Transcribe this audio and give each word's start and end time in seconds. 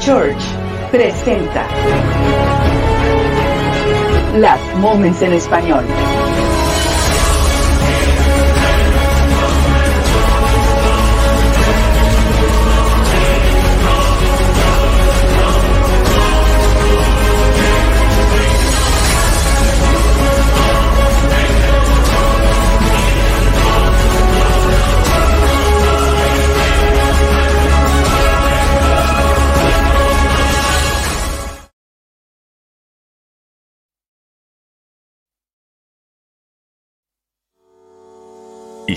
Church 0.00 0.42
presenta 0.90 1.66
Las 4.36 4.60
Moments 4.78 5.22
en 5.22 5.32
Español. 5.32 5.84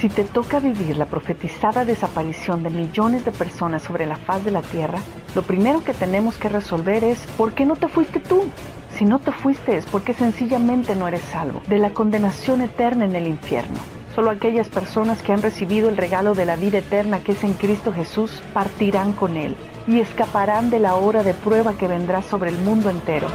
Si 0.00 0.08
te 0.08 0.24
toca 0.24 0.60
vivir 0.60 0.96
la 0.96 1.04
profetizada 1.04 1.84
desaparición 1.84 2.62
de 2.62 2.70
millones 2.70 3.22
de 3.26 3.32
personas 3.32 3.82
sobre 3.82 4.06
la 4.06 4.16
faz 4.16 4.42
de 4.42 4.50
la 4.50 4.62
Tierra, 4.62 4.98
lo 5.34 5.42
primero 5.42 5.84
que 5.84 5.92
tenemos 5.92 6.38
que 6.38 6.48
resolver 6.48 7.04
es 7.04 7.18
¿por 7.36 7.52
qué 7.52 7.66
no 7.66 7.76
te 7.76 7.86
fuiste 7.86 8.18
tú? 8.18 8.44
Si 8.96 9.04
no 9.04 9.18
te 9.18 9.30
fuiste 9.30 9.76
es 9.76 9.84
porque 9.84 10.14
sencillamente 10.14 10.96
no 10.96 11.06
eres 11.06 11.20
salvo 11.30 11.60
de 11.66 11.76
la 11.76 11.90
condenación 11.90 12.62
eterna 12.62 13.04
en 13.04 13.14
el 13.14 13.26
infierno. 13.26 13.76
Solo 14.14 14.30
aquellas 14.30 14.70
personas 14.70 15.20
que 15.20 15.34
han 15.34 15.42
recibido 15.42 15.90
el 15.90 15.98
regalo 15.98 16.34
de 16.34 16.46
la 16.46 16.56
vida 16.56 16.78
eterna 16.78 17.20
que 17.20 17.32
es 17.32 17.44
en 17.44 17.52
Cristo 17.52 17.92
Jesús 17.92 18.42
partirán 18.54 19.12
con 19.12 19.36
Él 19.36 19.54
y 19.86 20.00
escaparán 20.00 20.70
de 20.70 20.78
la 20.78 20.94
hora 20.94 21.22
de 21.22 21.34
prueba 21.34 21.74
que 21.74 21.88
vendrá 21.88 22.22
sobre 22.22 22.48
el 22.48 22.56
mundo 22.56 22.88
entero. 22.88 23.28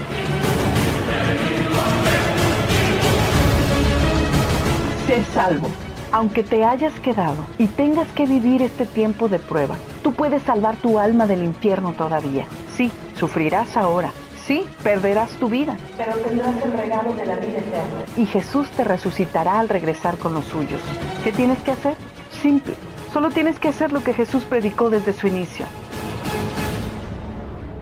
Sé 5.06 5.24
salvo. 5.26 5.70
Aunque 6.16 6.44
te 6.44 6.64
hayas 6.64 6.98
quedado 7.02 7.46
y 7.58 7.68
tengas 7.68 8.08
que 8.14 8.26
vivir 8.26 8.62
este 8.62 8.86
tiempo 8.86 9.28
de 9.28 9.38
prueba, 9.38 9.76
tú 10.02 10.14
puedes 10.14 10.42
salvar 10.44 10.78
tu 10.78 10.98
alma 10.98 11.28
del 11.28 11.44
infierno 11.44 11.92
todavía. 11.92 12.46
Sí, 12.70 12.90
sufrirás 13.16 13.76
ahora. 13.76 14.14
Sí, 14.38 14.66
perderás 14.82 15.32
tu 15.32 15.50
vida, 15.50 15.76
pero 15.98 16.14
tendrás 16.14 16.56
el 16.64 16.72
regalo 16.72 17.14
de 17.16 17.26
la 17.26 17.36
vida 17.36 17.58
eterna. 17.58 18.06
Y 18.16 18.28
Jesús 18.28 18.70
te 18.70 18.86
resucitará 18.86 19.60
al 19.60 19.68
regresar 19.68 20.18
con 20.18 20.34
los 20.34 20.46
suyos. 20.46 20.80
¿Qué 21.26 21.34
tienes 21.34 21.62
que 21.64 21.72
hacer? 21.72 21.96
Simple. 22.42 22.76
Solo 23.12 23.30
tienes 23.32 23.60
que 23.60 23.68
hacer 23.68 23.92
lo 23.92 24.02
que 24.02 24.14
Jesús 24.14 24.46
predicó 24.46 24.90
desde 24.90 25.12
su 25.12 25.28
inicio. 25.28 25.66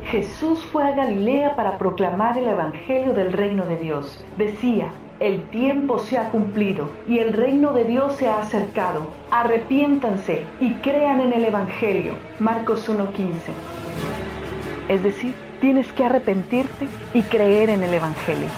Jesús 0.09 0.65
fue 0.71 0.83
a 0.83 0.95
Galilea 0.95 1.55
para 1.55 1.77
proclamar 1.77 2.35
el 2.39 2.47
Evangelio 2.47 3.13
del 3.13 3.31
reino 3.31 3.65
de 3.65 3.77
Dios. 3.77 4.25
Decía, 4.39 4.91
el 5.23 5.41
tiempo 5.44 6.00
se 6.00 6.17
ha 6.17 6.31
cumplido 6.31 6.89
y 7.07 7.19
el 7.19 7.31
reino 7.31 7.72
de 7.72 7.85
Dios 7.85 8.17
se 8.17 8.28
ha 8.28 8.41
acercado. 8.41 9.07
Arrepiéntanse 9.31 10.44
y 10.59 10.73
crean 10.75 11.22
en 11.22 11.31
el 11.31 11.45
Evangelio. 11.45 12.16
Marcos 12.39 12.89
1.15. 12.89 13.31
Es 14.89 15.01
decir, 15.01 15.33
tienes 15.62 15.89
que 15.94 16.03
arrepentirte 16.03 16.89
y 17.13 17.22
creer 17.22 17.69
en 17.69 17.83
el 17.83 17.94
Evangelio. 17.94 18.50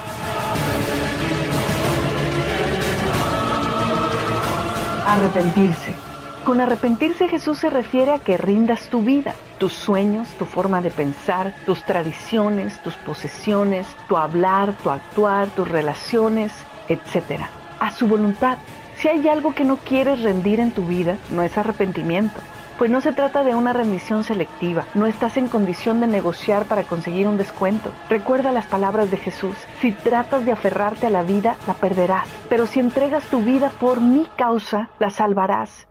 Arrepentirse. 5.06 6.05
Con 6.46 6.62
arrepentirse 6.62 7.28
Jesús 7.28 7.58
se 7.58 7.72
refiere 7.72 8.12
a 8.12 8.20
que 8.20 8.38
rindas 8.38 8.90
tu 8.90 9.02
vida, 9.02 9.34
tus 9.58 9.74
sueños, 9.74 10.28
tu 10.38 10.46
forma 10.46 10.80
de 10.80 10.92
pensar, 10.92 11.56
tus 11.66 11.84
tradiciones, 11.84 12.80
tus 12.84 12.94
posesiones, 12.98 13.88
tu 14.08 14.16
hablar, 14.16 14.74
tu 14.84 14.92
actuar, 14.92 15.48
tus 15.48 15.68
relaciones, 15.68 16.54
etc. 16.88 17.42
A 17.80 17.90
su 17.90 18.08
voluntad. 18.08 18.60
Si 18.98 19.08
hay 19.08 19.28
algo 19.28 19.56
que 19.56 19.66
no 19.66 19.78
quieres 19.78 20.22
rendir 20.22 20.60
en 20.60 20.70
tu 20.70 20.86
vida, 20.86 21.18
no 21.32 21.42
es 21.42 21.58
arrepentimiento. 21.58 22.40
Pues 22.78 22.92
no 22.92 23.02
se 23.02 23.14
trata 23.14 23.44
de 23.44 23.56
una 23.56 23.74
rendición 23.74 24.24
selectiva, 24.24 24.86
no 24.94 25.08
estás 25.08 25.38
en 25.38 25.48
condición 25.48 26.00
de 26.00 26.06
negociar 26.06 26.66
para 26.66 26.84
conseguir 26.84 27.28
un 27.28 27.38
descuento. 27.38 27.92
Recuerda 28.08 28.52
las 28.52 28.68
palabras 28.68 29.10
de 29.10 29.18
Jesús, 29.18 29.56
si 29.82 29.94
tratas 29.94 30.46
de 30.46 30.52
aferrarte 30.52 31.08
a 31.08 31.10
la 31.10 31.24
vida, 31.24 31.56
la 31.66 31.74
perderás, 31.74 32.28
pero 32.50 32.68
si 32.68 32.80
entregas 32.80 33.24
tu 33.32 33.42
vida 33.42 33.72
por 33.80 34.00
mi 34.00 34.28
causa, 34.38 34.90
la 35.00 35.10
salvarás. 35.10 35.88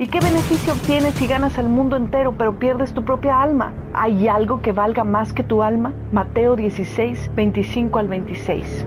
¿Y 0.00 0.06
qué 0.06 0.20
beneficio 0.20 0.74
obtienes 0.74 1.12
si 1.14 1.26
ganas 1.26 1.58
al 1.58 1.68
mundo 1.68 1.96
entero 1.96 2.32
pero 2.38 2.56
pierdes 2.56 2.94
tu 2.94 3.04
propia 3.04 3.42
alma? 3.42 3.72
¿Hay 3.92 4.28
algo 4.28 4.62
que 4.62 4.70
valga 4.70 5.02
más 5.02 5.32
que 5.32 5.42
tu 5.42 5.60
alma? 5.60 5.92
Mateo 6.12 6.54
16, 6.54 7.32
25 7.34 7.98
al 7.98 8.06
26. 8.06 8.86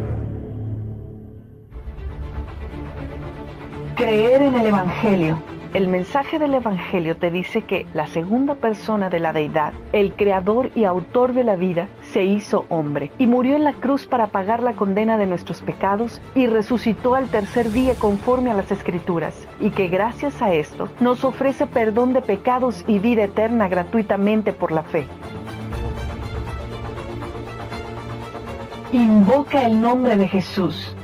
Creer 3.98 4.42
en 4.42 4.56
el 4.56 4.68
Evangelio. 4.68 5.38
El 5.74 5.88
mensaje 5.88 6.38
del 6.38 6.54
Evangelio 6.54 7.16
te 7.16 7.32
dice 7.32 7.62
que 7.62 7.86
la 7.94 8.06
segunda 8.08 8.56
persona 8.56 9.10
de 9.10 9.22
la 9.22 9.32
deidad, 9.32 9.72
el 9.94 10.12
creador 10.12 10.70
y 10.76 10.84
autor 10.84 11.34
de 11.34 11.46
la 11.46 11.56
vida, 11.56 11.88
se 12.02 12.26
hizo 12.26 12.66
hombre 12.68 13.10
y 13.18 13.26
murió 13.26 13.56
en 13.56 13.64
la 13.64 13.72
cruz 13.72 14.06
para 14.06 14.28
pagar 14.28 14.62
la 14.64 14.74
condena 14.74 15.18
de 15.18 15.28
nuestros 15.28 15.62
pecados 15.62 16.22
y 16.36 16.48
resucitó 16.48 17.16
al 17.16 17.30
tercer 17.30 17.72
día 17.72 17.96
conforme 17.96 18.52
a 18.52 18.54
las 18.54 18.70
escrituras 18.70 19.48
y 19.62 19.70
que 19.70 19.88
gracias 19.88 20.42
a 20.42 20.54
esto 20.54 20.90
nos 21.00 21.24
ofrece 21.24 21.68
perdón 21.68 22.12
de 22.12 22.22
pecados 22.22 22.84
y 22.86 23.00
vida 23.00 23.24
eterna 23.24 23.70
gratuitamente 23.70 24.52
por 24.52 24.74
la 24.74 24.84
fe. 24.84 25.08
Invoca 28.92 29.66
el 29.66 29.80
nombre 29.80 30.18
de 30.18 30.28
Jesús. 30.28 30.98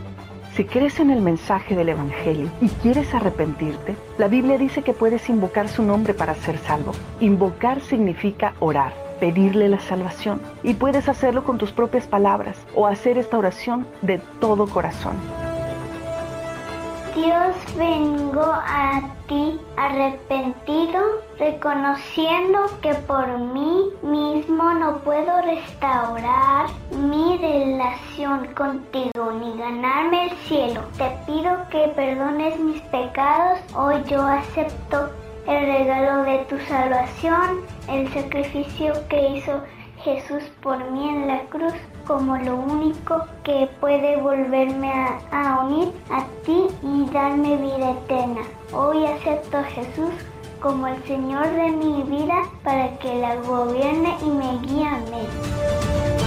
Si 0.58 0.66
crees 0.66 1.00
en 1.00 1.12
el 1.12 1.22
mensaje 1.22 1.76
del 1.76 1.90
Evangelio 1.90 2.50
y 2.60 2.70
quieres 2.70 3.14
arrepentirte, 3.14 3.96
la 4.18 4.28
Biblia 4.28 4.58
dice 4.58 4.82
que 4.82 4.92
puedes 4.92 5.30
invocar 5.30 5.70
su 5.70 5.84
nombre 5.84 6.16
para 6.16 6.34
ser 6.34 6.58
salvo. 6.58 6.94
Invocar 7.20 7.80
significa 7.80 8.56
orar, 8.60 8.92
pedirle 9.20 9.70
la 9.70 9.80
salvación. 9.80 10.42
Y 10.64 10.74
puedes 10.74 11.10
hacerlo 11.10 11.44
con 11.44 11.60
tus 11.60 11.72
propias 11.72 12.08
palabras 12.08 12.58
o 12.74 12.88
hacer 12.88 13.20
esta 13.20 13.38
oración 13.38 13.86
de 14.02 14.18
todo 14.40 14.66
corazón. 14.66 15.47
Dios, 17.18 17.56
vengo 17.76 18.44
a 18.44 19.02
ti 19.28 19.60
arrepentido, 19.76 21.02
reconociendo 21.40 22.60
que 22.80 22.94
por 22.94 23.28
mí 23.40 23.90
mismo 24.04 24.72
no 24.76 25.00
puedo 25.00 25.42
restaurar 25.42 26.68
mi 26.92 27.38
relación 27.38 28.54
contigo 28.54 29.32
ni 29.32 29.58
ganarme 29.58 30.26
el 30.26 30.38
cielo. 30.48 30.82
Te 31.00 31.10
pido 31.26 31.58
que 31.72 31.88
perdones 31.96 32.60
mis 32.60 32.82
pecados. 32.84 33.62
Hoy 33.76 33.96
yo 34.08 34.22
acepto 34.22 35.10
el 35.48 35.66
regalo 35.66 36.22
de 36.22 36.38
tu 36.46 36.60
salvación, 36.68 37.62
el 37.90 38.14
sacrificio 38.14 38.94
que 39.10 39.30
hizo 39.30 39.64
Jesús 40.04 40.44
por 40.62 40.78
mí 40.92 41.10
en 41.10 41.28
la 41.28 41.40
cruz 41.50 41.74
como 42.08 42.38
lo 42.38 42.56
único 42.56 43.26
que 43.44 43.70
puede 43.82 44.16
volverme 44.16 44.90
a, 44.90 45.20
a, 45.32 45.66
unir 45.66 45.92
a 46.10 46.24
ti 46.46 46.68
y 46.82 47.06
darme 47.12 47.58
vida 47.58 47.92
eterna. 47.92 48.42
Hoy 48.72 49.06
acepto 49.06 49.58
a 49.58 49.64
Jesús 49.64 50.12
como 50.62 50.88
el 50.88 51.04
Señor 51.04 51.50
de 51.50 51.72
mi 51.72 52.04
vida 52.04 52.44
para 52.64 52.98
que 53.00 53.20
la 53.20 53.36
gobierne 53.36 54.16
y 54.22 54.30
me 54.30 54.58
guíe. 54.60 54.88
Amén. 54.88 56.27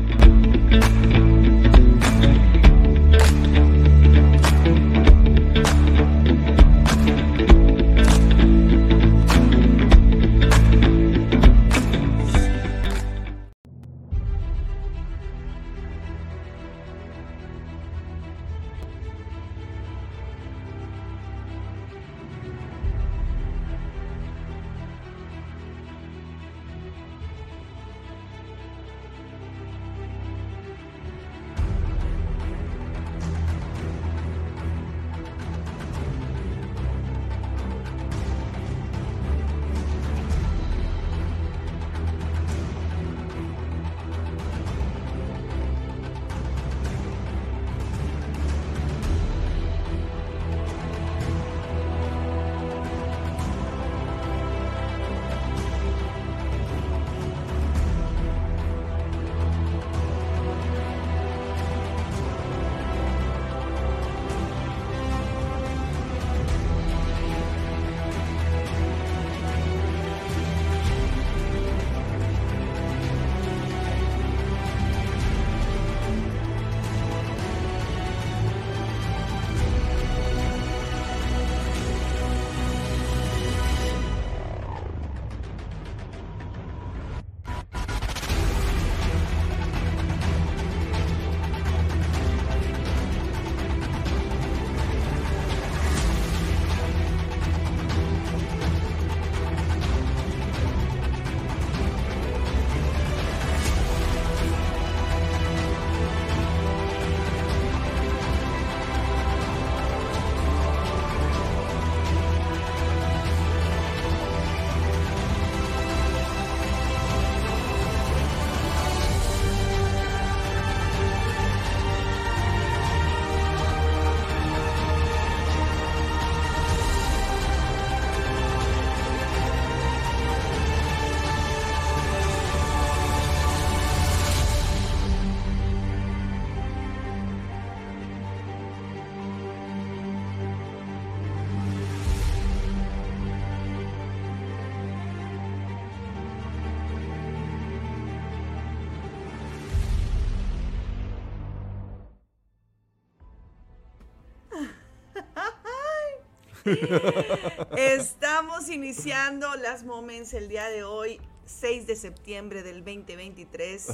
Estamos 157.77 158.69
iniciando 158.69 159.47
las 159.55 159.83
Moments 159.83 160.33
el 160.33 160.47
día 160.47 160.67
de 160.69 160.83
hoy, 160.83 161.19
6 161.45 161.87
de 161.87 161.95
septiembre 161.95 162.61
del 162.61 162.83
2023. 162.83 163.87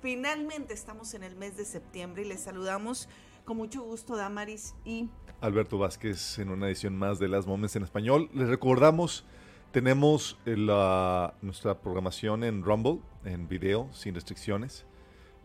Finalmente 0.00 0.74
estamos 0.74 1.14
en 1.14 1.22
el 1.22 1.36
mes 1.36 1.56
de 1.56 1.64
septiembre 1.64 2.22
y 2.22 2.24
les 2.24 2.40
saludamos 2.40 3.08
con 3.44 3.56
mucho 3.56 3.82
gusto 3.82 4.16
Damaris 4.16 4.74
y 4.84 5.08
Alberto 5.40 5.78
Vázquez 5.78 6.38
en 6.38 6.50
una 6.50 6.66
edición 6.66 6.96
más 6.96 7.18
de 7.18 7.28
las 7.28 7.46
Moments 7.46 7.76
en 7.76 7.84
español. 7.84 8.28
Les 8.34 8.48
recordamos, 8.48 9.24
tenemos 9.70 10.38
la, 10.44 11.34
nuestra 11.40 11.80
programación 11.80 12.42
en 12.42 12.64
Rumble, 12.64 12.98
en 13.24 13.48
video, 13.48 13.88
sin 13.92 14.14
restricciones. 14.14 14.86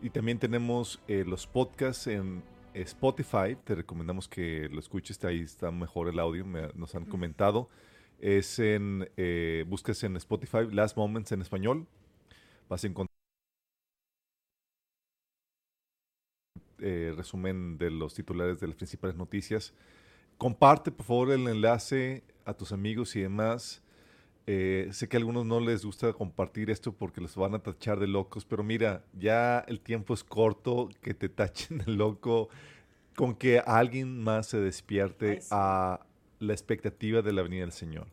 Y 0.00 0.10
también 0.10 0.38
tenemos 0.38 1.00
eh, 1.08 1.24
los 1.26 1.46
podcasts 1.46 2.06
en 2.08 2.42
Spotify, 2.82 3.56
te 3.64 3.74
recomendamos 3.74 4.28
que 4.28 4.68
lo 4.70 4.80
escuches, 4.80 5.22
ahí 5.24 5.40
está 5.40 5.70
mejor 5.70 6.08
el 6.08 6.18
audio, 6.18 6.44
nos 6.74 6.94
han 6.94 7.04
comentado. 7.04 7.68
Es 8.20 8.58
en, 8.58 9.08
eh, 9.16 9.64
busques 9.68 10.02
en 10.04 10.16
Spotify 10.16 10.66
Last 10.70 10.96
Moments 10.96 11.32
en 11.32 11.42
español, 11.42 11.86
vas 12.68 12.84
a 12.84 12.86
encontrar 12.86 13.08
eh, 16.80 17.12
resumen 17.16 17.76
de 17.78 17.90
los 17.90 18.14
titulares 18.14 18.60
de 18.60 18.68
las 18.68 18.76
principales 18.76 19.16
noticias. 19.16 19.74
Comparte 20.36 20.92
por 20.92 21.06
favor 21.06 21.32
el 21.32 21.48
enlace 21.48 22.22
a 22.44 22.54
tus 22.54 22.70
amigos 22.72 23.16
y 23.16 23.20
demás. 23.20 23.82
Eh, 24.50 24.88
sé 24.92 25.10
que 25.10 25.18
a 25.18 25.20
algunos 25.20 25.44
no 25.44 25.60
les 25.60 25.84
gusta 25.84 26.10
compartir 26.14 26.70
esto 26.70 26.90
porque 26.90 27.20
los 27.20 27.36
van 27.36 27.54
a 27.54 27.58
tachar 27.58 28.00
de 28.00 28.06
locos, 28.06 28.46
pero 28.46 28.62
mira, 28.62 29.04
ya 29.12 29.58
el 29.68 29.78
tiempo 29.78 30.14
es 30.14 30.24
corto 30.24 30.88
que 31.02 31.12
te 31.12 31.28
tachen 31.28 31.76
de 31.76 31.92
loco, 31.92 32.48
con 33.14 33.34
que 33.34 33.58
alguien 33.58 34.18
más 34.18 34.46
se 34.46 34.58
despierte 34.58 35.40
a 35.50 36.00
la 36.38 36.52
expectativa 36.54 37.20
de 37.20 37.34
la 37.34 37.42
venida 37.42 37.60
del 37.60 37.72
Señor. 37.72 38.06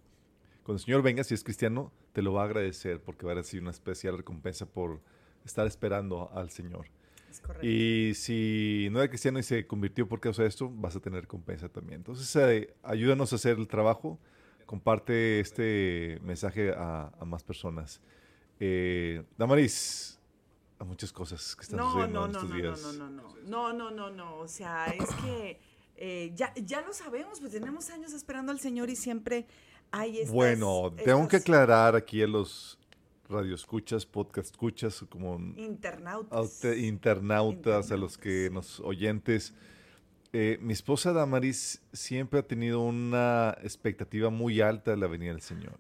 Cuando 0.64 0.80
el 0.80 0.84
Señor 0.84 1.04
venga, 1.04 1.24
si 1.24 1.34
es 1.34 1.42
cristiano, 1.42 1.94
te 2.12 2.22
lo 2.22 2.34
va 2.34 2.42
a 2.42 2.46
agradecer 2.48 3.00
porque 3.00 3.26
va 3.26 3.32
a 3.32 3.36
recibir 3.36 3.62
una 3.62 3.72
especial 3.72 4.18
recompensa 4.18 4.66
por 4.66 5.00
estar 5.46 5.66
esperando 5.66 6.30
al 6.34 6.50
Señor. 6.50 6.88
Y 7.62 8.12
si 8.16 8.90
no 8.92 9.00
era 9.00 9.08
cristiano 9.08 9.40
y 9.40 9.44
se 9.44 9.66
convirtió 9.66 10.06
por 10.06 10.20
causa 10.20 10.42
de 10.42 10.50
esto, 10.50 10.70
vas 10.70 10.98
a 10.98 11.00
tener 11.00 11.22
recompensa 11.22 11.70
también. 11.70 12.00
Entonces, 12.02 12.36
eh, 12.36 12.74
ayúdanos 12.84 13.32
a 13.32 13.38
hacer 13.38 13.58
el 13.58 13.70
trabajo 13.70 14.20
comparte 14.66 15.40
este 15.40 16.20
mensaje 16.24 16.74
a, 16.76 17.12
más 17.26 17.44
personas. 17.44 18.02
Eh, 18.60 19.24
Damaris, 19.38 20.20
a 20.80 20.84
muchas 20.84 21.12
cosas 21.12 21.56
que 21.56 21.64
están 21.64 21.80
sucediendo 21.80 22.26
en 22.26 22.32
estos 22.32 22.54
días. 22.54 22.82
No, 22.82 22.94
no, 22.94 23.10
no, 23.10 23.34
no, 23.44 23.74
no, 23.74 23.92
no, 23.92 24.10
no, 24.10 24.38
o 24.38 24.48
sea, 24.48 24.88
es 24.88 25.10
que 25.24 25.60
eh, 25.98 26.32
ya, 26.36 26.54
ya 26.56 26.82
lo 26.82 26.94
sabemos, 26.94 27.40
pues 27.40 27.54
tenemos 27.54 27.90
años 27.90 28.14
esperando 28.14 28.52
al 28.52 28.60
Señor 28.60 28.90
y 28.90 28.96
siempre 28.96 29.48
hay 29.92 30.20
estas, 30.20 30.34
Bueno, 30.34 30.94
tengo 31.04 31.28
que 31.28 31.38
aclarar 31.38 31.96
aquí 31.96 32.22
a 32.22 32.28
los 32.28 32.78
radioescuchas, 33.30 34.06
podcast 34.06 34.52
escuchas, 34.52 35.04
como 35.10 35.38
internautas, 35.58 36.64
internautas, 36.64 37.92
a 37.92 37.98
los 37.98 38.18
que 38.18 38.50
nos 38.52 38.80
oyentes 38.80 39.54
eh, 40.38 40.58
mi 40.60 40.74
esposa 40.74 41.14
Damaris 41.14 41.82
siempre 41.94 42.42
ha 42.42 42.44
tenido 42.44 42.82
una 42.82 43.56
expectativa 43.64 44.30
muy 44.30 44.60
alta 44.60 44.92
de 44.92 44.98
la 44.98 45.08
venida 45.08 45.32
del 45.32 45.40
Señor. 45.40 45.78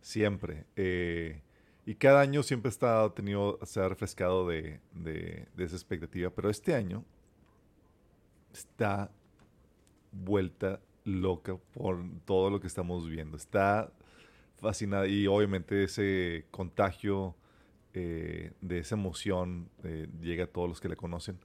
Siempre. 0.00 0.64
Eh, 0.76 1.42
y 1.84 1.94
cada 1.96 2.22
año 2.22 2.42
siempre 2.42 2.70
está, 2.70 3.12
tenido, 3.12 3.58
se 3.64 3.80
ha 3.80 3.86
refrescado 3.86 4.48
de, 4.48 4.80
esa 5.58 5.76
expectativa. 5.76 6.30
Pero 6.30 6.48
este 6.48 6.74
año 6.74 7.04
está 8.50 9.10
vuelta 10.10 10.80
loca 11.04 11.58
por 11.74 12.02
todo 12.24 12.48
lo 12.48 12.60
que 12.60 12.68
estamos 12.68 13.06
viendo. 13.06 13.36
Está 13.36 13.92
fascinada 14.56 15.06
y 15.06 15.26
obviamente 15.26 15.84
ese 15.84 16.46
contagio 16.50 17.36
eh, 17.92 18.52
de 18.62 18.78
esa 18.78 18.94
emoción 18.94 19.68
llega 20.18 20.44
a 20.44 20.46
todos 20.46 20.66
los 20.66 20.80
que 20.80 20.88
la 20.88 20.96
conocen. 20.96 21.38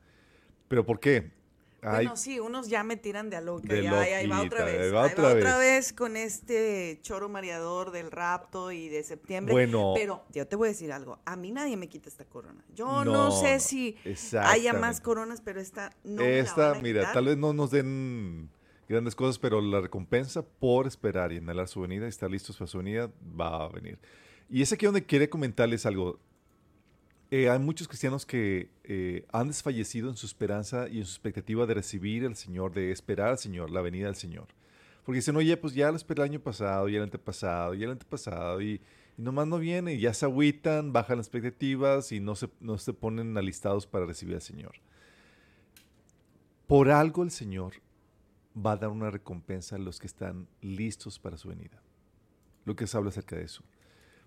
¿Pero 0.69 0.85
por 0.85 1.01
qué? 1.01 1.40
Bueno, 1.81 2.15
sí, 2.15 2.39
unos 2.39 2.67
ya 2.67 2.83
me 2.83 2.95
tiran 2.95 3.29
de 3.29 3.37
a 3.37 3.41
loca. 3.41 3.73
De 3.73 3.83
ya, 3.83 3.99
ahí 3.99 4.27
va 4.27 4.41
otra 4.41 4.65
vez. 4.65 4.79
ahí 4.81 4.91
va 4.91 5.03
ahí 5.05 5.11
otra 5.11 5.23
va 5.23 5.33
otra 5.33 5.57
vez. 5.57 5.77
vez 5.77 5.93
con 5.93 6.15
este 6.15 6.99
choro 7.01 7.27
mareador 7.27 7.91
del 7.91 8.11
rapto 8.11 8.71
y 8.71 8.87
de 8.89 9.03
septiembre. 9.03 9.53
Bueno. 9.53 9.93
Pero 9.95 10.23
yo 10.31 10.47
te 10.47 10.55
voy 10.55 10.67
a 10.67 10.71
decir 10.71 10.91
algo. 10.91 11.19
A 11.25 11.35
mí 11.35 11.51
nadie 11.51 11.77
me 11.77 11.87
quita 11.89 12.07
esta 12.09 12.25
corona. 12.25 12.63
Yo 12.75 13.03
no, 13.03 13.11
No, 13.11 13.31
sé 13.31 13.59
si 13.59 13.97
haya 14.39 14.73
más 14.73 15.01
coronas, 15.01 15.41
pero 15.41 15.59
esta 15.59 15.91
no 16.03 16.21
me 16.23 16.29
la 16.29 16.37
Esta, 16.37 16.69
van 16.69 16.77
a 16.77 16.81
mira, 16.81 16.99
quitar. 17.01 17.13
tal 17.13 17.25
vez 17.25 17.37
no 17.37 17.53
nos 17.53 17.71
den 17.71 18.49
grandes 18.87 19.15
cosas, 19.15 19.39
pero 19.39 19.61
la 19.61 19.81
recompensa 19.81 20.43
por 20.43 20.85
esperar 20.85 21.31
y 21.31 21.37
anhelar 21.37 21.67
su 21.67 21.81
venida 21.81 22.05
y 22.05 22.09
estar 22.09 22.29
listos 22.29 22.57
para 22.57 22.67
su 22.67 22.77
venida 22.77 23.09
va 23.39 23.63
a 23.63 23.69
venir. 23.69 23.97
Y 24.49 24.61
es 24.61 24.71
aquí 24.73 24.85
donde 24.85 25.05
quiere 25.05 25.29
comentarles 25.29 25.85
algo. 25.85 26.19
Eh, 27.33 27.49
hay 27.49 27.59
muchos 27.59 27.87
cristianos 27.87 28.25
que 28.25 28.69
eh, 28.83 29.25
han 29.31 29.47
desfallecido 29.47 30.09
en 30.09 30.17
su 30.17 30.25
esperanza 30.25 30.89
y 30.89 30.99
en 30.99 31.05
su 31.05 31.13
expectativa 31.13 31.65
de 31.65 31.73
recibir 31.73 32.25
al 32.25 32.35
Señor, 32.35 32.73
de 32.73 32.91
esperar 32.91 33.29
al 33.29 33.37
Señor, 33.37 33.71
la 33.71 33.81
venida 33.81 34.07
del 34.07 34.15
Señor. 34.15 34.47
Porque 35.05 35.19
dicen, 35.19 35.37
oye, 35.37 35.55
pues 35.55 35.73
ya 35.73 35.89
lo 35.89 35.95
esperé 35.95 36.21
el 36.21 36.29
año 36.29 36.39
pasado, 36.41 36.89
y 36.89 36.95
el 36.97 37.03
antepasado, 37.03 37.73
y 37.73 37.83
el 37.85 37.91
antepasado, 37.91 38.61
y, 38.61 38.81
nomás 39.15 39.47
no 39.47 39.59
viene, 39.59 39.93
y 39.93 40.01
ya 40.01 40.13
se 40.13 40.25
agüitan, 40.25 40.91
bajan 40.91 41.17
las 41.17 41.27
expectativas 41.27 42.11
y 42.11 42.19
no 42.19 42.35
se, 42.35 42.49
no 42.59 42.77
se 42.77 42.91
ponen 42.91 43.37
alistados 43.37 43.87
para 43.87 44.05
recibir 44.05 44.35
al 44.35 44.41
Señor. 44.41 44.73
Por 46.67 46.91
algo 46.91 47.23
el 47.23 47.31
Señor 47.31 47.75
va 48.55 48.73
a 48.73 48.77
dar 48.77 48.89
una 48.89 49.09
recompensa 49.09 49.77
a 49.77 49.79
los 49.79 49.99
que 49.99 50.07
están 50.07 50.47
listos 50.61 51.17
para 51.17 51.37
su 51.37 51.47
venida. 51.47 51.81
Lucas 52.65 52.93
habla 52.93 53.09
acerca 53.09 53.37
de 53.37 53.43
eso. 53.43 53.63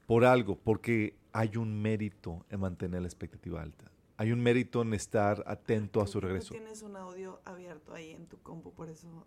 Por 0.06 0.24
algo, 0.24 0.56
porque 0.56 1.16
hay 1.36 1.56
un 1.56 1.82
mérito 1.82 2.46
en 2.48 2.60
mantener 2.60 3.02
la 3.02 3.08
expectativa 3.08 3.60
alta. 3.60 3.90
Hay 4.16 4.30
un 4.30 4.40
mérito 4.40 4.80
en 4.82 4.94
estar 4.94 5.42
atento 5.48 6.00
a 6.00 6.06
su 6.06 6.20
regreso. 6.20 6.52
tienes 6.54 6.82
un 6.82 6.96
audio 6.96 7.40
abierto 7.44 7.92
ahí 7.92 8.12
en 8.12 8.26
tu 8.26 8.38
compu, 8.40 8.72
por 8.72 8.88
eso. 8.88 9.26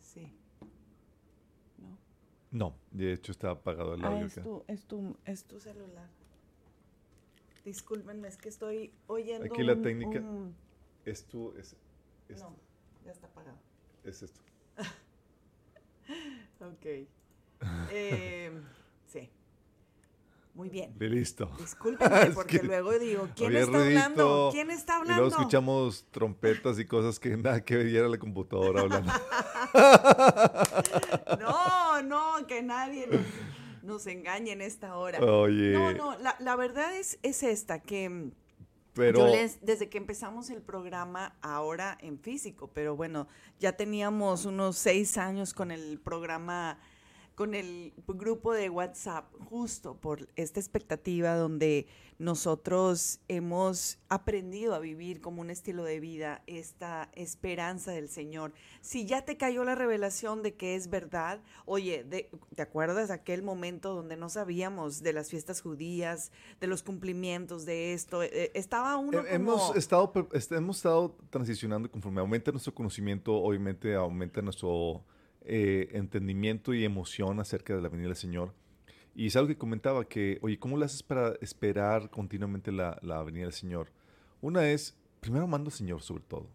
Sí. 0.00 0.32
¿No? 1.78 1.98
No, 2.50 2.74
de 2.90 3.12
hecho 3.12 3.32
está 3.32 3.50
apagado 3.50 3.94
el 3.94 4.02
Ah, 4.04 4.08
audio 4.08 4.24
es 4.26 4.34
tu, 4.36 4.64
es, 4.66 4.86
tu, 4.86 5.16
es 5.26 5.44
tu 5.44 5.60
celular. 5.60 6.08
Discúlpenme, 7.64 8.26
es 8.28 8.38
que 8.38 8.48
estoy 8.48 8.92
oyendo. 9.06 9.44
Aquí 9.44 9.62
la 9.62 9.74
un- 9.74 9.82
técnica. 9.82 10.18
un- 10.20 10.54
Es 11.04 11.26
tu, 11.26 11.52
es, 11.58 11.76
es- 12.30 12.40
No, 12.40 12.56
ya 13.04 13.12
está 13.12 13.26
apagado. 13.26 13.58
es 14.04 14.22
esto. 14.22 14.40
Ok. 16.60 16.86
Eh, 17.90 18.50
sí. 19.06 19.28
Muy 20.54 20.68
bien. 20.68 20.96
De 20.98 21.08
listo. 21.08 21.50
Discúlpenme, 21.58 22.26
porque 22.34 22.60
que 22.60 22.66
luego 22.66 22.98
digo, 22.98 23.28
¿quién 23.34 23.56
está 23.56 23.78
hablando? 23.78 24.50
¿Quién 24.52 24.70
está 24.70 24.92
Y 24.92 24.96
luego 24.96 25.12
hablando? 25.14 25.36
escuchamos 25.38 26.06
trompetas 26.10 26.78
y 26.78 26.84
cosas 26.84 27.18
que 27.18 27.36
nada 27.36 27.64
que 27.64 27.76
ver 27.76 28.08
la 28.08 28.18
computadora 28.18 28.82
hablando. 28.82 29.12
No, 31.40 32.02
no, 32.02 32.46
que 32.46 32.62
nadie 32.62 33.06
nos, 33.06 33.20
nos 33.82 34.06
engañe 34.06 34.52
en 34.52 34.60
esta 34.60 34.96
hora. 34.96 35.20
Oye, 35.20 35.72
No, 35.72 35.92
no, 35.92 36.18
la, 36.18 36.36
la 36.38 36.56
verdad 36.56 36.94
es, 36.96 37.18
es 37.22 37.42
esta, 37.42 37.80
que 37.80 38.08
mm, 38.08 38.32
pero 38.94 39.20
yo 39.20 39.26
les, 39.28 39.64
desde 39.64 39.88
que 39.88 39.98
empezamos 39.98 40.50
el 40.50 40.60
programa, 40.60 41.36
ahora 41.40 41.96
en 42.00 42.18
físico, 42.18 42.70
pero 42.74 42.94
bueno, 42.96 43.26
ya 43.58 43.72
teníamos 43.72 44.44
unos 44.44 44.76
seis 44.76 45.16
años 45.16 45.54
con 45.54 45.70
el 45.70 45.98
programa, 45.98 46.78
con 47.34 47.54
el 47.54 47.92
grupo 48.06 48.52
de 48.52 48.68
WhatsApp, 48.70 49.32
justo 49.48 49.96
por 49.96 50.28
esta 50.36 50.60
expectativa 50.60 51.34
donde 51.34 51.86
nosotros 52.18 53.20
hemos 53.28 53.98
aprendido 54.08 54.74
a 54.74 54.78
vivir 54.78 55.20
como 55.20 55.40
un 55.40 55.50
estilo 55.50 55.82
de 55.82 55.98
vida, 55.98 56.42
esta 56.46 57.10
esperanza 57.14 57.90
del 57.92 58.08
Señor. 58.08 58.52
Si 58.80 59.06
ya 59.06 59.24
te 59.24 59.36
cayó 59.36 59.64
la 59.64 59.74
revelación 59.74 60.42
de 60.42 60.54
que 60.54 60.74
es 60.76 60.88
verdad, 60.88 61.40
oye, 61.64 62.04
de- 62.04 62.30
¿te 62.54 62.62
acuerdas 62.62 63.08
de 63.08 63.14
aquel 63.14 63.42
momento 63.42 63.94
donde 63.94 64.16
no 64.16 64.28
sabíamos 64.28 65.02
de 65.02 65.12
las 65.12 65.30
fiestas 65.30 65.60
judías, 65.60 66.30
de 66.60 66.66
los 66.68 66.82
cumplimientos 66.82 67.64
de 67.64 67.92
esto? 67.92 68.22
Eh, 68.22 68.52
estaba 68.54 68.96
uno 68.96 69.18
como... 69.18 69.28
Hemos 69.28 69.76
estado, 69.76 70.12
este, 70.32 70.56
hemos 70.56 70.76
estado 70.76 71.16
transicionando 71.30 71.90
conforme 71.90 72.20
aumenta 72.20 72.50
nuestro 72.52 72.74
conocimiento, 72.74 73.34
obviamente 73.34 73.94
aumenta 73.94 74.42
nuestro 74.42 75.02
eh, 75.44 75.88
entendimiento 75.92 76.74
y 76.74 76.84
emoción 76.84 77.40
acerca 77.40 77.74
de 77.74 77.82
la 77.82 77.88
venida 77.88 78.08
del 78.08 78.16
Señor. 78.16 78.52
Y 79.14 79.26
es 79.26 79.36
algo 79.36 79.48
que 79.48 79.58
comentaba 79.58 80.04
que, 80.06 80.38
oye, 80.42 80.58
¿cómo 80.58 80.76
lo 80.78 80.84
haces 80.84 81.02
para 81.02 81.34
esperar 81.40 82.08
continuamente 82.10 82.72
la, 82.72 82.98
la 83.02 83.22
venida 83.22 83.44
del 83.44 83.52
Señor? 83.52 83.90
Una 84.40 84.68
es, 84.70 84.96
primero 85.20 85.44
amando 85.44 85.68
al 85.68 85.72
Señor 85.72 86.00
sobre 86.02 86.22
todo. 86.24 86.46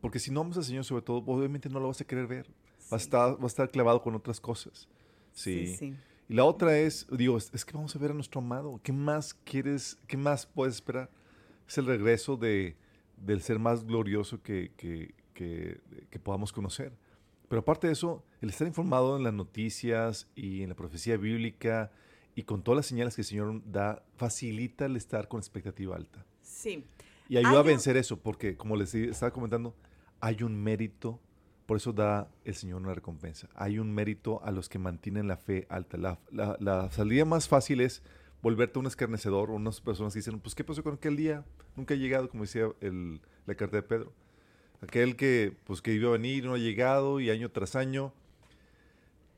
Porque 0.00 0.18
si 0.18 0.30
no 0.30 0.40
amas 0.42 0.56
al 0.56 0.64
Señor 0.64 0.84
sobre 0.84 1.02
todo, 1.02 1.18
obviamente 1.26 1.68
no 1.68 1.80
lo 1.80 1.88
vas 1.88 2.00
a 2.00 2.04
querer 2.06 2.26
ver. 2.26 2.46
Vas, 2.90 2.92
a 2.92 2.98
Sí. 2.98 3.04
estar, 3.06 3.32
vas 3.36 3.44
a 3.44 3.46
estar 3.46 3.70
clavado 3.70 4.00
con 4.02 4.14
otras 4.14 4.40
cosas. 4.40 4.88
Sí, 5.32 5.66
Sí. 5.66 5.76
sí. 5.76 5.94
Y 6.28 6.34
la 6.34 6.44
otra 6.44 6.78
es, 6.78 7.06
digo, 7.10 7.36
es, 7.36 7.50
es 7.54 7.64
que 7.64 7.72
vamos 7.72 7.94
a 7.94 7.98
ver 7.98 8.10
a 8.10 8.14
nuestro 8.14 8.40
amado. 8.40 8.80
¿Qué 8.82 8.92
más 8.92 9.34
quieres, 9.34 9.96
qué 10.06 10.16
más 10.16 10.46
puedes 10.46 10.74
esperar? 10.76 11.10
Es 11.68 11.78
el 11.78 11.86
regreso 11.86 12.36
de, 12.36 12.76
del 13.16 13.42
ser 13.42 13.58
más 13.58 13.84
glorioso 13.84 14.40
que, 14.42 14.70
que, 14.76 15.14
que- 15.34 15.80
que 16.10 16.18
podamos 16.18 16.52
conocer. 16.52 16.92
Pero 17.48 17.60
aparte 17.60 17.86
de 17.86 17.92
eso, 17.92 18.24
el 18.40 18.50
estar 18.50 18.66
informado 18.66 19.16
en 19.16 19.22
las 19.22 19.32
noticias 19.34 20.28
y 20.34 20.62
en 20.62 20.68
la 20.70 20.74
profecía 20.74 21.16
bíblica 21.16 21.90
y 22.34 22.42
con 22.42 22.62
todas 22.62 22.76
las 22.76 22.86
señales 22.86 23.14
que 23.14 23.22
el 23.22 23.26
Señor 23.26 23.62
da, 23.64 24.02
facilita 24.16 24.86
el 24.86 24.96
estar 24.96 25.28
con 25.28 25.38
expectativa 25.40 25.96
alta. 25.96 26.24
Sí. 26.42 26.84
Y 27.28 27.36
ayuda 27.36 27.50
Hay 27.50 27.56
a 27.56 27.60
un- 27.60 27.66
vencer 27.66 27.96
eso, 27.96 28.18
porque 28.18 28.56
como 28.56 28.76
les 28.76 28.94
estaba 28.94 29.32
comentando, 29.32 29.74
hay 30.20 30.42
un 30.42 30.56
mérito, 30.62 31.20
por 31.66 31.76
eso 31.76 31.92
da 31.92 32.28
el 32.44 32.54
Señor 32.54 32.82
una 32.82 32.94
recompensa. 32.94 33.48
Hay 33.54 33.78
un 33.78 33.92
mérito 33.92 34.42
a 34.44 34.50
los 34.50 34.68
que 34.68 34.78
mantienen 34.78 35.26
la 35.28 35.36
fe 35.36 35.66
alta. 35.68 35.96
La, 35.96 36.18
la- 36.30 36.56
la 36.60 36.90
salida 36.90 37.24
más 37.24 37.48
fácil 37.48 37.80
es 37.80 38.02
volverte 38.42 38.78
un 38.78 38.86
escarnecedor 38.86 39.50
o 39.50 39.54
unas 39.54 39.80
personas 39.80 40.12
que 40.12 40.18
dicen, 40.20 40.38
pues 40.40 40.54
¿qué 40.54 40.62
pasó 40.62 40.82
con 40.82 40.94
aquel 40.94 41.16
día? 41.16 41.44
Nunca 41.74 41.94
ha 41.94 41.96
llegado, 41.96 42.28
como 42.28 42.42
decía 42.44 42.68
el- 42.80 43.20
la 43.46 43.54
carta 43.54 43.76
de 43.76 43.82
Pedro. 43.82 44.12
Aquel 44.80 45.16
que, 45.16 45.54
pues, 45.64 45.82
que 45.82 45.92
iba 45.92 46.08
a 46.08 46.12
venir, 46.12 46.44
no 46.44 46.54
ha 46.54 46.58
llegado 46.58 47.20
y 47.20 47.30
año 47.30 47.50
tras 47.50 47.76
año. 47.76 48.12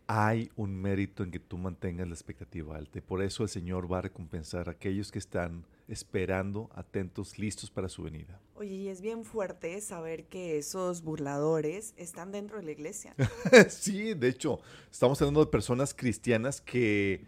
Hay 0.06 0.50
un 0.56 0.74
mérito 0.74 1.22
en 1.22 1.30
que 1.30 1.38
tú 1.38 1.58
mantengas 1.58 2.08
la 2.08 2.14
expectativa 2.14 2.76
alta 2.76 2.98
y 2.98 3.02
por 3.02 3.22
eso 3.22 3.42
el 3.42 3.50
Señor 3.50 3.92
va 3.92 3.98
a 3.98 4.02
recompensar 4.02 4.68
a 4.68 4.72
aquellos 4.72 5.12
que 5.12 5.18
están 5.18 5.66
esperando, 5.86 6.70
atentos, 6.74 7.38
listos 7.38 7.70
para 7.70 7.88
su 7.88 8.02
venida. 8.02 8.40
Oye, 8.54 8.74
y 8.74 8.88
es 8.88 9.00
bien 9.00 9.24
fuerte 9.24 9.80
saber 9.80 10.24
que 10.24 10.58
esos 10.58 11.02
burladores 11.02 11.94
están 11.96 12.32
dentro 12.32 12.58
de 12.58 12.64
la 12.64 12.70
iglesia. 12.72 13.14
sí, 13.68 14.14
de 14.14 14.28
hecho, 14.28 14.60
estamos 14.90 15.20
hablando 15.20 15.44
de 15.44 15.50
personas 15.50 15.92
cristianas 15.94 16.60
que 16.60 17.24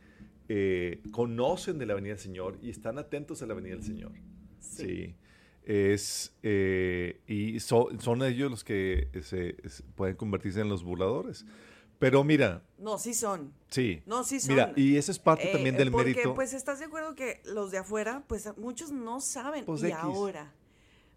eh, 0.48 1.02
conocen 1.10 1.78
de 1.78 1.86
la 1.86 1.94
venida 1.94 2.14
del 2.14 2.22
Señor 2.22 2.58
y 2.60 2.70
están 2.70 2.98
atentos 2.98 3.42
a 3.42 3.46
la 3.46 3.54
venida 3.54 3.74
del 3.74 3.84
Señor. 3.84 4.12
Sí. 4.58 5.14
Es, 5.72 6.32
eh, 6.42 7.20
y 7.28 7.60
so- 7.60 7.90
son 8.00 8.24
ellos 8.24 8.50
los 8.50 8.64
que 8.64 9.08
se, 9.22 9.56
se 9.68 9.82
pueden 9.94 10.16
convertirse 10.16 10.60
en 10.60 10.68
los 10.68 10.82
burladores. 10.82 11.46
Pero 12.00 12.24
mira, 12.24 12.64
No, 12.78 12.98
sí 12.98 13.14
son. 13.14 13.52
sí. 13.68 14.02
No, 14.04 14.24
sí 14.24 14.40
son. 14.40 14.54
Mira, 14.56 14.72
y 14.74 14.96
eso 14.96 15.12
es 15.12 15.20
parte 15.20 15.48
Eh, 15.48 15.52
también 15.52 15.76
del 15.76 15.92
porque, 15.92 16.10
mérito. 16.10 16.34
pues, 16.34 16.54
¿estás 16.54 16.80
de 16.80 16.86
acuerdo 16.86 17.14
que 17.14 17.40
los 17.44 17.70
de 17.70 17.78
afuera, 17.78 18.24
pues, 18.26 18.48
muchos 18.56 18.90
no 18.90 19.20
saben? 19.20 19.64
Pues, 19.64 19.82
y 19.84 19.86
X. 19.86 19.98
ahora. 20.00 20.52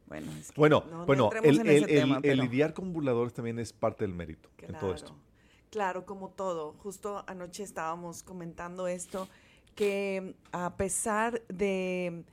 Bueno, 0.06 0.32
es 0.40 0.52
que 0.52 0.60
Bueno, 0.60 0.84
no- 0.92 0.98
no 1.00 1.06
bueno, 1.08 1.24
entremos 1.34 1.50
el, 1.50 1.60
en 1.62 1.68
el- 1.68 1.84
el- 1.84 1.86
tema, 2.02 2.20
el 2.22 2.38
lidiar 2.40 2.74
con 2.76 2.94
burladores 2.94 3.34
también 3.34 3.58
es 3.58 3.74
parte 3.74 4.04
del 4.06 4.14
mérito 4.14 4.50
en 4.60 4.78
todo 4.78 4.94
esto. 4.94 5.08
Claro, 5.08 5.24
Claro, 5.72 6.06
como 6.06 6.30
todo. 6.30 6.74
Justo 6.74 7.24
anoche 7.26 7.64
estábamos 7.64 8.22
comentando 8.22 8.88
esto, 8.88 9.28
que 9.74 10.36
a 10.52 10.76
pesar 10.78 11.42
de 11.48 12.24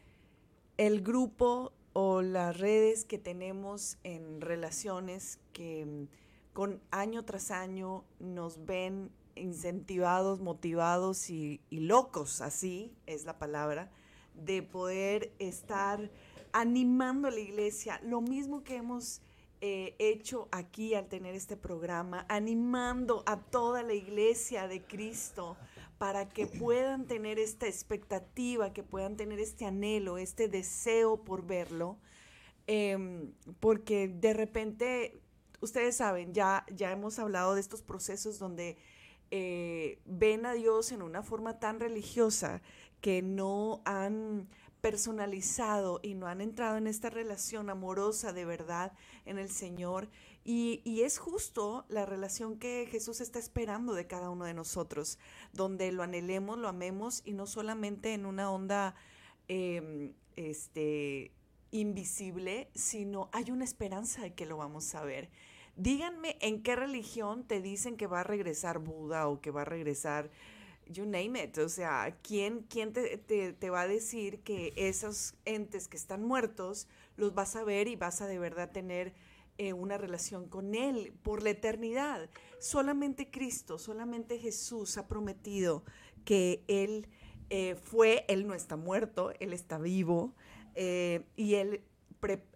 el 0.76 1.00
grupo 1.00 1.72
o 1.92 2.22
las 2.22 2.58
redes 2.58 3.04
que 3.04 3.18
tenemos 3.18 3.98
en 4.04 4.40
relaciones 4.40 5.38
que 5.52 5.84
mm, 5.86 6.06
con 6.52 6.80
año 6.90 7.24
tras 7.24 7.50
año 7.50 8.04
nos 8.18 8.64
ven 8.64 9.10
incentivados, 9.36 10.40
motivados 10.40 11.30
y, 11.30 11.60
locos, 11.70 12.40
así 12.40 12.92
es 13.06 13.24
la 13.24 13.38
palabra, 13.38 13.90
de 14.34 14.62
poder 14.62 15.32
estar 15.38 16.10
animando 16.52 17.28
a 17.28 17.30
la 17.30 17.40
iglesia, 17.40 18.00
lo 18.04 18.20
mismo 18.20 18.62
que 18.64 18.76
hemos 18.76 19.20
eh, 19.60 19.94
hecho 19.98 20.48
aquí 20.50 20.94
al 20.94 21.06
tener 21.06 21.34
este 21.34 21.56
programa, 21.56 22.26
animando 22.28 23.22
a 23.26 23.38
toda 23.38 23.82
la 23.82 23.94
iglesia 23.94 24.68
de 24.68 24.82
Cristo 24.82 25.56
para 26.00 26.30
que 26.30 26.46
puedan 26.46 27.04
tener 27.04 27.38
esta 27.38 27.66
expectativa, 27.66 28.72
que 28.72 28.82
puedan 28.82 29.18
tener 29.18 29.38
este 29.38 29.66
anhelo, 29.66 30.16
este 30.16 30.48
deseo 30.48 31.22
por 31.24 31.44
verlo, 31.44 31.98
em, 32.66 33.34
porque 33.60 34.08
de 34.08 34.32
repente, 34.32 35.20
ustedes 35.60 35.96
saben, 35.98 36.32
ya, 36.32 36.64
ya 36.74 36.90
hemos 36.90 37.18
hablado 37.18 37.54
de 37.54 37.60
estos 37.60 37.82
procesos 37.82 38.38
donde 38.38 38.78
eh, 39.30 39.98
ven 40.06 40.46
a 40.46 40.54
Dios 40.54 40.90
en 40.90 41.02
una 41.02 41.22
forma 41.22 41.58
tan 41.58 41.80
religiosa 41.80 42.62
que 43.02 43.20
no 43.20 43.82
han 43.84 44.48
personalizado 44.80 46.00
y 46.02 46.14
no 46.14 46.28
han 46.28 46.40
entrado 46.40 46.78
en 46.78 46.86
esta 46.86 47.10
relación 47.10 47.68
amorosa 47.68 48.32
de 48.32 48.46
verdad 48.46 48.94
en 49.26 49.38
el 49.38 49.50
Señor. 49.50 50.08
Y, 50.44 51.02
es 51.02 51.18
justo 51.18 51.84
la 51.88 52.06
relación 52.06 52.58
que 52.58 52.88
Jesús 52.90 53.20
está 53.20 53.38
esperando 53.38 53.94
de 53.94 54.06
cada 54.06 54.30
uno 54.30 54.44
de 54.44 54.54
nosotros, 54.54 55.18
donde 55.52 55.92
lo 55.92 56.02
anhelemos, 56.02 56.58
lo 56.58 56.68
amemos 56.68 57.22
y 57.24 57.32
no 57.32 57.46
solamente 57.46 58.14
en 58.14 58.26
una 58.26 58.50
onda 58.50 58.94
em, 59.48 60.12
este, 60.36 61.30
invisible, 61.70 62.68
sino 62.74 63.28
hay 63.32 63.50
una 63.50 63.64
esperanza 63.64 64.22
de 64.22 64.34
que 64.34 64.46
lo 64.46 64.56
vamos 64.56 64.94
a 64.94 65.04
ver. 65.04 65.30
Díganme 65.76 66.36
en 66.40 66.62
qué 66.62 66.74
religión 66.74 67.44
te 67.44 67.60
dicen 67.60 67.96
que 67.96 68.06
va 68.06 68.20
a 68.20 68.24
regresar 68.24 68.78
Buda 68.78 69.28
o 69.28 69.40
que 69.40 69.50
va 69.50 69.62
a 69.62 69.66
regresar 69.66 70.30
you 70.90 71.04
name 71.04 71.42
it. 71.42 71.58
O 71.58 71.68
sea, 71.68 72.16
¿quién, 72.22 72.66
quién 72.68 72.92
te, 72.92 73.70
va 73.70 73.82
a 73.82 73.88
decir 73.88 74.40
que 74.40 74.72
esos 74.76 75.34
entes 75.44 75.88
que 75.88 75.96
están 75.96 76.24
muertos 76.24 76.88
los 77.16 77.34
vas 77.34 77.56
a 77.56 77.64
ver 77.64 77.88
y 77.88 77.96
vas 77.96 78.20
a 78.20 78.26
de 78.26 78.38
verdad 78.38 78.70
tener 78.70 79.14
eh, 79.60 79.74
una 79.74 79.98
relación 79.98 80.48
con 80.48 80.74
Él 80.74 81.12
por 81.22 81.42
la 81.42 81.50
eternidad? 81.50 82.30
Solamente 82.58 83.30
Cristo, 83.30 83.78
solamente 83.78 84.38
Jesús 84.38 84.96
ha 84.96 85.06
prometido 85.06 85.84
que 86.24 86.64
Él 86.66 87.08
eh, 87.50 87.74
fue, 87.74 88.24
Él 88.28 88.46
no 88.46 88.54
está 88.54 88.76
muerto, 88.76 89.34
Él 89.38 89.52
está 89.52 89.76
vivo 89.76 90.34
eh, 90.76 91.26
y 91.36 91.56
él, 91.56 91.82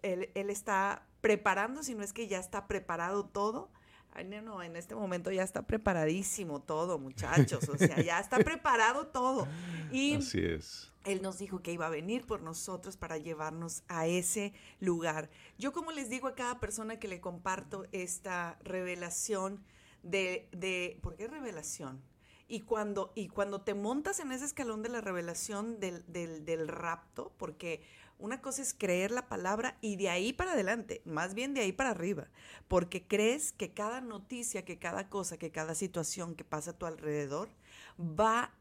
él, 0.01 0.49
está 0.49 1.05
preparando, 1.21 1.83
si 1.83 1.93
no 1.93 2.03
es 2.03 2.11
que 2.11 2.27
ya 2.27 2.39
está 2.39 2.67
preparado 2.67 3.25
todo 3.25 3.69
Ay, 4.15 4.23
no, 4.23 4.63
en 4.63 4.75
este 4.77 4.95
momento 4.95 5.29
ya 5.29 5.43
está 5.43 5.67
preparadísimo 5.67 6.59
todo, 6.59 6.97
muchachos. 6.97 7.69
O 7.69 7.77
sea, 7.77 8.01
ya 8.01 8.19
está 8.19 8.37
preparado 8.37 9.07
todo. 9.07 9.45
Y 9.91 10.15
Así 10.15 10.39
es. 10.39 10.91
Él 11.05 11.21
nos 11.21 11.37
dijo 11.37 11.61
que 11.61 11.71
iba 11.71 11.85
a 11.85 11.89
venir 11.89 12.25
por 12.25 12.41
nosotros 12.41 12.97
para 12.97 13.17
llevarnos 13.17 13.83
a 13.87 14.07
ese 14.07 14.53
lugar. 14.79 15.29
Yo 15.57 15.71
como 15.71 15.91
les 15.91 16.09
digo 16.09 16.27
a 16.27 16.35
cada 16.35 16.59
persona 16.59 16.99
que 16.99 17.07
le 17.07 17.21
comparto 17.21 17.85
esta 17.91 18.57
revelación 18.63 19.63
de, 20.03 20.49
de 20.51 20.99
¿por 21.01 21.15
qué 21.15 21.27
revelación? 21.27 22.01
Y 22.47 22.61
cuando, 22.61 23.11
y 23.15 23.27
cuando 23.27 23.61
te 23.61 23.73
montas 23.73 24.19
en 24.19 24.31
ese 24.31 24.45
escalón 24.45 24.83
de 24.83 24.89
la 24.89 25.01
revelación 25.01 25.79
del, 25.79 26.03
del, 26.11 26.45
del 26.45 26.67
rapto, 26.67 27.33
porque 27.37 27.81
una 28.17 28.41
cosa 28.41 28.61
es 28.61 28.73
creer 28.73 29.11
la 29.11 29.27
palabra 29.27 29.77
y 29.81 29.97
de 29.97 30.09
ahí 30.09 30.31
para 30.31 30.53
adelante, 30.53 31.01
más 31.05 31.33
bien 31.33 31.53
de 31.53 31.61
ahí 31.61 31.71
para 31.71 31.89
arriba, 31.89 32.27
porque 32.67 33.05
crees 33.05 33.51
que 33.51 33.73
cada 33.73 33.99
noticia, 33.99 34.63
que 34.63 34.77
cada 34.77 35.09
cosa, 35.09 35.37
que 35.37 35.51
cada 35.51 35.75
situación 35.75 36.35
que 36.35 36.43
pasa 36.43 36.71
a 36.71 36.77
tu 36.77 36.85
alrededor 36.85 37.49
va 37.99 38.53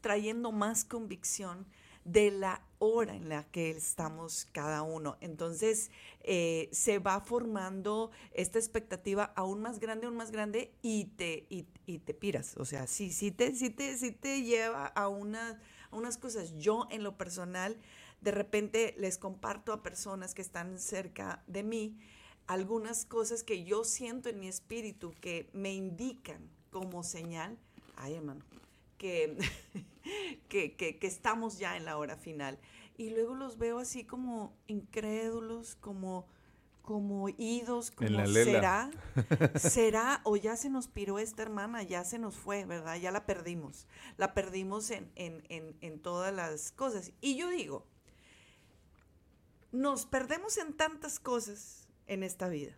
trayendo 0.00 0.50
más 0.52 0.84
convicción 0.84 1.66
de 2.12 2.30
la 2.30 2.62
hora 2.78 3.14
en 3.14 3.28
la 3.28 3.44
que 3.44 3.70
estamos 3.70 4.46
cada 4.52 4.82
uno. 4.82 5.16
Entonces 5.20 5.90
eh, 6.22 6.68
se 6.72 6.98
va 6.98 7.20
formando 7.20 8.10
esta 8.32 8.58
expectativa 8.58 9.24
aún 9.36 9.60
más 9.60 9.78
grande, 9.78 10.06
aún 10.06 10.16
más 10.16 10.30
grande 10.30 10.72
y 10.82 11.06
te, 11.16 11.46
y, 11.50 11.64
te 11.98 12.14
piras. 12.14 12.56
O 12.56 12.64
sea, 12.64 12.86
sí, 12.86 13.10
te, 13.32 13.54
sí 13.54 13.70
te, 13.70 13.94
te 14.12 14.42
lleva 14.42 14.86
a, 14.86 15.04
a 15.04 15.08
unas 15.08 16.18
cosas. 16.18 16.54
Yo 16.56 16.86
en 16.90 17.02
lo 17.02 17.18
personal 17.18 17.76
de 18.20 18.30
repente 18.30 18.94
les 18.98 19.18
comparto 19.18 19.72
a 19.72 19.82
personas 19.82 20.34
que 20.34 20.42
están 20.42 20.78
cerca 20.78 21.42
de 21.46 21.62
mí 21.62 21.98
algunas 22.46 23.04
cosas 23.04 23.42
que 23.42 23.64
yo 23.64 23.84
siento 23.84 24.30
en 24.30 24.40
mi 24.40 24.48
espíritu 24.48 25.14
que 25.20 25.50
me 25.52 25.74
indican 25.74 26.48
como 26.70 27.02
señal, 27.02 27.58
ay 27.96 28.14
hermano, 28.14 28.42
que, 28.96 29.36
que, 30.48 30.76
que, 30.76 30.98
estamos 31.02 31.58
ya 31.58 31.76
en 31.76 31.84
la 31.84 31.96
hora 31.96 32.16
final. 32.16 32.58
Y 32.96 33.10
luego 33.10 33.34
los 33.34 33.58
veo 33.58 33.78
así 33.78 34.04
como 34.04 34.56
incrédulos, 34.66 35.76
como 35.76 36.26
como 36.82 37.28
idos, 37.28 37.90
como 37.90 38.26
será, 38.28 38.90
será, 39.56 40.22
o 40.24 40.36
ya 40.36 40.56
se 40.56 40.70
nos 40.70 40.88
piró 40.88 41.18
esta 41.18 41.42
hermana, 41.42 41.82
ya 41.82 42.02
se 42.02 42.18
nos 42.18 42.34
fue, 42.34 42.64
¿verdad? 42.64 42.96
Ya 42.96 43.10
la 43.10 43.26
perdimos, 43.26 43.86
la 44.16 44.32
perdimos 44.32 44.90
en, 44.90 45.12
en, 45.14 45.44
en, 45.50 45.76
en 45.82 46.00
todas 46.00 46.34
las 46.34 46.72
cosas. 46.72 47.12
Y 47.20 47.36
yo 47.36 47.50
digo, 47.50 47.86
nos 49.70 50.06
perdemos 50.06 50.56
en 50.56 50.72
tantas 50.72 51.20
cosas 51.20 51.88
en 52.06 52.22
esta 52.22 52.48
vida. 52.48 52.74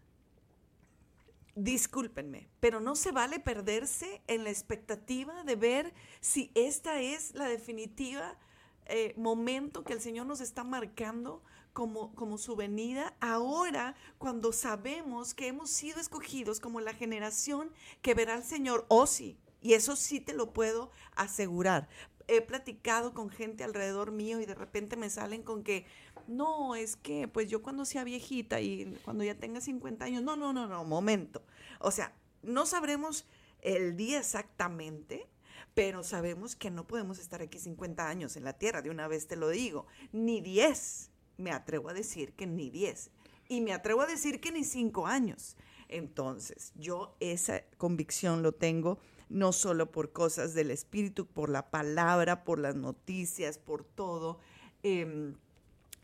Discúlpenme, 1.63 2.49
pero 2.59 2.81
no 2.81 2.97
se 2.97 3.13
vale 3.13 3.39
perderse 3.39 4.23
en 4.29 4.45
la 4.45 4.51
expectativa 4.51 5.45
de 5.45 5.57
ver 5.57 5.93
si 6.23 6.51
esta 6.55 7.03
es 7.03 7.35
la 7.35 7.49
definitiva 7.49 8.39
eh, 8.87 9.13
momento 9.19 9.85
que 9.85 9.93
el 9.93 10.01
Señor 10.01 10.25
nos 10.25 10.41
está 10.41 10.65
marcando 10.65 11.43
como, 11.75 12.15
como 12.15 12.39
su 12.39 12.57
venida, 12.57 13.15
ahora 13.21 13.95
cuando 14.17 14.55
sabemos 14.55 15.35
que 15.35 15.49
hemos 15.49 15.69
sido 15.69 16.01
escogidos 16.01 16.61
como 16.61 16.81
la 16.81 16.95
generación 16.95 17.71
que 18.01 18.15
verá 18.15 18.37
al 18.37 18.45
Señor, 18.45 18.87
o 18.89 19.03
oh, 19.03 19.07
sí, 19.07 19.37
y 19.61 19.75
eso 19.75 19.97
sí 19.97 20.19
te 20.19 20.33
lo 20.33 20.55
puedo 20.55 20.91
asegurar. 21.15 21.91
He 22.27 22.41
platicado 22.41 23.13
con 23.13 23.29
gente 23.29 23.65
alrededor 23.65 24.13
mío 24.13 24.41
y 24.41 24.47
de 24.47 24.55
repente 24.55 24.97
me 24.97 25.11
salen 25.11 25.43
con 25.43 25.63
que 25.63 25.85
no, 26.27 26.75
es 26.75 26.97
que 26.97 27.29
pues 27.29 27.51
yo 27.51 27.61
cuando 27.61 27.85
sea 27.85 28.05
viejita 28.05 28.61
y 28.61 28.97
cuando 29.05 29.25
ya 29.25 29.35
tenga 29.35 29.61
50 29.61 30.05
años, 30.05 30.23
no, 30.23 30.37
no, 30.37 30.55
no, 30.55 30.67
no, 30.67 30.85
momento. 30.85 31.43
O 31.81 31.91
sea, 31.91 32.15
no 32.43 32.67
sabremos 32.67 33.27
el 33.61 33.97
día 33.97 34.21
exactamente, 34.21 35.27
pero 35.75 36.03
sabemos 36.03 36.57
que 36.57 36.71
no 36.71 36.87
podemos 36.87 37.19
estar 37.19 37.43
aquí 37.43 37.59
50 37.59 38.09
años 38.09 38.37
en 38.37 38.45
la 38.45 38.53
tierra, 38.53 38.83
de 38.83 38.91
una 38.91 39.09
vez 39.09 39.27
te 39.27 39.37
lo 39.37 39.49
digo, 39.49 39.87
ni 40.13 40.41
10, 40.41 41.11
me 41.39 41.51
atrevo 41.51 41.89
a 41.89 41.95
decir 41.95 42.35
que 42.35 42.47
ni 42.47 42.71
10, 42.71 43.11
y 43.49 43.61
me 43.61 43.73
atrevo 43.73 44.03
a 44.03 44.07
decir 44.07 44.41
que 44.41 44.53
ni 44.53 44.65
5 44.65 45.07
años. 45.07 45.57
Entonces, 45.89 46.73
yo 46.77 47.17
esa 47.19 47.65
convicción 47.77 48.43
lo 48.43 48.53
tengo 48.53 48.99
no 49.29 49.53
solo 49.53 49.91
por 49.91 50.13
cosas 50.13 50.55
del 50.55 50.71
espíritu, 50.71 51.27
por 51.27 51.49
la 51.49 51.71
palabra, 51.71 52.45
por 52.45 52.59
las 52.59 52.77
noticias, 52.77 53.59
por 53.59 53.85
todo. 53.85 54.39
Em, 54.83 55.35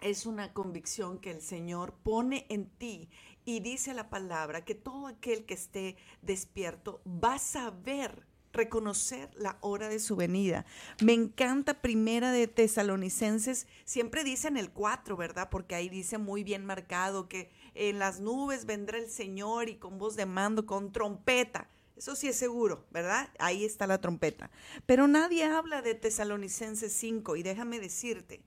es 0.01 0.27
una 0.27 0.53
convicción 0.53 1.19
que 1.19 1.33
el 1.33 1.41
Señor 1.41 1.93
pone 2.03 2.47
en 2.49 2.67
ti 2.67 3.09
y 3.47 3.61
dice 3.61 3.95
la 3.95 4.11
palabra 4.11 4.65
que 4.65 4.75
todo 4.75 5.07
aquel 5.07 5.47
que 5.47 5.55
esté 5.55 5.97
despierto 6.21 7.01
va 7.07 7.37
a 7.37 7.39
saber 7.39 8.27
reconocer 8.53 9.31
la 9.37 9.59
hora 9.61 9.89
de 9.89 10.01
su 10.01 10.17
venida. 10.17 10.67
Me 11.03 11.13
encanta 11.13 11.81
Primera 11.81 12.33
de 12.33 12.49
Tesalonicenses, 12.49 13.67
siempre 13.85 14.25
dicen 14.25 14.57
el 14.57 14.71
4, 14.73 15.17
¿verdad? 15.17 15.49
Porque 15.51 15.75
ahí 15.75 15.89
dice 15.89 16.19
muy 16.19 16.43
bien 16.43 16.65
marcado 16.65 17.29
que 17.29 17.51
en 17.75 17.99
las 17.99 18.21
nubes 18.21 18.67
vendrá 18.67 18.99
el 18.99 19.11
Señor 19.11 19.69
y 19.69 19.77
con 19.77 19.99
voz 19.99 20.17
de 20.17 20.27
mando, 20.27 20.67
con 20.67 20.91
trompeta. 20.91 21.69
Eso 21.97 22.17
sí 22.17 22.29
es 22.29 22.37
seguro, 22.37 22.87
¿verdad? 22.91 23.31
Ahí 23.39 23.65
está 23.65 23.87
la 23.87 24.01
trompeta. 24.01 24.51
Pero 24.87 25.07
nadie 25.07 25.45
habla 25.45 25.83
de 25.83 25.95
Tesalonicenses 25.95 26.93
5 26.93 27.37
y 27.37 27.43
déjame 27.43 27.79
decirte 27.79 28.43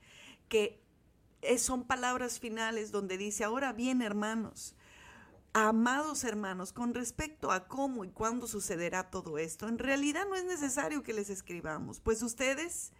que 0.49 0.81
son 1.57 1.85
palabras 1.85 2.39
finales 2.39 2.91
donde 2.91 3.17
dice, 3.17 3.43
ahora 3.43 3.71
bien 3.73 4.01
hermanos, 4.01 4.75
amados 5.53 6.23
hermanos, 6.23 6.73
con 6.73 6.93
respecto 6.93 7.51
a 7.51 7.67
cómo 7.67 8.05
y 8.05 8.09
cuándo 8.09 8.47
sucederá 8.47 9.09
todo 9.09 9.37
esto, 9.37 9.67
en 9.67 9.79
realidad 9.79 10.25
no 10.29 10.35
es 10.35 10.45
necesario 10.45 11.03
que 11.03 11.13
les 11.13 11.29
escribamos, 11.29 11.99
pues 11.99 12.21
ustedes 12.21 12.91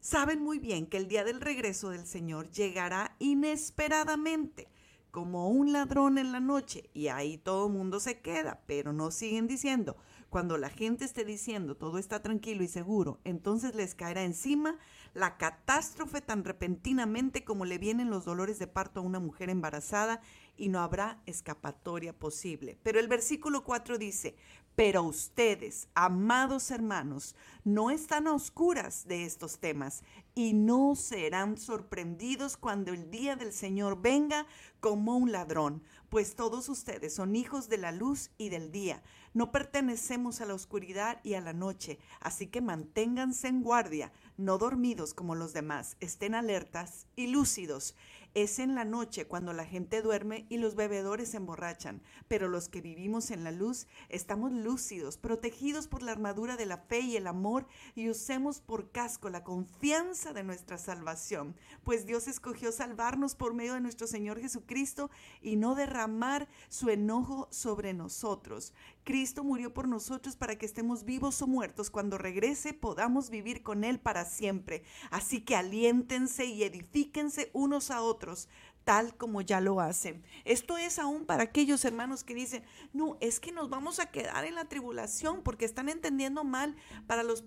saben 0.00 0.40
muy 0.40 0.58
bien 0.58 0.86
que 0.86 0.96
el 0.96 1.08
día 1.08 1.24
del 1.24 1.40
regreso 1.40 1.90
del 1.90 2.06
Señor 2.06 2.50
llegará 2.50 3.16
inesperadamente 3.18 4.68
como 5.10 5.48
un 5.48 5.72
ladrón 5.72 6.18
en 6.18 6.30
la 6.30 6.40
noche 6.40 6.90
y 6.92 7.08
ahí 7.08 7.38
todo 7.38 7.68
el 7.68 7.72
mundo 7.72 8.00
se 8.00 8.20
queda, 8.20 8.60
pero 8.66 8.92
no 8.92 9.10
siguen 9.10 9.46
diciendo, 9.46 9.96
cuando 10.28 10.58
la 10.58 10.68
gente 10.68 11.04
esté 11.04 11.24
diciendo 11.24 11.76
todo 11.76 11.98
está 11.98 12.20
tranquilo 12.20 12.62
y 12.62 12.68
seguro, 12.68 13.18
entonces 13.24 13.74
les 13.74 13.94
caerá 13.94 14.24
encima 14.24 14.78
la 15.16 15.38
catástrofe 15.38 16.20
tan 16.20 16.44
repentinamente 16.44 17.42
como 17.42 17.64
le 17.64 17.78
vienen 17.78 18.10
los 18.10 18.26
dolores 18.26 18.58
de 18.58 18.66
parto 18.66 19.00
a 19.00 19.02
una 19.02 19.18
mujer 19.18 19.48
embarazada 19.48 20.20
y 20.58 20.68
no 20.68 20.80
habrá 20.80 21.22
escapatoria 21.24 22.12
posible. 22.12 22.78
Pero 22.82 23.00
el 23.00 23.08
versículo 23.08 23.64
4 23.64 23.96
dice, 23.96 24.36
pero 24.74 25.04
ustedes, 25.04 25.88
amados 25.94 26.70
hermanos, 26.70 27.34
no 27.64 27.90
están 27.90 28.26
a 28.26 28.34
oscuras 28.34 29.08
de 29.08 29.24
estos 29.24 29.58
temas 29.58 30.04
y 30.34 30.52
no 30.52 30.94
serán 30.94 31.56
sorprendidos 31.56 32.58
cuando 32.58 32.92
el 32.92 33.10
día 33.10 33.36
del 33.36 33.54
Señor 33.54 34.02
venga 34.02 34.46
como 34.80 35.16
un 35.16 35.32
ladrón, 35.32 35.82
pues 36.10 36.34
todos 36.36 36.68
ustedes 36.68 37.14
son 37.14 37.36
hijos 37.36 37.70
de 37.70 37.78
la 37.78 37.90
luz 37.90 38.30
y 38.36 38.50
del 38.50 38.70
día. 38.70 39.02
No 39.32 39.50
pertenecemos 39.50 40.42
a 40.42 40.44
la 40.44 40.52
oscuridad 40.52 41.20
y 41.24 41.34
a 41.34 41.40
la 41.40 41.54
noche, 41.54 41.98
así 42.20 42.46
que 42.46 42.60
manténganse 42.60 43.48
en 43.48 43.62
guardia, 43.62 44.12
no 44.36 44.58
dormidos 44.58 45.14
como 45.14 45.34
los 45.34 45.52
demás, 45.52 45.96
estén 46.00 46.34
alertas 46.34 47.06
y 47.16 47.28
lúcidos. 47.28 47.94
Es 48.34 48.58
en 48.58 48.74
la 48.74 48.84
noche 48.84 49.26
cuando 49.26 49.54
la 49.54 49.64
gente 49.64 50.02
duerme 50.02 50.44
y 50.50 50.58
los 50.58 50.74
bebedores 50.74 51.30
se 51.30 51.38
emborrachan, 51.38 52.02
pero 52.28 52.48
los 52.48 52.68
que 52.68 52.82
vivimos 52.82 53.30
en 53.30 53.44
la 53.44 53.50
luz 53.50 53.86
estamos 54.10 54.52
lúcidos, 54.52 55.16
protegidos 55.16 55.88
por 55.88 56.02
la 56.02 56.12
armadura 56.12 56.58
de 56.58 56.66
la 56.66 56.76
fe 56.76 57.00
y 57.00 57.16
el 57.16 57.28
amor 57.28 57.66
y 57.94 58.10
usemos 58.10 58.60
por 58.60 58.90
casco 58.90 59.30
la 59.30 59.42
confianza 59.42 60.34
de 60.34 60.42
nuestra 60.42 60.76
salvación, 60.76 61.56
pues 61.82 62.04
Dios 62.04 62.28
escogió 62.28 62.72
salvarnos 62.72 63.34
por 63.34 63.54
medio 63.54 63.72
de 63.72 63.80
nuestro 63.80 64.06
Señor 64.06 64.38
Jesucristo 64.38 65.10
y 65.40 65.56
no 65.56 65.74
derramar 65.74 66.46
su 66.68 66.90
enojo 66.90 67.48
sobre 67.50 67.94
nosotros. 67.94 68.74
Cristo 69.06 69.44
murió 69.44 69.72
por 69.72 69.86
nosotros 69.86 70.34
para 70.34 70.56
que 70.56 70.66
estemos 70.66 71.04
vivos 71.04 71.40
o 71.40 71.46
muertos. 71.46 71.90
Cuando 71.90 72.18
regrese 72.18 72.74
podamos 72.74 73.30
vivir 73.30 73.62
con 73.62 73.84
Él 73.84 74.00
para 74.00 74.24
siempre. 74.24 74.82
Así 75.12 75.42
que 75.42 75.54
aliéntense 75.54 76.44
y 76.44 76.64
edifíquense 76.64 77.50
unos 77.54 77.92
a 77.92 78.02
otros 78.02 78.48
tal 78.82 79.16
como 79.16 79.40
ya 79.40 79.60
lo 79.60 79.80
hacen. 79.80 80.22
Esto 80.44 80.76
es 80.76 80.98
aún 81.00 81.24
para 81.24 81.44
aquellos 81.44 81.84
hermanos 81.84 82.22
que 82.22 82.34
dicen, 82.34 82.64
no, 82.92 83.16
es 83.20 83.40
que 83.40 83.50
nos 83.50 83.68
vamos 83.68 83.98
a 83.98 84.12
quedar 84.12 84.44
en 84.44 84.54
la 84.54 84.66
tribulación 84.66 85.42
porque 85.42 85.64
están 85.64 85.88
entendiendo 85.88 86.44
mal 86.44 86.76
para 87.06 87.22
los... 87.22 87.44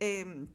Em, 0.00 0.48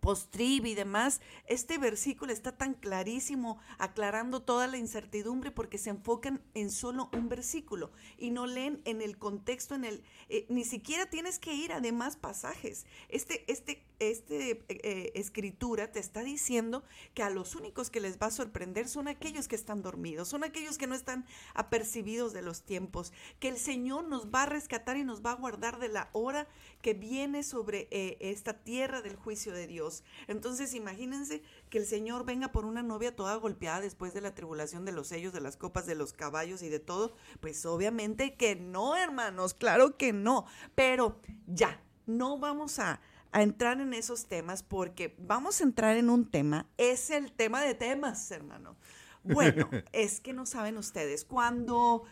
postrib 0.00 0.66
y 0.66 0.74
demás, 0.74 1.20
este 1.46 1.78
versículo 1.78 2.32
está 2.32 2.56
tan 2.56 2.74
clarísimo, 2.74 3.58
aclarando 3.78 4.42
toda 4.42 4.66
la 4.66 4.76
incertidumbre 4.76 5.50
porque 5.50 5.78
se 5.78 5.90
enfocan 5.90 6.40
en 6.54 6.70
solo 6.70 7.10
un 7.12 7.28
versículo 7.28 7.90
y 8.16 8.30
no 8.30 8.46
leen 8.46 8.80
en 8.84 9.02
el 9.02 9.18
contexto, 9.18 9.74
en 9.74 9.84
el, 9.84 10.04
eh, 10.28 10.46
ni 10.48 10.64
siquiera 10.64 11.06
tienes 11.06 11.38
que 11.38 11.54
ir 11.54 11.72
a 11.72 11.80
demás 11.80 12.16
pasajes. 12.16 12.86
Este, 13.08 13.50
este 13.50 13.87
este 13.98 14.64
eh, 14.68 15.12
escritura 15.14 15.90
te 15.90 15.98
está 15.98 16.22
diciendo 16.22 16.84
que 17.14 17.22
a 17.22 17.30
los 17.30 17.54
únicos 17.54 17.90
que 17.90 18.00
les 18.00 18.18
va 18.18 18.26
a 18.26 18.30
sorprender 18.30 18.88
son 18.88 19.08
aquellos 19.08 19.48
que 19.48 19.56
están 19.56 19.82
dormidos, 19.82 20.28
son 20.28 20.44
aquellos 20.44 20.78
que 20.78 20.86
no 20.86 20.94
están 20.94 21.26
apercibidos 21.54 22.32
de 22.32 22.42
los 22.42 22.62
tiempos, 22.62 23.12
que 23.40 23.48
el 23.48 23.58
Señor 23.58 24.04
nos 24.04 24.28
va 24.28 24.44
a 24.44 24.46
rescatar 24.46 24.96
y 24.96 25.04
nos 25.04 25.24
va 25.24 25.32
a 25.32 25.36
guardar 25.36 25.78
de 25.78 25.88
la 25.88 26.08
hora 26.12 26.46
que 26.82 26.94
viene 26.94 27.42
sobre 27.42 27.88
eh, 27.90 28.16
esta 28.20 28.54
tierra 28.54 29.02
del 29.02 29.16
juicio 29.16 29.52
de 29.52 29.66
Dios. 29.66 30.04
Entonces 30.26 30.74
imagínense 30.74 31.42
que 31.70 31.78
el 31.78 31.86
Señor 31.86 32.24
venga 32.24 32.52
por 32.52 32.64
una 32.64 32.82
novia 32.82 33.16
toda 33.16 33.36
golpeada 33.36 33.80
después 33.80 34.14
de 34.14 34.20
la 34.20 34.34
tribulación 34.34 34.84
de 34.84 34.92
los 34.92 35.08
sellos, 35.08 35.32
de 35.32 35.40
las 35.40 35.56
copas, 35.56 35.86
de 35.86 35.94
los 35.94 36.12
caballos 36.12 36.62
y 36.62 36.68
de 36.68 36.78
todo. 36.78 37.16
Pues 37.40 37.64
obviamente 37.66 38.34
que 38.34 38.56
no, 38.56 38.96
hermanos, 38.96 39.54
claro 39.54 39.96
que 39.96 40.12
no, 40.12 40.46
pero 40.74 41.20
ya, 41.46 41.82
no 42.06 42.38
vamos 42.38 42.78
a 42.78 43.00
a 43.32 43.42
entrar 43.42 43.80
en 43.80 43.94
esos 43.94 44.26
temas 44.26 44.62
porque 44.62 45.14
vamos 45.18 45.60
a 45.60 45.64
entrar 45.64 45.96
en 45.96 46.10
un 46.10 46.30
tema, 46.30 46.66
es 46.76 47.10
el 47.10 47.32
tema 47.32 47.62
de 47.62 47.74
temas, 47.74 48.30
hermano. 48.30 48.76
Bueno, 49.22 49.68
es 49.92 50.20
que 50.20 50.32
no 50.32 50.46
saben 50.46 50.78
ustedes, 50.78 51.24
cuando 51.24 52.04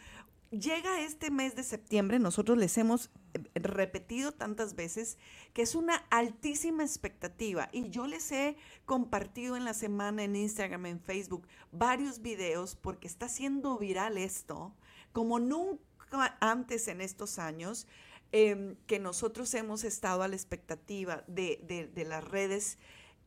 llega 0.50 1.00
este 1.00 1.31
mes 1.31 1.55
de 1.57 1.62
septiembre, 1.62 2.18
nosotros 2.18 2.59
les 2.59 2.76
hemos 2.79 3.11
eh, 3.35 3.42
repetido 3.55 4.33
tantas 4.33 4.74
veces 4.74 5.18
que 5.52 5.62
es 5.62 5.74
una 5.74 5.96
altísima 6.11 6.83
expectativa 6.83 7.68
y 7.72 7.88
yo 7.90 8.07
les 8.07 8.31
he 8.33 8.57
compartido 8.85 9.57
en 9.57 9.64
la 9.64 9.74
semana 9.74 10.24
en 10.24 10.37
Instagram, 10.37 10.87
en 10.87 11.00
Facebook, 11.00 11.46
varios 11.72 12.20
videos 12.20 12.76
porque 12.76 13.09
está 13.09 13.29
siendo 13.29 13.79
viral 13.79 14.18
esto, 14.18 14.74
como 15.12 15.38
nunca 15.38 16.37
antes 16.40 16.88
en 16.88 17.00
estos 17.00 17.38
años. 17.38 17.87
Em, 18.33 18.77
que 18.87 18.99
nosotros 18.99 19.55
hemos 19.55 19.85
estado 19.85 20.23
a 20.23 20.29
la 20.29 20.35
expectativa 20.35 21.25
de, 21.29 21.93
las 22.07 22.25
redes, 22.25 22.77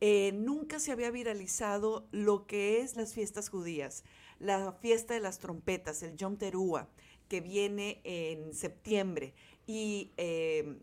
eh, 0.00 0.32
nunca 0.34 0.78
se 0.78 0.92
había 0.92 1.10
viralizado 1.10 2.06
lo 2.12 2.46
que 2.46 2.80
es 2.80 2.96
las 2.96 3.14
fiestas 3.14 3.48
judías, 3.48 4.04
la 4.38 4.72
fiesta 4.72 5.14
de 5.14 5.20
las 5.20 5.38
trompetas, 5.38 6.02
el 6.02 6.16
Yom 6.16 6.36
Teruah, 6.36 6.88
que 7.28 7.40
viene 7.40 8.00
en 8.04 8.52
septiembre. 8.54 9.34
Y, 9.66 10.12
em, 10.16 10.80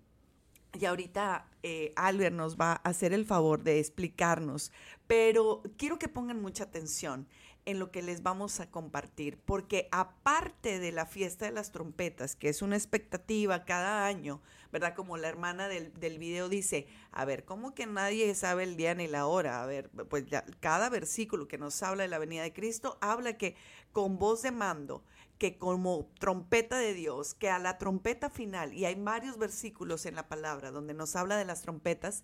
y 0.74 0.86
ahorita 0.86 1.50
eh, 1.64 1.94
Albert 1.96 2.36
nos 2.36 2.58
va 2.58 2.74
a 2.74 2.90
hacer 2.90 3.14
el 3.14 3.26
favor 3.26 3.64
de 3.64 3.80
explicarnos, 3.80 4.72
pero 5.06 5.64
quiero 5.78 6.00
que 6.00 6.08
pongan 6.08 6.42
mucha 6.42 6.66
atención 6.66 7.28
en 7.68 7.80
lo 7.80 7.92
que 7.92 8.02
les 8.02 8.24
vamos 8.24 8.62
a 8.62 8.72
compartir, 8.72 9.38
porque 9.44 9.90
aparte 9.92 10.80
de 10.80 10.94
la 10.94 11.06
fiesta 11.06 11.46
de 11.46 11.52
las 11.52 11.74
trompetas, 11.74 12.38
que 12.38 12.48
es 12.48 12.62
una 12.62 12.78
expectativa 12.78 13.66
cada 13.66 14.06
año, 14.06 14.42
¿verdad? 14.72 14.96
Como 14.96 15.18
la 15.18 15.28
hermana 15.28 15.68
del, 15.68 15.94
del 16.00 16.18
video 16.18 16.48
dice, 16.48 16.88
a 17.12 17.26
ver, 17.26 17.44
¿cómo 17.44 17.76
que 17.76 17.86
nadie 17.86 18.34
sabe 18.36 18.64
el 18.64 18.78
día 18.78 18.96
ni 18.96 19.08
la 19.08 19.28
hora? 19.28 19.62
A 19.62 19.66
ver, 19.66 19.90
pues 20.10 20.24
cada 20.62 20.90
versículo 20.90 21.50
que 21.50 21.58
nos 21.58 21.84
habla 21.84 22.04
de 22.04 22.10
la 22.10 22.20
venida 22.20 22.44
de 22.44 22.54
Cristo 22.54 22.98
habla 23.02 23.38
que 23.38 23.58
con 23.92 24.18
voz 24.18 24.44
de 24.44 24.52
mando, 24.52 25.04
que 25.38 25.58
como 25.58 26.10
trompeta 26.20 26.78
de 26.80 26.94
Dios, 26.94 27.34
que 27.34 27.50
a 27.50 27.60
la 27.60 27.78
trompeta 27.78 28.30
final, 28.30 28.74
y 28.74 28.86
hay 28.86 28.96
varios 28.96 29.38
versículos 29.38 30.06
en 30.06 30.16
la 30.16 30.30
palabra 30.30 30.72
donde 30.72 30.94
nos 30.94 31.18
habla 31.18 31.36
de 31.36 31.44
las 31.44 31.64
trompetas, 31.64 32.24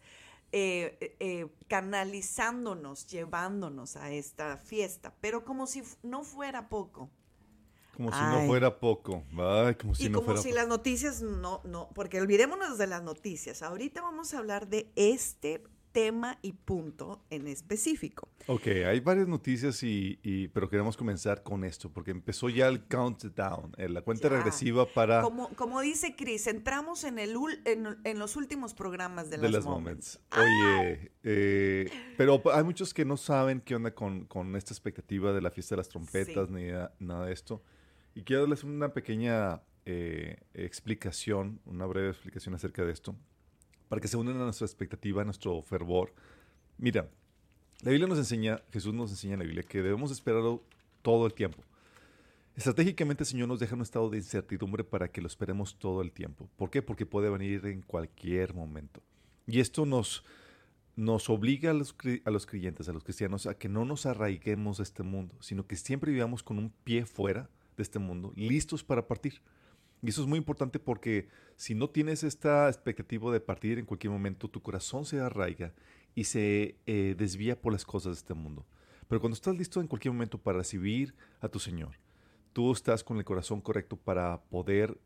eh, 0.55 0.97
eh, 1.01 1.15
eh, 1.19 1.47
canalizándonos, 1.67 3.07
llevándonos 3.07 3.95
a 3.95 4.11
esta 4.11 4.57
fiesta, 4.57 5.11
pero 5.19 5.43
como 5.43 5.65
si 5.65 5.81
no 6.03 6.23
fuera 6.23 6.69
poco. 6.69 7.09
Como 7.97 8.11
si 8.11 8.21
no 8.21 8.45
fuera 8.45 8.79
poco. 8.79 9.23
Ay, 9.35 9.73
como 9.73 9.95
si 9.95 10.05
y 10.05 10.09
no 10.09 10.21
como 10.23 10.37
si 10.37 10.51
las 10.51 10.67
noticias 10.67 11.23
no, 11.23 11.61
no, 11.63 11.89
porque 11.95 12.21
olvidémonos 12.21 12.77
de 12.77 12.85
las 12.85 13.01
noticias. 13.01 13.63
Ahorita 13.63 14.03
vamos 14.03 14.35
a 14.35 14.37
hablar 14.37 14.67
de 14.67 14.91
este 14.95 15.63
tema 15.93 16.39
y 16.41 16.53
punto 16.53 17.23
en 17.29 17.47
específico. 17.47 18.27
Ok, 18.47 18.67
hay 18.85 18.99
varias 18.99 19.27
noticias, 19.27 19.81
y, 19.83 20.49
pero 20.53 20.69
queremos 20.69 20.97
comenzar 20.97 21.43
con 21.43 21.63
esto, 21.63 21.89
porque 21.89 22.11
empezó 22.11 22.49
ya 22.49 22.67
el 22.67 22.83
countdown, 22.85 23.73
eh, 23.77 23.87
la 23.87 24.01
cuenta 24.01 24.27
regresiva 24.27 24.85
para... 24.85 25.21
Como, 25.21 25.49
como 25.49 25.79
dice 25.79 26.15
Chris, 26.17 26.47
entramos 26.47 27.05
en, 27.05 27.19
el, 27.19 27.37
en, 27.63 28.19
los 28.19 28.35
últimos 28.35 28.73
programas 28.73 29.29
de, 29.29 29.37
de 29.37 29.49
las 29.49 29.63
Moments. 29.63 30.19
Oye, 30.35 31.11
eh, 31.23 31.89
pero 32.17 32.41
hay 32.51 32.63
muchos 32.63 32.93
que 32.93 33.05
no 33.05 33.15
saben 33.15 33.61
qué 33.61 33.75
onda 33.75 33.93
con, 33.95 34.25
con 34.25 34.55
esta 34.55 34.73
expectativa 34.73 35.31
de 35.31 35.41
la 35.41 35.51
fiesta 35.51 35.75
de 35.75 35.77
las 35.77 35.89
trompetas, 35.89 36.49
ni 36.49 36.67
nada 36.99 37.27
de 37.27 37.33
esto. 37.33 37.63
Y 38.15 38.23
quiero 38.23 38.41
darles 38.41 38.63
una 38.63 38.93
pequeña 38.93 39.61
eh, 39.85 40.37
explicación, 40.53 41.61
una 41.65 41.85
breve 41.85 42.09
explicación 42.09 42.55
acerca 42.55 42.83
de 42.83 42.91
esto 42.91 43.15
para 43.93 44.01
que 44.01 44.07
se 44.07 44.17
unan 44.17 44.37
a 44.37 44.45
nuestra 44.45 44.65
expectativa, 44.65 45.21
a 45.21 45.25
nuestro 45.25 45.61
fervor. 45.61 46.11
Mira, 46.79 47.07
la 47.83 47.91
Biblia 47.91 48.07
nos 48.07 48.17
enseña, 48.17 48.59
Jesús 48.71 48.91
nos 48.91 49.11
enseña 49.11 49.33
en 49.33 49.39
la 49.41 49.45
Biblia 49.45 49.61
que 49.61 49.83
debemos 49.83 50.09
esperarlo 50.09 50.63
todo 51.03 51.27
el 51.27 51.33
tiempo. 51.35 51.61
Estratégicamente 52.55 53.21
el 53.21 53.27
Señor 53.27 53.49
nos 53.49 53.59
deja 53.59 53.75
un 53.75 53.83
estado 53.83 54.09
de 54.09 54.17
incertidumbre 54.17 54.83
para 54.83 55.09
que 55.09 55.21
lo 55.21 55.27
esperemos 55.27 55.77
todo 55.77 56.01
el 56.01 56.11
tiempo. 56.11 56.49
¿Por 56.57 56.71
qué? 56.71 56.81
Porque 56.81 57.05
puede 57.05 57.29
venir 57.29 57.67
en 57.67 57.83
cualquier 57.83 58.55
momento. 58.55 59.03
Y 59.45 59.59
esto 59.59 59.85
nos, 59.85 60.23
nos 60.95 61.29
obliga 61.29 61.69
a 61.69 61.75
los, 61.75 61.95
a 62.25 62.31
los 62.31 62.47
creyentes, 62.47 62.89
a 62.89 62.93
los 62.93 63.03
cristianos, 63.03 63.45
a 63.45 63.59
que 63.59 63.69
no 63.69 63.85
nos 63.85 64.07
arraiguemos 64.07 64.77
de 64.77 64.85
este 64.85 65.03
mundo, 65.03 65.35
sino 65.39 65.67
que 65.67 65.75
siempre 65.75 66.11
vivamos 66.11 66.41
con 66.41 66.57
un 66.57 66.73
pie 66.83 67.05
fuera 67.05 67.47
de 67.77 67.83
este 67.83 67.99
mundo, 67.99 68.33
listos 68.35 68.83
para 68.83 69.05
partir. 69.07 69.39
Y 70.03 70.09
eso 70.09 70.21
es 70.21 70.27
muy 70.27 70.37
importante 70.37 70.79
porque 70.79 71.29
si 71.55 71.73
no 71.73 71.89
tienes 71.89 72.23
esta 72.23 72.67
expectativa 72.67 73.31
de 73.31 73.39
partir 73.39 73.79
en 73.79 73.85
cualquier 73.85 74.11
momento, 74.11 74.49
tu 74.49 74.61
corazón 74.61 75.05
se 75.05 75.21
arraiga 75.21 75.73
y 76.13 76.25
se 76.25 76.75
eh, 76.85 77.15
desvía 77.17 77.59
por 77.59 77.71
las 77.71 77.85
cosas 77.85 78.15
de 78.15 78.19
este 78.19 78.33
mundo. 78.33 78.65
Pero 79.07 79.21
cuando 79.21 79.35
estás 79.35 79.57
listo 79.57 79.79
en 79.79 79.87
cualquier 79.87 80.13
momento 80.13 80.37
para 80.37 80.57
recibir 80.57 81.15
a 81.39 81.47
tu 81.47 81.57
Señor, 81.57 81.95
tú 82.51 82.73
estás 82.73 83.01
con 83.01 83.17
el 83.17 83.23
corazón 83.23 83.61
correcto 83.61 83.95
para 83.95 84.41
poder 84.49 84.99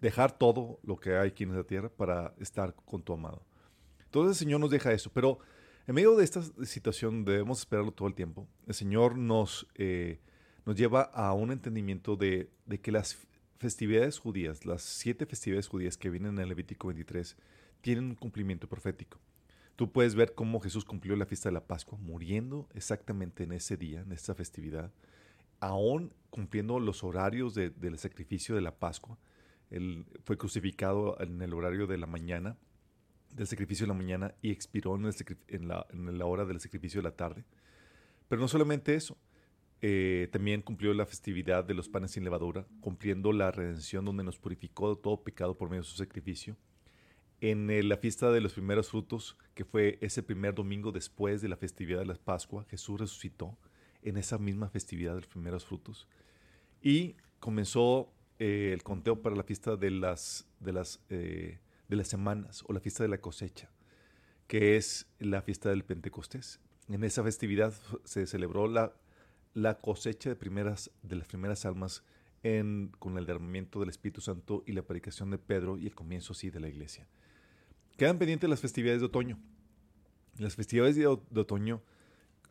dejar 0.00 0.38
todo 0.38 0.80
lo 0.82 0.96
que 0.96 1.14
hay 1.14 1.28
aquí 1.28 1.44
en 1.44 1.54
la 1.54 1.62
tierra 1.62 1.90
para 1.90 2.34
estar 2.40 2.74
con 2.86 3.02
tu 3.02 3.12
amado. 3.12 3.42
Entonces 4.04 4.36
el 4.36 4.46
Señor 4.46 4.60
nos 4.60 4.70
deja 4.70 4.90
eso, 4.92 5.10
pero 5.12 5.38
en 5.86 5.94
medio 5.94 6.16
de 6.16 6.24
esta 6.24 6.42
situación 6.64 7.26
debemos 7.26 7.58
esperarlo 7.58 7.92
todo 7.92 8.08
el 8.08 8.14
tiempo. 8.14 8.48
El 8.66 8.74
Señor 8.74 9.18
nos, 9.18 9.66
eh, 9.74 10.18
nos 10.64 10.76
lleva 10.76 11.02
a 11.02 11.34
un 11.34 11.52
entendimiento 11.52 12.16
de, 12.16 12.50
de 12.64 12.80
que 12.80 12.90
las 12.90 13.18
festividades 13.62 14.18
judías, 14.18 14.66
las 14.66 14.82
siete 14.82 15.24
festividades 15.24 15.68
judías 15.68 15.96
que 15.96 16.10
vienen 16.10 16.34
en 16.34 16.40
el 16.40 16.48
Levítico 16.48 16.88
23, 16.88 17.36
tienen 17.80 18.04
un 18.04 18.14
cumplimiento 18.16 18.68
profético. 18.68 19.18
Tú 19.76 19.90
puedes 19.90 20.14
ver 20.14 20.34
cómo 20.34 20.60
Jesús 20.60 20.84
cumplió 20.84 21.16
la 21.16 21.26
fiesta 21.26 21.48
de 21.48 21.54
la 21.54 21.66
Pascua, 21.66 21.96
muriendo 21.98 22.68
exactamente 22.74 23.44
en 23.44 23.52
ese 23.52 23.76
día, 23.76 24.00
en 24.00 24.12
esta 24.12 24.34
festividad, 24.34 24.92
aún 25.60 26.12
cumpliendo 26.30 26.78
los 26.80 27.04
horarios 27.04 27.54
del 27.54 27.98
sacrificio 27.98 28.54
de 28.54 28.60
la 28.60 28.74
Pascua. 28.74 29.16
Él 29.70 30.06
fue 30.24 30.36
crucificado 30.36 31.18
en 31.20 31.40
el 31.40 31.54
horario 31.54 31.86
de 31.86 31.98
la 31.98 32.06
mañana, 32.06 32.58
del 33.32 33.46
sacrificio 33.46 33.86
de 33.86 33.92
la 33.92 33.98
mañana, 33.98 34.34
y 34.42 34.50
expiró 34.50 34.96
en, 34.96 35.68
la, 35.68 35.86
en 35.90 36.18
la 36.18 36.26
hora 36.26 36.44
del 36.44 36.60
sacrificio 36.60 37.00
de 37.00 37.08
la 37.08 37.16
tarde. 37.16 37.44
Pero 38.28 38.42
no 38.42 38.48
solamente 38.48 38.94
eso, 38.94 39.16
eh, 39.82 40.28
también 40.30 40.62
cumplió 40.62 40.94
la 40.94 41.06
festividad 41.06 41.64
de 41.64 41.74
los 41.74 41.88
panes 41.88 42.12
sin 42.12 42.22
levadura, 42.24 42.66
cumpliendo 42.80 43.32
la 43.32 43.50
redención 43.50 44.04
donde 44.04 44.22
nos 44.22 44.38
purificó 44.38 44.94
de 44.94 45.02
todo 45.02 45.22
pecado 45.22 45.58
por 45.58 45.68
medio 45.68 45.82
de 45.82 45.88
su 45.88 45.96
sacrificio. 45.96 46.56
En 47.40 47.68
eh, 47.68 47.82
la 47.82 47.96
fiesta 47.96 48.30
de 48.30 48.40
los 48.40 48.52
primeros 48.52 48.88
frutos, 48.88 49.36
que 49.54 49.64
fue 49.64 49.98
ese 50.00 50.22
primer 50.22 50.54
domingo 50.54 50.92
después 50.92 51.42
de 51.42 51.48
la 51.48 51.56
festividad 51.56 51.98
de 51.98 52.06
la 52.06 52.14
Pascua, 52.14 52.64
Jesús 52.70 53.00
resucitó. 53.00 53.58
en 54.04 54.16
esa 54.16 54.36
misma 54.36 54.68
festividad 54.68 55.14
de 55.14 55.20
los 55.20 55.28
primeros 55.28 55.64
frutos. 55.64 56.08
Y 56.80 57.14
comenzó 57.38 58.12
eh, 58.38 58.70
el 58.72 58.82
conteo 58.82 59.22
para 59.22 59.36
la 59.36 59.44
fiesta 59.44 59.76
de 59.76 59.90
las, 59.90 60.48
de, 60.58 60.72
las, 60.72 61.00
eh, 61.10 61.60
de 61.88 61.96
las 61.96 62.08
semanas 62.08 62.64
o 62.66 62.72
la 62.72 62.80
fiesta 62.80 63.04
de 63.04 63.08
la 63.08 63.18
cosecha, 63.18 63.70
que 64.48 64.76
es 64.76 65.06
la 65.20 65.42
fiesta 65.42 65.70
del 65.70 65.84
Pentecostés. 65.84 66.60
En 66.88 67.04
esa 67.04 67.22
festividad 67.22 67.72
se 68.04 68.26
celebró 68.26 68.66
la, 68.66 68.92
la 69.54 69.80
cosecha 69.80 70.30
de, 70.30 70.36
primeras, 70.36 70.90
de 71.02 71.16
las 71.16 71.26
primeras 71.26 71.64
almas 71.64 72.02
en, 72.42 72.90
con 72.98 73.18
el 73.18 73.26
derramamiento 73.26 73.80
del 73.80 73.88
Espíritu 73.88 74.20
Santo 74.20 74.62
y 74.66 74.72
la 74.72 74.82
predicación 74.82 75.30
de 75.30 75.38
Pedro 75.38 75.78
y 75.78 75.86
el 75.86 75.94
comienzo 75.94 76.32
así 76.32 76.50
de 76.50 76.60
la 76.60 76.68
iglesia. 76.68 77.06
Quedan 77.96 78.18
pendientes 78.18 78.48
las 78.48 78.60
festividades 78.60 79.00
de 79.00 79.06
otoño. 79.06 79.38
Las 80.38 80.56
festividades 80.56 80.96
de, 80.96 81.02
de 81.02 81.40
otoño 81.40 81.82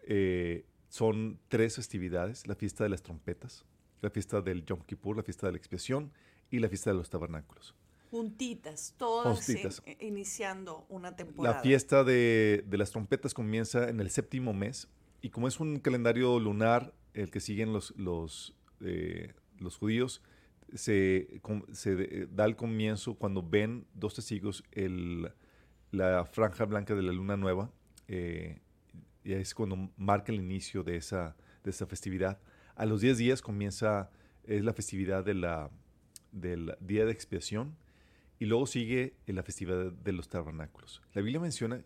eh, 0.03 0.65
son 0.89 1.39
tres 1.47 1.75
festividades, 1.75 2.47
la 2.47 2.55
fiesta 2.55 2.83
de 2.83 2.89
las 2.89 3.01
trompetas, 3.01 3.65
la 4.01 4.09
fiesta 4.09 4.41
del 4.41 4.65
Yom 4.65 4.81
Kippur, 4.81 5.17
la 5.17 5.23
fiesta 5.23 5.47
de 5.47 5.53
la 5.53 5.57
expiación 5.57 6.11
y 6.49 6.59
la 6.59 6.69
fiesta 6.69 6.91
de 6.91 6.97
los 6.97 7.09
tabernáculos. 7.09 7.75
Juntitas, 8.11 8.93
todas 8.97 9.49
iniciando 10.01 10.85
una 10.89 11.15
temporada. 11.15 11.55
La 11.55 11.61
fiesta 11.61 12.03
de, 12.03 12.65
las 12.69 12.91
trompetas 12.91 13.33
comienza 13.33 13.87
en 13.87 14.01
el 14.01 14.09
séptimo 14.09 14.53
mes 14.53 14.89
y 15.21 15.29
como 15.29 15.47
es 15.47 15.59
un 15.59 15.79
calendario 15.79 16.39
lunar, 16.39 16.93
el 17.13 17.29
que 17.29 17.39
siguen 17.39 17.73
los, 17.73 17.93
los, 17.97 18.55
eh, 18.81 19.33
los 19.59 19.77
judíos, 19.77 20.21
se, 20.73 21.41
se, 21.73 22.27
da 22.27 22.45
el 22.45 22.55
comienzo 22.55 23.15
cuando 23.15 23.43
ven 23.43 23.85
dos 23.93 24.15
testigos 24.15 24.63
el, 24.71 25.31
la 25.91 26.25
franja 26.25 26.65
blanca 26.65 26.95
de 26.95 27.01
la 27.03 27.11
luna 27.11 27.37
nueva. 27.37 27.71
Eh, 28.07 28.59
y 29.23 29.33
es 29.33 29.53
cuando 29.53 29.91
marca 29.97 30.31
el 30.31 30.39
inicio 30.39 30.83
de 30.83 30.97
esa, 30.97 31.35
de 31.63 31.69
esa 31.69 31.85
festividad. 31.85 32.39
A 32.75 32.85
los 32.85 33.01
10 33.01 33.17
días 33.17 33.41
comienza, 33.41 34.09
es 34.43 34.63
la 34.63 34.73
festividad 34.73 35.23
de 35.23 35.35
la, 35.35 35.69
del 36.31 36.75
día 36.79 37.05
de 37.05 37.11
expiación 37.11 37.75
y 38.39 38.45
luego 38.45 38.65
sigue 38.65 39.13
la 39.27 39.43
festividad 39.43 39.91
de 39.91 40.11
los 40.13 40.29
tabernáculos. 40.29 41.01
La 41.13 41.21
Biblia 41.21 41.39
menciona, 41.39 41.83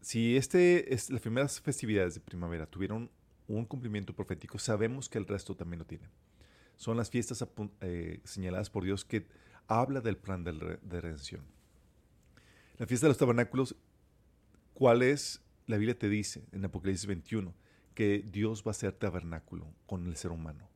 si 0.00 0.36
este 0.36 0.94
es, 0.94 1.10
las 1.10 1.20
primeras 1.20 1.60
festividades 1.60 2.14
de 2.14 2.20
primavera 2.20 2.66
tuvieron 2.66 3.10
un 3.46 3.64
cumplimiento 3.64 4.14
profético, 4.14 4.58
sabemos 4.58 5.08
que 5.08 5.18
el 5.18 5.26
resto 5.26 5.56
también 5.56 5.78
lo 5.78 5.86
tiene. 5.86 6.08
Son 6.76 6.96
las 6.96 7.10
fiestas 7.10 7.44
eh, 7.80 8.20
señaladas 8.24 8.70
por 8.70 8.84
Dios 8.84 9.04
que 9.04 9.26
habla 9.66 10.00
del 10.00 10.16
plan 10.16 10.44
de, 10.44 10.78
de 10.80 11.00
redención. 11.00 11.42
La 12.78 12.86
fiesta 12.86 13.06
de 13.06 13.10
los 13.10 13.18
tabernáculos, 13.18 13.74
¿cuál 14.74 15.02
es 15.02 15.42
la 15.68 15.76
Biblia 15.76 15.98
te 15.98 16.08
dice 16.08 16.46
en 16.52 16.64
Apocalipsis 16.64 17.06
21 17.06 17.54
que 17.94 18.24
Dios 18.26 18.64
va 18.66 18.70
a 18.70 18.74
ser 18.74 18.92
tabernáculo 18.92 19.66
con 19.86 20.06
el 20.06 20.16
ser 20.16 20.30
humano. 20.30 20.66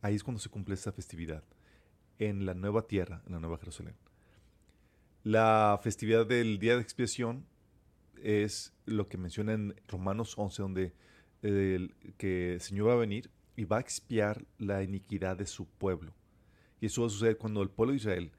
Ahí 0.00 0.14
es 0.14 0.24
cuando 0.24 0.40
se 0.40 0.48
cumple 0.48 0.74
esa 0.74 0.90
festividad, 0.90 1.44
en 2.18 2.46
la 2.46 2.54
nueva 2.54 2.86
tierra, 2.86 3.22
en 3.26 3.32
la 3.32 3.40
nueva 3.40 3.58
Jerusalén. 3.58 3.94
La 5.22 5.78
festividad 5.82 6.24
del 6.24 6.58
día 6.58 6.76
de 6.76 6.82
expiación 6.82 7.44
es 8.22 8.74
lo 8.86 9.08
que 9.08 9.18
menciona 9.18 9.52
en 9.52 9.74
Romanos 9.86 10.34
11, 10.36 10.62
donde 10.62 10.92
que 11.40 12.54
el 12.54 12.60
Señor 12.60 12.88
va 12.88 12.94
a 12.94 12.96
venir 12.96 13.30
y 13.56 13.64
va 13.64 13.78
a 13.78 13.80
expiar 13.80 14.44
la 14.58 14.82
iniquidad 14.82 15.36
de 15.36 15.46
su 15.46 15.66
pueblo. 15.66 16.12
Y 16.80 16.86
eso 16.86 17.02
va 17.02 17.08
a 17.08 17.10
suceder 17.10 17.38
cuando 17.38 17.62
el 17.62 17.70
pueblo 17.70 17.92
de 17.92 17.98
Israel, 17.98 18.32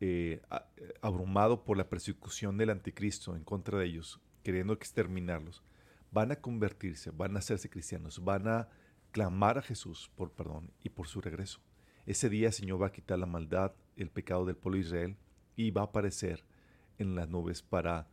eh, 0.00 0.42
abrumado 1.00 1.64
por 1.64 1.76
la 1.76 1.88
persecución 1.88 2.56
del 2.56 2.70
anticristo 2.70 3.36
en 3.36 3.44
contra 3.44 3.78
de 3.78 3.86
ellos, 3.86 4.20
queriendo 4.42 4.72
exterminarlos, 4.72 5.62
van 6.10 6.32
a 6.32 6.36
convertirse, 6.36 7.10
van 7.10 7.36
a 7.36 7.40
hacerse 7.40 7.68
cristianos, 7.68 8.22
van 8.24 8.48
a 8.48 8.68
clamar 9.10 9.58
a 9.58 9.62
Jesús 9.62 10.10
por 10.14 10.32
perdón 10.32 10.70
y 10.82 10.88
por 10.88 11.08
su 11.08 11.20
regreso. 11.20 11.60
Ese 12.06 12.28
día 12.28 12.48
el 12.48 12.52
Señor 12.52 12.80
va 12.82 12.88
a 12.88 12.92
quitar 12.92 13.18
la 13.18 13.26
maldad, 13.26 13.72
el 13.96 14.10
pecado 14.10 14.44
del 14.44 14.56
pueblo 14.56 14.78
de 14.78 14.86
Israel 14.86 15.16
y 15.56 15.70
va 15.70 15.82
a 15.82 15.86
aparecer 15.86 16.44
en 16.98 17.14
las 17.14 17.28
nubes 17.28 17.62
para 17.62 18.08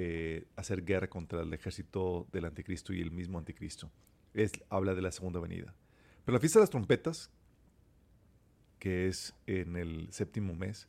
eh, 0.00 0.46
hacer 0.54 0.84
guerra 0.84 1.10
contra 1.10 1.42
el 1.42 1.52
ejército 1.52 2.28
del 2.30 2.44
anticristo 2.44 2.92
y 2.92 3.00
el 3.00 3.10
mismo 3.10 3.36
anticristo. 3.36 3.90
Es, 4.32 4.52
habla 4.70 4.94
de 4.94 5.02
la 5.02 5.10
segunda 5.10 5.40
venida. 5.40 5.74
Pero 6.24 6.34
la 6.34 6.40
fiesta 6.40 6.60
de 6.60 6.62
las 6.62 6.70
trompetas, 6.70 7.32
que 8.78 9.08
es 9.08 9.34
en 9.48 9.74
el 9.74 10.06
séptimo 10.12 10.54
mes, 10.54 10.86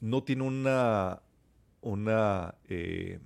no 0.00 0.24
tiene 0.24 0.44
una, 0.44 1.20
una 1.82 2.54
eh, 2.64 3.20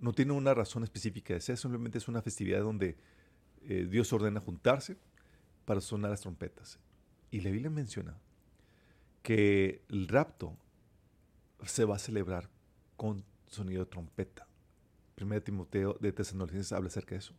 no 0.00 0.12
tiene 0.12 0.32
una 0.32 0.52
razón 0.52 0.82
específica 0.82 1.32
de 1.32 1.40
ser, 1.40 1.56
simplemente 1.56 1.98
es 1.98 2.08
una 2.08 2.22
festividad 2.22 2.62
donde 2.62 2.96
eh, 3.62 3.86
Dios 3.88 4.12
ordena 4.12 4.40
juntarse 4.40 4.96
para 5.66 5.80
sonar 5.80 6.10
las 6.10 6.22
trompetas. 6.22 6.80
Y 7.30 7.42
la 7.42 7.50
Biblia 7.50 7.70
menciona 7.70 8.18
que 9.22 9.84
el 9.88 10.08
rapto 10.08 10.56
se 11.64 11.84
va 11.84 11.94
a 11.94 12.00
celebrar 12.00 12.50
con 13.00 13.24
sonido 13.46 13.82
de 13.82 13.90
trompeta. 13.90 14.46
Primero 15.14 15.42
Timoteo 15.42 15.96
de 15.98 16.12
Tesalonicenses 16.12 16.70
habla 16.70 16.88
acerca 16.88 17.14
de 17.14 17.20
eso, 17.20 17.32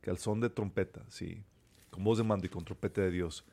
que 0.00 0.10
al 0.10 0.18
son 0.18 0.40
de 0.40 0.50
trompeta, 0.50 1.04
sí, 1.08 1.44
con 1.88 2.02
voz 2.02 2.18
de 2.18 2.24
mando 2.24 2.46
y 2.46 2.48
con 2.48 2.64
trompeta 2.64 3.00
de 3.00 3.12
Dios, 3.12 3.44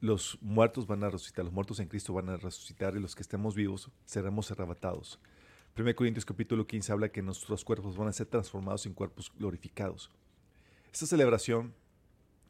los 0.00 0.38
muertos 0.40 0.86
van 0.86 1.04
a 1.04 1.10
resucitar, 1.10 1.44
los 1.44 1.52
muertos 1.52 1.80
en 1.80 1.88
Cristo 1.88 2.14
van 2.14 2.30
a 2.30 2.38
resucitar 2.38 2.96
y 2.96 2.98
los 2.98 3.14
que 3.14 3.20
estemos 3.20 3.54
vivos 3.54 3.90
seremos 4.06 4.50
arrebatados. 4.52 5.20
1 5.76 5.94
Corintios 5.94 6.24
capítulo 6.24 6.66
15 6.66 6.92
habla 6.92 7.10
que 7.10 7.20
nuestros 7.20 7.62
cuerpos 7.62 7.98
van 7.98 8.08
a 8.08 8.14
ser 8.14 8.28
transformados 8.28 8.86
en 8.86 8.94
cuerpos 8.94 9.30
glorificados. 9.38 10.10
Esta 10.90 11.04
celebración 11.04 11.74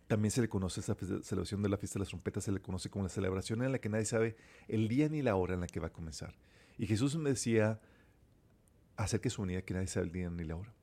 también 0.07 0.31
se 0.31 0.41
le 0.41 0.49
conoce, 0.49 0.79
esta 0.79 0.95
celebración 0.95 1.65
de 1.65 1.69
la 1.69 1.79
fiesta 1.79 1.99
de 1.99 2.05
las 2.05 2.11
trompetas 2.11 2.45
se 2.45 2.53
le 2.53 2.63
conoce 2.63 2.91
como 2.91 3.03
la 3.03 3.11
celebración 3.11 3.65
en 3.65 3.73
la 3.73 3.81
que 3.81 3.89
nadie 3.89 4.05
sabe 4.05 4.37
el 4.69 4.87
día 4.87 5.09
ni 5.09 5.21
la 5.21 5.35
hora 5.35 5.55
en 5.55 5.63
la 5.63 5.67
que 5.67 5.81
va 5.81 5.89
a 5.89 5.93
comenzar. 5.93 6.37
Y 6.79 6.87
Jesús 6.87 7.17
me 7.17 7.31
decía 7.31 7.81
acerca 9.03 9.25
de 9.25 9.31
su 9.31 9.43
unidad 9.43 9.63
que 9.63 9.75
nadie 9.75 9.87
sabe 9.87 10.07
el 10.07 10.13
día 10.13 10.31
ni 10.31 10.45
la 10.45 10.57
hora. 10.57 10.75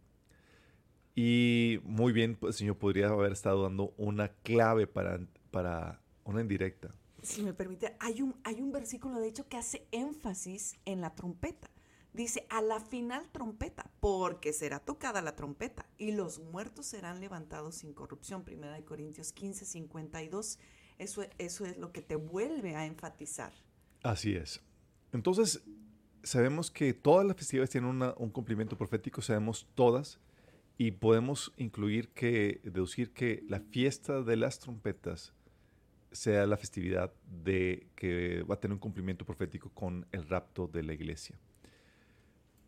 Y 1.16 1.80
muy 1.84 2.12
bien, 2.12 2.36
pues, 2.36 2.56
el 2.56 2.60
Señor 2.60 2.78
podría 2.78 3.08
haber 3.08 3.32
estado 3.32 3.64
dando 3.64 3.94
una 3.98 4.30
clave 4.30 4.88
para, 4.88 5.20
para 5.52 6.02
una 6.24 6.42
indirecta. 6.42 6.94
Si 7.24 7.42
me 7.42 7.54
permite, 7.54 7.96
hay 8.00 8.22
un, 8.22 8.36
hay 8.44 8.62
un 8.62 8.72
versículo 8.72 9.20
de 9.20 9.28
hecho 9.28 9.48
que 9.48 9.58
hace 9.58 9.88
énfasis 9.92 10.78
en 10.86 11.02
la 11.02 11.16
trompeta. 11.16 11.70
Dice, 12.14 12.48
a 12.50 12.62
la 12.62 12.80
final 12.80 13.30
trompeta, 13.32 13.92
porque 14.00 14.54
será 14.54 14.80
tocada 14.80 15.22
la 15.22 15.36
trompeta 15.36 15.86
y 15.98 16.12
los 16.12 16.40
muertos 16.40 16.88
serán 16.88 17.20
levantados 17.20 17.76
sin 17.76 17.94
corrupción. 17.94 18.44
Primera 18.44 18.74
de 18.74 18.84
Corintios 18.84 19.34
15, 19.34 19.66
52. 19.66 20.60
Eso, 20.98 21.24
eso 21.38 21.66
es 21.66 21.78
lo 21.78 21.92
que 21.92 22.02
te 22.02 22.16
vuelve 22.16 22.76
a 22.76 22.86
enfatizar. 22.86 23.54
Así 24.02 24.36
es. 24.36 24.62
Entonces, 25.12 25.64
sabemos 26.24 26.72
que 26.72 26.94
todas 26.94 27.26
las 27.26 27.36
festividades 27.36 27.70
tienen 27.70 28.02
un 28.18 28.30
cumplimiento 28.30 28.78
profético, 28.78 29.22
sabemos 29.22 29.68
todas, 29.76 30.20
y 30.78 30.92
podemos 30.92 31.54
incluir 31.58 32.10
que, 32.10 32.62
deducir 32.64 33.12
que 33.12 33.44
la 33.48 33.60
fiesta 33.60 34.22
de 34.22 34.36
las 34.36 34.60
trompetas 34.60 35.34
sea 36.12 36.46
la 36.46 36.58
festividad 36.58 37.12
de 37.44 37.88
que 37.96 38.44
va 38.44 38.56
a 38.56 38.60
tener 38.60 38.74
un 38.74 38.80
cumplimiento 38.80 39.26
profético 39.26 39.70
con 39.70 40.06
el 40.12 40.28
rapto 40.28 40.68
de 40.68 40.84
la 40.84 40.94
iglesia. 40.94 41.38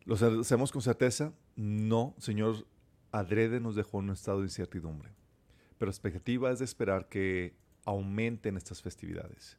¿Lo 0.05 0.15
hacemos 0.15 0.71
con 0.71 0.81
certeza? 0.81 1.33
No, 1.55 2.15
Señor, 2.17 2.65
adrede 3.11 3.59
nos 3.59 3.75
dejó 3.75 3.99
en 3.99 4.05
un 4.05 4.13
estado 4.13 4.39
de 4.39 4.45
incertidumbre. 4.45 5.11
Pero 5.77 5.89
la 5.89 5.93
expectativa 5.93 6.51
es 6.51 6.59
de 6.59 6.65
esperar 6.65 7.07
que 7.07 7.53
aumenten 7.85 8.57
estas 8.57 8.81
festividades. 8.81 9.57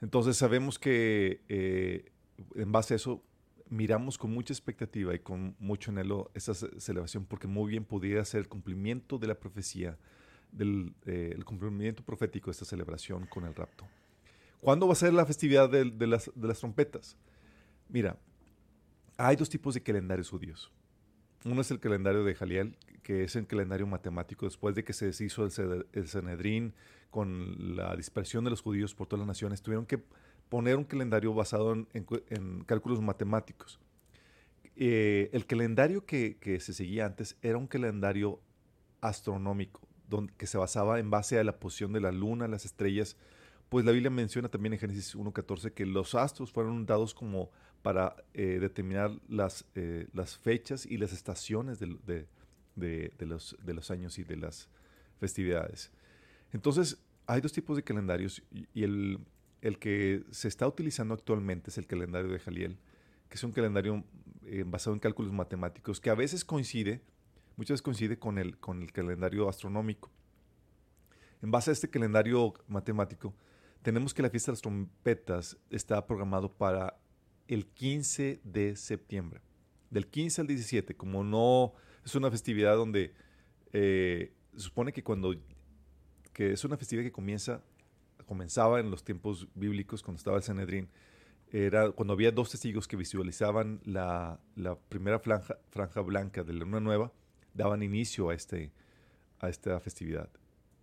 Entonces 0.00 0.36
sabemos 0.36 0.78
que 0.78 1.42
eh, 1.48 2.12
en 2.54 2.72
base 2.72 2.94
a 2.94 2.96
eso 2.96 3.22
miramos 3.68 4.18
con 4.18 4.32
mucha 4.32 4.52
expectativa 4.52 5.14
y 5.14 5.18
con 5.18 5.56
mucho 5.58 5.90
anhelo 5.90 6.30
esta 6.34 6.54
celebración 6.54 7.24
porque 7.24 7.46
muy 7.46 7.70
bien 7.70 7.84
pudiera 7.84 8.24
ser 8.24 8.40
el 8.40 8.48
cumplimiento 8.48 9.18
de 9.18 9.26
la 9.26 9.34
profecía, 9.34 9.98
del 10.52 10.94
eh, 11.06 11.32
el 11.34 11.44
cumplimiento 11.44 12.04
profético 12.04 12.46
de 12.46 12.52
esta 12.52 12.64
celebración 12.64 13.26
con 13.26 13.44
el 13.44 13.54
rapto. 13.54 13.86
¿Cuándo 14.60 14.86
va 14.86 14.94
a 14.94 14.96
ser 14.96 15.12
la 15.12 15.26
festividad 15.26 15.68
de, 15.68 16.06
las, 16.06 16.30
trompetas? 16.58 17.18
Mira, 17.90 18.16
hay 19.18 19.36
dos 19.36 19.50
tipos 19.50 19.74
de 19.74 19.82
calendarios 19.82 20.30
judíos. 20.30 20.72
Uno 21.44 21.60
es 21.60 21.70
el 21.70 21.80
calendario 21.80 22.24
de 22.24 22.34
Jaliel, 22.34 22.78
que 23.02 23.24
es 23.24 23.36
el 23.36 23.46
calendario 23.46 23.86
matemático 23.86 24.46
después 24.46 24.74
de 24.74 24.82
que 24.82 24.94
se 24.94 25.04
deshizo 25.04 25.44
el, 25.44 26.08
Sanedrín 26.08 26.72
con 27.10 27.76
la 27.76 27.94
dispersión 27.94 28.42
de 28.44 28.50
los 28.50 28.62
judíos 28.62 28.94
por 28.94 29.06
todas 29.06 29.20
las 29.20 29.28
naciones. 29.28 29.60
Tuvieron 29.60 29.84
que 29.84 30.02
poner 30.54 30.76
un 30.76 30.84
calendario 30.84 31.34
basado 31.34 31.72
en, 31.72 32.64
cálculos 32.64 33.00
matemáticos. 33.00 33.80
Eh, 34.76 35.28
el 35.32 35.46
calendario 35.46 36.06
que, 36.06 36.38
se 36.60 36.72
seguía 36.72 37.06
antes 37.06 37.36
era 37.42 37.58
un 37.58 37.66
calendario 37.66 38.40
astronómico, 39.00 39.80
que 40.36 40.46
se 40.46 40.56
basaba 40.56 41.00
en 41.00 41.10
base 41.10 41.40
a 41.40 41.42
la 41.42 41.58
posición 41.58 41.92
de 41.92 42.00
la 42.00 42.12
luna, 42.12 42.46
las 42.46 42.64
estrellas. 42.64 43.16
Pues 43.68 43.84
la 43.84 43.90
Biblia 43.90 44.10
menciona 44.10 44.48
también 44.48 44.74
en 44.74 44.78
Génesis 44.78 45.16
1.14 45.16 45.72
que 45.72 45.86
los 45.86 46.14
astros 46.14 46.52
fueron 46.52 46.86
dados 46.86 47.14
como 47.14 47.50
para 47.82 48.14
eh, 48.32 48.58
determinar 48.60 49.10
las, 49.28 49.64
eh, 49.74 50.06
las 50.12 50.38
fechas 50.38 50.86
y 50.86 50.98
las 50.98 51.12
estaciones 51.12 51.80
de 51.80 52.28
los 53.18 53.90
años 53.90 54.20
y 54.20 54.22
de 54.22 54.36
las 54.36 54.68
festividades. 55.18 55.90
Entonces, 56.52 56.96
hay 57.26 57.40
dos 57.40 57.52
tipos 57.52 57.76
de 57.76 57.82
calendarios 57.82 58.42
y, 58.72 58.82
el, 58.82 59.18
el, 59.64 59.78
que 59.78 60.22
se 60.30 60.48
está 60.48 60.68
utilizando 60.68 61.14
actualmente 61.14 61.70
es 61.70 61.78
el 61.78 61.86
calendario 61.86 62.30
de 62.30 62.38
Jaliel, 62.38 62.78
que 63.28 63.36
es 63.36 63.44
un 63.44 63.52
calendario 63.52 64.04
eh, 64.44 64.62
basado 64.66 64.94
en 64.94 65.00
cálculos 65.00 65.32
matemáticos 65.32 66.00
que 66.00 66.10
a 66.10 66.14
veces 66.14 66.44
coincide, 66.44 67.00
muchas 67.56 67.74
veces 67.74 67.82
coincide 67.82 68.18
con 68.18 68.38
el, 68.38 68.58
con 68.58 68.82
el 68.82 68.92
calendario 68.92 69.48
astronómico. 69.48 70.10
En 71.42 71.50
base 71.50 71.70
a 71.70 71.72
este 71.72 71.88
calendario 71.88 72.52
matemático, 72.68 73.34
tenemos 73.82 74.12
que 74.12 74.22
la 74.22 74.30
fiesta 74.30 74.50
de 74.50 74.54
las 74.54 74.62
trompetas 74.62 75.56
está 75.70 76.06
programado 76.06 76.52
para 76.52 76.98
el 77.48 77.66
15 77.66 78.40
de 78.44 78.76
septiembre. 78.76 79.40
Del 79.90 80.06
15 80.06 80.42
al 80.42 80.46
17, 80.46 80.94
como 80.96 81.24
no 81.24 81.72
es 82.04 82.14
una 82.14 82.30
festividad 82.30 82.76
donde 82.76 83.14
eh, 83.72 84.32
se 84.54 84.60
supone 84.60 84.92
que 84.92 85.02
cuando 85.02 85.34
que 86.32 86.52
es 86.52 86.64
una 86.64 86.76
festividad 86.76 87.04
que 87.04 87.12
comienza 87.12 87.62
comenzaba 88.24 88.80
en 88.80 88.90
los 88.90 89.04
tiempos 89.04 89.48
bíblicos 89.54 90.02
cuando 90.02 90.18
estaba 90.18 90.36
el 90.36 90.42
Sanedrín 90.42 90.88
era 91.52 91.90
cuando 91.92 92.14
había 92.14 92.32
dos 92.32 92.50
testigos 92.50 92.88
que 92.88 92.96
visualizaban 92.96 93.80
la, 93.84 94.40
primera 94.88 95.18
franja, 95.20 95.58
franja, 95.70 96.00
blanca 96.00 96.42
de 96.42 96.52
la 96.52 96.60
luna 96.60 96.80
nueva 96.80 97.12
daban 97.52 97.82
inicio 97.82 98.30
a 98.30 98.34
este 98.34 98.72
a 99.40 99.48
esta 99.48 99.78
festividad 99.80 100.28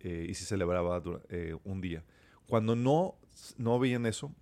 eh, 0.00 0.26
y 0.28 0.34
se 0.34 0.44
celebraba 0.44 1.02
eh, 1.28 1.56
un 1.64 1.80
día. 1.80 2.04
Cuando 2.46 2.76
no 2.76 3.16
no 3.58 3.78
veían 3.78 4.06
eso 4.06 4.34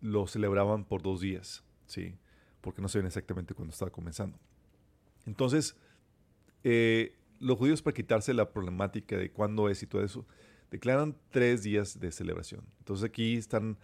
lo 0.00 0.26
celebraban 0.26 0.84
por 0.84 1.02
dos 1.02 1.20
días 1.20 1.62
sí 1.86 2.16
porque 2.60 2.82
no 2.82 2.88
sabían 2.88 3.06
exactamente 3.06 3.54
cuándo 3.54 3.72
estaba 3.72 3.90
comenzando. 3.90 4.38
Entonces, 5.26 5.76
eh, 6.64 7.14
los 7.40 7.56
judíos 7.58 7.82
para 7.82 7.94
quitarse 7.94 8.34
la 8.34 8.50
problemática 8.50 9.16
de 9.16 9.30
cuándo 9.30 9.68
es 9.68 9.82
y 9.82 9.86
todo 9.86 10.02
eso, 10.02 10.26
declaran 10.70 11.16
tres 11.30 11.62
días 11.62 11.98
de 11.98 12.12
celebración. 12.12 12.64
Entonces 12.78 13.04
aquí 13.04 13.36
están 13.36 13.78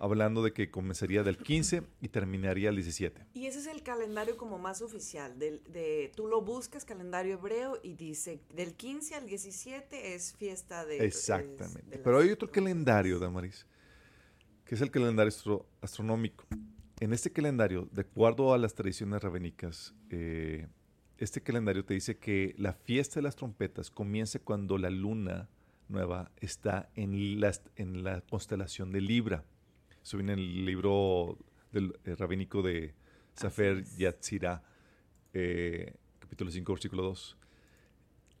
hablando 0.00 0.42
de 0.42 0.52
que 0.52 0.70
comenzaría 0.70 1.22
del 1.22 1.36
15 1.36 1.82
y 2.00 2.08
terminaría 2.08 2.70
el 2.70 2.76
17. 2.76 3.26
Y 3.34 3.46
ese 3.46 3.58
es 3.58 3.66
el 3.66 3.82
calendario 3.82 4.36
como 4.36 4.58
más 4.58 4.82
oficial. 4.82 5.38
de, 5.38 6.12
tú 6.14 6.26
lo 6.26 6.40
buscas, 6.40 6.84
calendario 6.84 7.34
hebreo, 7.34 7.78
y 7.82 7.94
dice 7.94 8.40
del 8.54 8.74
15 8.74 9.16
al 9.16 9.26
17 9.26 10.14
es 10.14 10.34
fiesta 10.34 10.84
de... 10.84 11.04
Exactamente. 11.04 11.98
Pero 11.98 12.18
hay 12.18 12.30
otro 12.30 12.50
calendario, 12.50 13.18
Damaris, 13.18 13.66
que 14.64 14.74
es 14.74 14.80
el 14.80 14.90
calendario 14.90 15.32
astronómico. 15.80 16.44
En 17.00 17.12
este 17.12 17.30
calendario, 17.30 17.88
de 17.92 18.02
acuerdo 18.02 18.52
a 18.52 18.58
las 18.58 18.74
tradiciones 18.74 19.22
rabénicas, 19.22 19.94
eh, 20.10 20.66
este 21.16 21.40
calendario 21.40 21.84
te 21.84 21.94
dice 21.94 22.18
que 22.18 22.54
la 22.58 22.72
fiesta 22.72 23.16
de 23.16 23.22
las 23.22 23.36
trompetas 23.36 23.90
comienza 23.90 24.38
cuando 24.38 24.78
la 24.78 24.90
luna 24.90 25.48
nueva 25.88 26.30
está 26.40 26.90
en 26.94 27.40
la, 27.40 27.52
en 27.76 28.04
la 28.04 28.20
constelación 28.22 28.92
de 28.92 29.00
Libra. 29.00 29.44
Eso 30.02 30.16
viene 30.16 30.34
en 30.34 30.38
el 30.38 30.64
libro 30.64 31.38
del 31.72 31.98
eh, 32.04 32.14
rabínico 32.16 32.62
de 32.62 32.94
Safer 33.34 33.84
Yatzira, 33.96 34.62
eh, 35.32 35.94
capítulo 36.18 36.50
5, 36.50 36.72
versículo 36.72 37.02
2. 37.04 37.36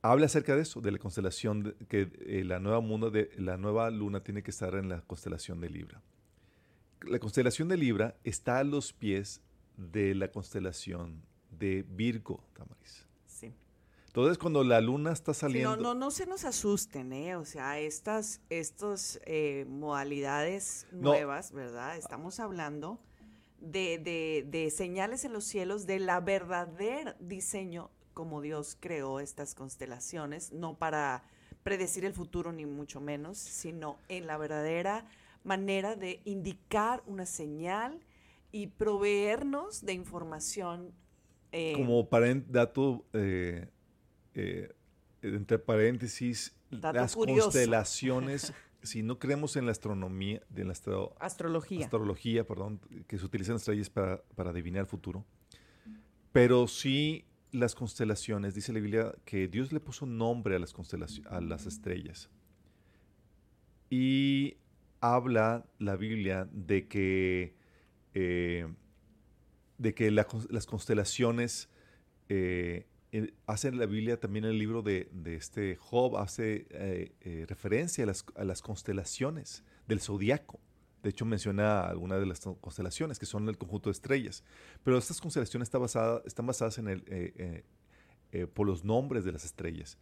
Habla 0.02 0.26
acerca 0.26 0.54
de 0.54 0.62
eso, 0.62 0.80
de 0.80 0.92
la 0.92 0.98
constelación, 0.98 1.74
que 1.88 2.10
eh, 2.20 2.44
la, 2.44 2.60
nueva 2.60 2.80
mundo 2.80 3.10
de, 3.10 3.30
la 3.36 3.56
nueva 3.56 3.90
luna 3.90 4.22
tiene 4.22 4.42
que 4.42 4.50
estar 4.50 4.74
en 4.74 4.88
la 4.88 5.00
constelación 5.02 5.60
de 5.60 5.70
Libra. 5.70 6.02
La 7.02 7.18
constelación 7.18 7.68
de 7.68 7.76
Libra 7.76 8.16
está 8.24 8.58
a 8.58 8.64
los 8.64 8.92
pies 8.92 9.42
de 9.76 10.14
la 10.14 10.28
constelación 10.28 11.22
de 11.50 11.84
Virgo, 11.88 12.44
Tamaris. 12.54 13.07
Entonces, 14.18 14.38
cuando 14.38 14.64
la 14.64 14.80
luna 14.80 15.12
está 15.12 15.32
saliendo... 15.32 15.76
no, 15.76 15.82
no, 15.82 15.94
no 15.94 16.10
se 16.10 16.26
nos 16.26 16.44
asusten, 16.44 17.12
¿eh? 17.12 17.36
O 17.36 17.44
sea, 17.44 17.78
estas 17.78 18.40
estos, 18.50 19.20
eh, 19.26 19.64
modalidades 19.68 20.88
nuevas, 20.90 21.52
¿verdad? 21.52 21.96
Estamos 21.96 22.40
hablando 22.40 22.98
de, 23.60 23.98
de, 23.98 24.44
de 24.50 24.70
señales 24.70 25.24
en 25.24 25.32
los 25.32 25.44
cielos 25.44 25.86
de 25.86 26.00
la 26.00 26.18
verdadera 26.18 27.16
diseño 27.20 27.90
como 28.12 28.40
Dios 28.40 28.76
creó 28.80 29.20
estas 29.20 29.54
constelaciones, 29.54 30.52
no 30.52 30.76
para 30.76 31.22
predecir 31.62 32.04
el 32.04 32.12
futuro 32.12 32.50
ni 32.50 32.66
mucho 32.66 33.00
menos, 33.00 33.38
sino 33.38 33.98
en 34.08 34.26
la 34.26 34.36
verdadera 34.36 35.06
manera 35.44 35.94
de 35.94 36.20
indicar 36.24 37.04
una 37.06 37.26
señal 37.26 38.00
y 38.50 38.66
proveernos 38.66 39.84
de 39.84 39.92
información 39.92 40.92
eh, 41.52 41.74
Como 41.76 42.08
dato, 42.48 43.04
eh, 43.12 43.68
eh, 44.38 44.72
entre 45.20 45.58
paréntesis, 45.58 46.54
las 46.70 47.16
constelaciones, 47.16 48.52
si 48.84 49.02
no 49.02 49.18
creemos 49.18 49.56
en 49.56 49.66
la 49.66 49.72
astronomía, 49.72 50.40
de 50.48 50.64
la 50.64 50.72
astrología, 50.72 51.84
astrología 51.84 52.46
perdón, 52.46 52.80
que 53.08 53.18
se 53.18 53.24
utilizan 53.24 53.56
estrellas 53.56 53.90
para, 53.90 54.22
para 54.36 54.50
adivinar 54.50 54.82
el 54.82 54.86
futuro, 54.86 55.24
pero 56.30 56.68
sí 56.68 57.24
las 57.50 57.74
constelaciones, 57.74 58.54
dice 58.54 58.72
la 58.72 58.78
Biblia 58.78 59.12
que 59.24 59.48
Dios 59.48 59.72
le 59.72 59.80
puso 59.80 60.06
nombre 60.06 60.54
a 60.54 60.60
las 60.60 60.72
constelaciones, 60.72 61.32
a 61.32 61.40
las 61.40 61.66
estrellas. 61.66 62.30
Y 63.90 64.58
habla 65.00 65.66
la 65.78 65.96
Biblia 65.96 66.48
de 66.52 66.86
que 66.86 67.56
de 69.78 69.94
que 69.94 70.10
las 70.10 70.66
constelaciones 70.66 71.68
eh, 72.28 72.87
hace 73.46 73.72
la 73.72 73.86
Biblia 73.86 74.20
también 74.20 74.44
el 74.44 74.58
libro 74.58 74.82
de, 74.82 75.08
este 75.24 75.76
Job 75.76 76.16
hace 76.16 76.66
eh, 76.70 77.12
eh, 77.20 77.46
referencia 77.48 78.04
a 78.04 78.44
las, 78.44 78.62
constelaciones 78.62 79.64
del 79.86 80.00
zodiaco. 80.00 80.60
De 81.02 81.10
hecho, 81.10 81.24
menciona 81.24 81.82
algunas 81.82 82.20
de 82.20 82.26
las 82.26 82.40
constelaciones 82.60 83.18
que 83.18 83.26
son 83.26 83.48
el 83.48 83.56
conjunto 83.56 83.88
de 83.88 83.92
estrellas. 83.92 84.42
Pero 84.82 84.98
estas 84.98 85.20
constelaciones 85.20 85.70
están 86.24 86.46
basadas 86.46 86.78
en 86.78 86.88
el, 86.88 87.64
por 88.52 88.66
los 88.66 88.84
nombres 88.84 89.24
de 89.24 89.32
las 89.32 89.44
estrellas. 89.44 89.96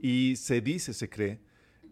Y 0.00 0.36
se 0.36 0.60
dice, 0.60 0.94
se 0.94 1.10
cree, 1.10 1.40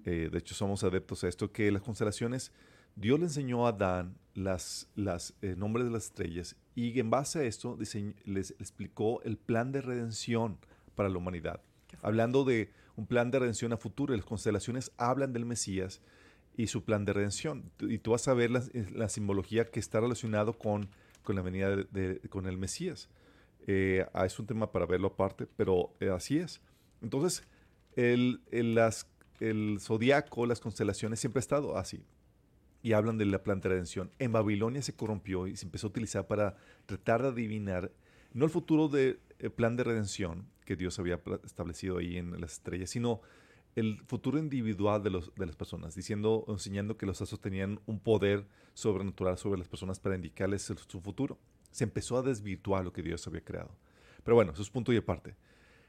de 0.05 0.39
hecho 0.39 0.55
somos 0.55 0.83
adeptos 0.83 1.25
a 1.25 1.29
esto, 1.29 1.53
que 1.53 1.71
las 1.71 1.83
constelaciones 1.83 2.53
Dios 2.97 3.19
le 3.19 3.27
enseñó 3.27 3.67
a 3.67 3.71
Adán 3.71 4.17
las 4.35 4.89
eh, 5.43 5.55
nombres 5.57 5.87
de 5.87 5.93
las 5.93 6.05
estrellas 6.05 6.57
y 6.75 6.99
en 6.99 7.11
base 7.11 7.41
a 7.41 7.45
esto 7.45 7.79
les 8.25 8.51
explicó 8.53 9.23
el 9.23 9.37
plan 9.37 9.73
de 9.73 9.83
redención 9.83 10.59
para 10.95 11.09
la 11.09 11.19
humanidad. 11.19 11.61
Hablando 12.01 12.45
de 12.45 12.71
un 12.97 13.07
plan 13.07 13.31
de 13.31 13.39
redención 13.39 13.73
a 13.73 13.77
futuro, 13.77 14.15
las 14.15 14.25
constelaciones 14.25 14.91
hablan 14.97 15.33
del 15.33 15.45
Mesías 15.45 16.01
y 16.57 16.67
su 16.67 16.85
plan 16.85 17.05
de 17.05 17.13
redención. 17.13 17.71
Y 17.81 17.99
tú 17.99 18.13
vas 18.13 18.29
a 18.29 18.35
ver 18.35 18.51
la, 18.51 18.63
eh, 18.73 19.09
simbología 19.09 19.71
que 19.71 19.81
está 19.81 20.01
relacionado 20.01 20.55
con, 20.59 20.89
con 21.23 21.37
la 21.37 21.43
venida 21.43 21.77
de, 21.77 22.21
con 22.31 22.47
el 22.47 22.59
Mesías. 22.59 23.09
Eh, 23.67 24.07
ah, 24.13 24.27
es 24.27 24.39
un 24.39 24.47
tema 24.47 24.73
para 24.73 24.87
verlo 24.87 25.09
aparte, 25.09 25.47
pero 25.57 25.95
así 26.15 26.39
es. 26.39 26.61
Entonces, 27.01 27.43
el, 27.97 28.43
el, 28.51 28.75
las, 28.75 29.07
el 29.41 29.79
zodiaco, 29.81 30.47
las 30.47 30.61
constelaciones 30.61 31.21
siempre 31.21 31.39
ha 31.39 31.41
estado 31.41 31.77
así 31.77 32.03
y 32.83 32.93
hablan 32.93 33.19
de 33.19 33.27
la 33.27 33.43
planta 33.43 33.69
de 33.69 33.75
redención. 33.75 34.11
En 34.19 34.33
Babilonia 34.33 34.83
se 34.83 34.95
corrompió 34.95 35.47
y 35.47 35.57
se 35.57 35.67
empezó 35.67 35.87
a 35.87 35.91
utilizar 35.91 36.27
para 36.27 36.57
tratar 36.87 37.23
de 37.23 37.29
adivinar 37.29 37.93
no 38.35 38.45
el 38.45 38.51
futuro 38.51 38.89
del 38.89 39.21
eh, 39.39 39.51
plan 39.51 39.77
de 39.77 39.85
redención 39.85 40.47
que 40.65 40.77
Dios 40.77 40.99
había 40.99 41.21
establecido 41.45 41.99
ahí 41.99 42.17
en 42.17 42.41
las 42.41 42.55
estrellas, 42.55 42.91
sino 42.91 43.21
el 43.75 44.01
futuro 44.07 44.39
individual 44.39 45.03
de, 45.03 45.11
de 45.11 45.47
las 45.47 45.57
personas, 45.57 45.95
diciendo, 45.95 46.45
enseñando 46.49 46.97
que 46.97 47.07
los 47.07 47.21
astros 47.23 47.41
tenían 47.41 47.81
un 47.87 48.01
poder 48.01 48.47
sobrenatural 48.75 49.39
sobre 49.39 49.59
las 49.59 49.69
personas 49.69 49.99
para 49.99 50.15
indicarles 50.15 50.63
su 50.63 51.01
futuro. 51.01 51.39
Se 51.71 51.85
empezó 51.85 52.19
a 52.19 52.23
desvirtuar 52.23 52.85
lo 52.85 52.93
que 52.93 53.03
Dios 53.03 53.27
había 53.27 53.43
creado. 53.43 53.75
Pero 54.25 54.35
bueno, 54.35 54.53
eso 54.53 54.63
es 54.63 54.71
punto 54.71 54.93
y 54.93 54.99
aparte. 54.99 55.37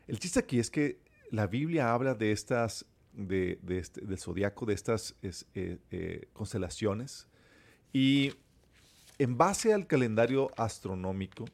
El 0.07 0.19
chiste 0.19 0.39
aquí 0.39 0.59
es 0.59 0.69
que 0.69 0.99
la 1.29 1.47
Biblia 1.47 1.93
habla 1.93 2.13
de 2.13 2.31
estas 2.31 2.85
de, 3.13 3.59
este, 3.69 4.01
del 4.01 4.17
zodiaco, 4.17 4.65
de 4.65 4.73
estas 4.73 5.15
eh, 5.21 5.77
eh, 5.91 6.29
constelaciones. 6.33 7.27
Y 7.91 8.33
en 9.19 9.37
base 9.37 9.73
al 9.73 9.87
calendario 9.87 10.51
astronómico, 10.57 11.45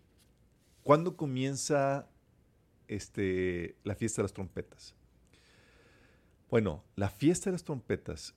¿cuándo 0.84 1.16
comienza 1.18 2.07
este, 2.88 3.76
la 3.84 3.95
fiesta 3.95 4.22
de 4.22 4.24
las 4.24 4.34
trompetas? 4.34 4.95
Bueno, 6.49 6.84
la 6.95 7.10
fiesta 7.10 7.49
de 7.49 7.53
las 7.53 7.64
trompetas 7.64 8.34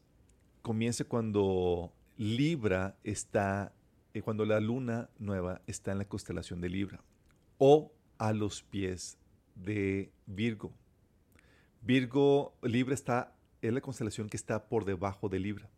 comienza 0.61 1.05
cuando 1.05 1.93
Libra 2.17 2.99
está, 3.05 3.73
eh, 4.13 4.23
cuando 4.23 4.45
la 4.45 4.61
luna 4.61 5.09
nueva 5.19 5.63
está 5.67 5.93
en 5.93 5.99
la 5.99 6.05
constelación 6.05 6.61
de 6.61 6.69
Libra 6.69 7.03
o 7.59 7.93
a 8.19 8.33
los 8.33 8.63
pies 8.63 9.19
de 9.55 10.13
Virgo. 10.27 10.73
Virgo, 11.83 12.57
Libra 12.63 12.95
está, 12.95 13.35
es 13.61 13.73
la 13.73 13.81
constelación 13.81 14.29
que 14.29 14.37
está 14.37 14.69
por 14.69 14.85
debajo 14.85 15.29
de 15.29 15.41
Libra. 15.41 15.69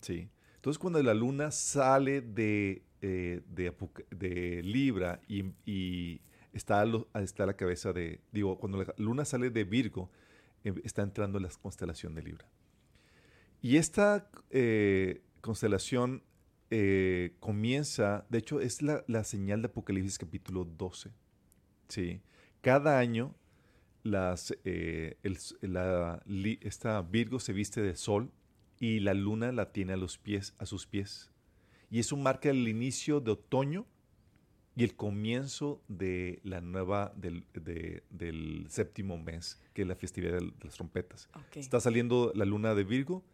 ¿sí? 0.00 0.28
Entonces 0.56 0.78
cuando 0.78 1.02
la 1.02 1.14
luna 1.14 1.50
sale 1.50 2.20
de, 2.20 2.82
eh, 3.02 3.42
de, 3.46 4.62
Libra 4.62 5.20
y, 5.28 6.20
está, 6.52 6.84
está 7.14 7.42
a 7.44 7.46
la 7.46 7.54
cabeza 7.54 7.92
de, 7.92 8.20
digo, 8.32 8.58
cuando 8.58 8.82
la 8.82 8.94
luna 8.98 9.24
sale 9.24 9.50
de 9.50 9.64
Virgo, 9.64 10.10
em, 10.64 10.76
está 10.84 11.02
entrando 11.02 11.38
en 11.38 11.44
la 11.44 11.50
constelación 11.62 12.14
de 12.14 12.22
Libra. 12.22 12.46
Y 13.62 13.76
esta 13.76 14.30
eh, 14.50 15.22
constelación 15.40 16.22
eh, 16.70 17.36
comienza, 17.40 18.24
de 18.28 18.38
hecho, 18.38 18.60
es 18.60 18.80
la, 18.80 19.24
señal 19.24 19.60
de 19.60 19.66
Apocalipsis 19.66 20.18
capítulo 20.18 20.64
12. 20.64 21.10
¿sí? 21.88 22.22
Cada 22.60 22.98
año 22.98 23.34
las, 24.02 24.54
eh, 24.64 25.18
esta 26.60 27.02
Virgo 27.02 27.40
se 27.40 27.52
viste 27.52 27.82
de 27.82 27.96
sol 27.96 28.30
y 28.78 29.00
la 29.00 29.14
luna 29.14 29.52
la 29.52 29.72
tiene 29.72 29.92
a 29.92 29.96
los 29.96 30.18
pies, 30.18 30.54
a 30.58 30.66
sus 30.66 30.86
pies. 30.86 31.30
Y 31.90 31.98
eso 31.98 32.16
marca 32.16 32.50
el 32.50 32.66
inicio 32.68 33.20
de 33.20 33.32
otoño 33.32 33.86
y 34.76 34.84
el 34.84 34.94
comienzo 34.94 35.82
de 35.88 36.40
la 36.44 36.60
nueva, 36.60 37.12
del, 37.16 37.44
del 37.52 38.66
séptimo 38.68 39.18
mes, 39.18 39.60
que 39.74 39.82
es 39.82 39.88
la 39.88 39.96
festividad 39.96 40.38
de 40.38 40.52
las 40.62 40.74
trompetas. 40.74 41.28
Está 41.54 41.80
saliendo 41.80 42.32
la 42.34 42.44
luna 42.44 42.74
de 42.74 42.84
Virgo 42.84 43.24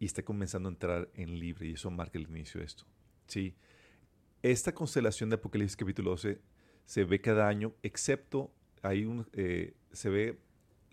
y 0.00 0.06
está 0.06 0.22
comenzando 0.24 0.68
a 0.68 0.72
entrar 0.72 1.08
en 1.14 1.38
libre 1.38 1.68
y 1.68 1.72
eso 1.72 1.90
marca 1.90 2.18
el 2.18 2.28
inicio 2.28 2.60
de 2.60 2.66
esto. 2.66 2.84
¿sí? 3.26 3.54
Esta 4.42 4.74
constelación 4.74 5.30
de 5.30 5.36
Apocalipsis 5.36 5.76
capítulo 5.76 6.10
12 6.10 6.40
se 6.86 7.04
ve 7.04 7.20
cada 7.20 7.48
año, 7.48 7.74
excepto 7.82 8.52
hay 8.86 9.04
un, 9.04 9.26
eh, 9.32 9.74
se 9.92 10.08
ve 10.08 10.38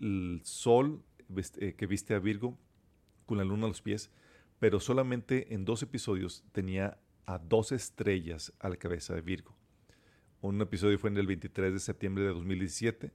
el 0.00 0.40
sol 0.44 1.02
eh, 1.56 1.74
que 1.74 1.86
viste 1.86 2.14
a 2.14 2.18
Virgo 2.18 2.58
con 3.26 3.38
la 3.38 3.44
luna 3.44 3.66
a 3.66 3.68
los 3.68 3.82
pies, 3.82 4.10
pero 4.58 4.80
solamente 4.80 5.54
en 5.54 5.64
dos 5.64 5.82
episodios 5.82 6.44
tenía 6.52 6.98
a 7.26 7.38
dos 7.38 7.72
estrellas 7.72 8.52
a 8.58 8.68
la 8.68 8.76
cabeza 8.76 9.14
de 9.14 9.22
Virgo. 9.22 9.56
Un 10.40 10.60
episodio 10.60 10.98
fue 10.98 11.10
en 11.10 11.16
el 11.16 11.26
23 11.26 11.72
de 11.72 11.80
septiembre 11.80 12.24
de 12.24 12.30
2017 12.30 13.12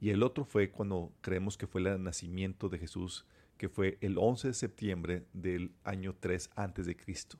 y 0.00 0.10
el 0.10 0.22
otro 0.22 0.44
fue 0.44 0.70
cuando 0.70 1.12
creemos 1.20 1.56
que 1.56 1.68
fue 1.68 1.80
el 1.80 2.02
nacimiento 2.02 2.68
de 2.68 2.78
Jesús, 2.78 3.24
que 3.56 3.68
fue 3.68 3.98
el 4.00 4.18
11 4.18 4.48
de 4.48 4.54
septiembre 4.54 5.26
del 5.32 5.72
año 5.84 6.16
3 6.18 6.50
antes 6.56 6.86
de 6.86 6.96
Cristo, 6.96 7.38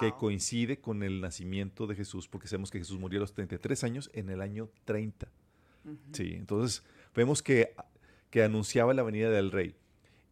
que 0.00 0.12
coincide 0.12 0.80
con 0.80 1.04
el 1.04 1.20
nacimiento 1.20 1.86
de 1.86 1.94
Jesús, 1.94 2.26
porque 2.26 2.48
sabemos 2.48 2.72
que 2.72 2.78
Jesús 2.78 2.98
murió 2.98 3.20
a 3.20 3.22
los 3.22 3.32
33 3.32 3.84
años 3.84 4.10
en 4.12 4.28
el 4.28 4.40
año 4.40 4.70
30. 4.86 5.30
Sí, 6.12 6.34
entonces 6.34 6.82
vemos 7.14 7.42
que, 7.42 7.74
que 8.30 8.42
anunciaba 8.42 8.94
la 8.94 9.02
venida 9.02 9.30
del 9.30 9.50
rey. 9.50 9.76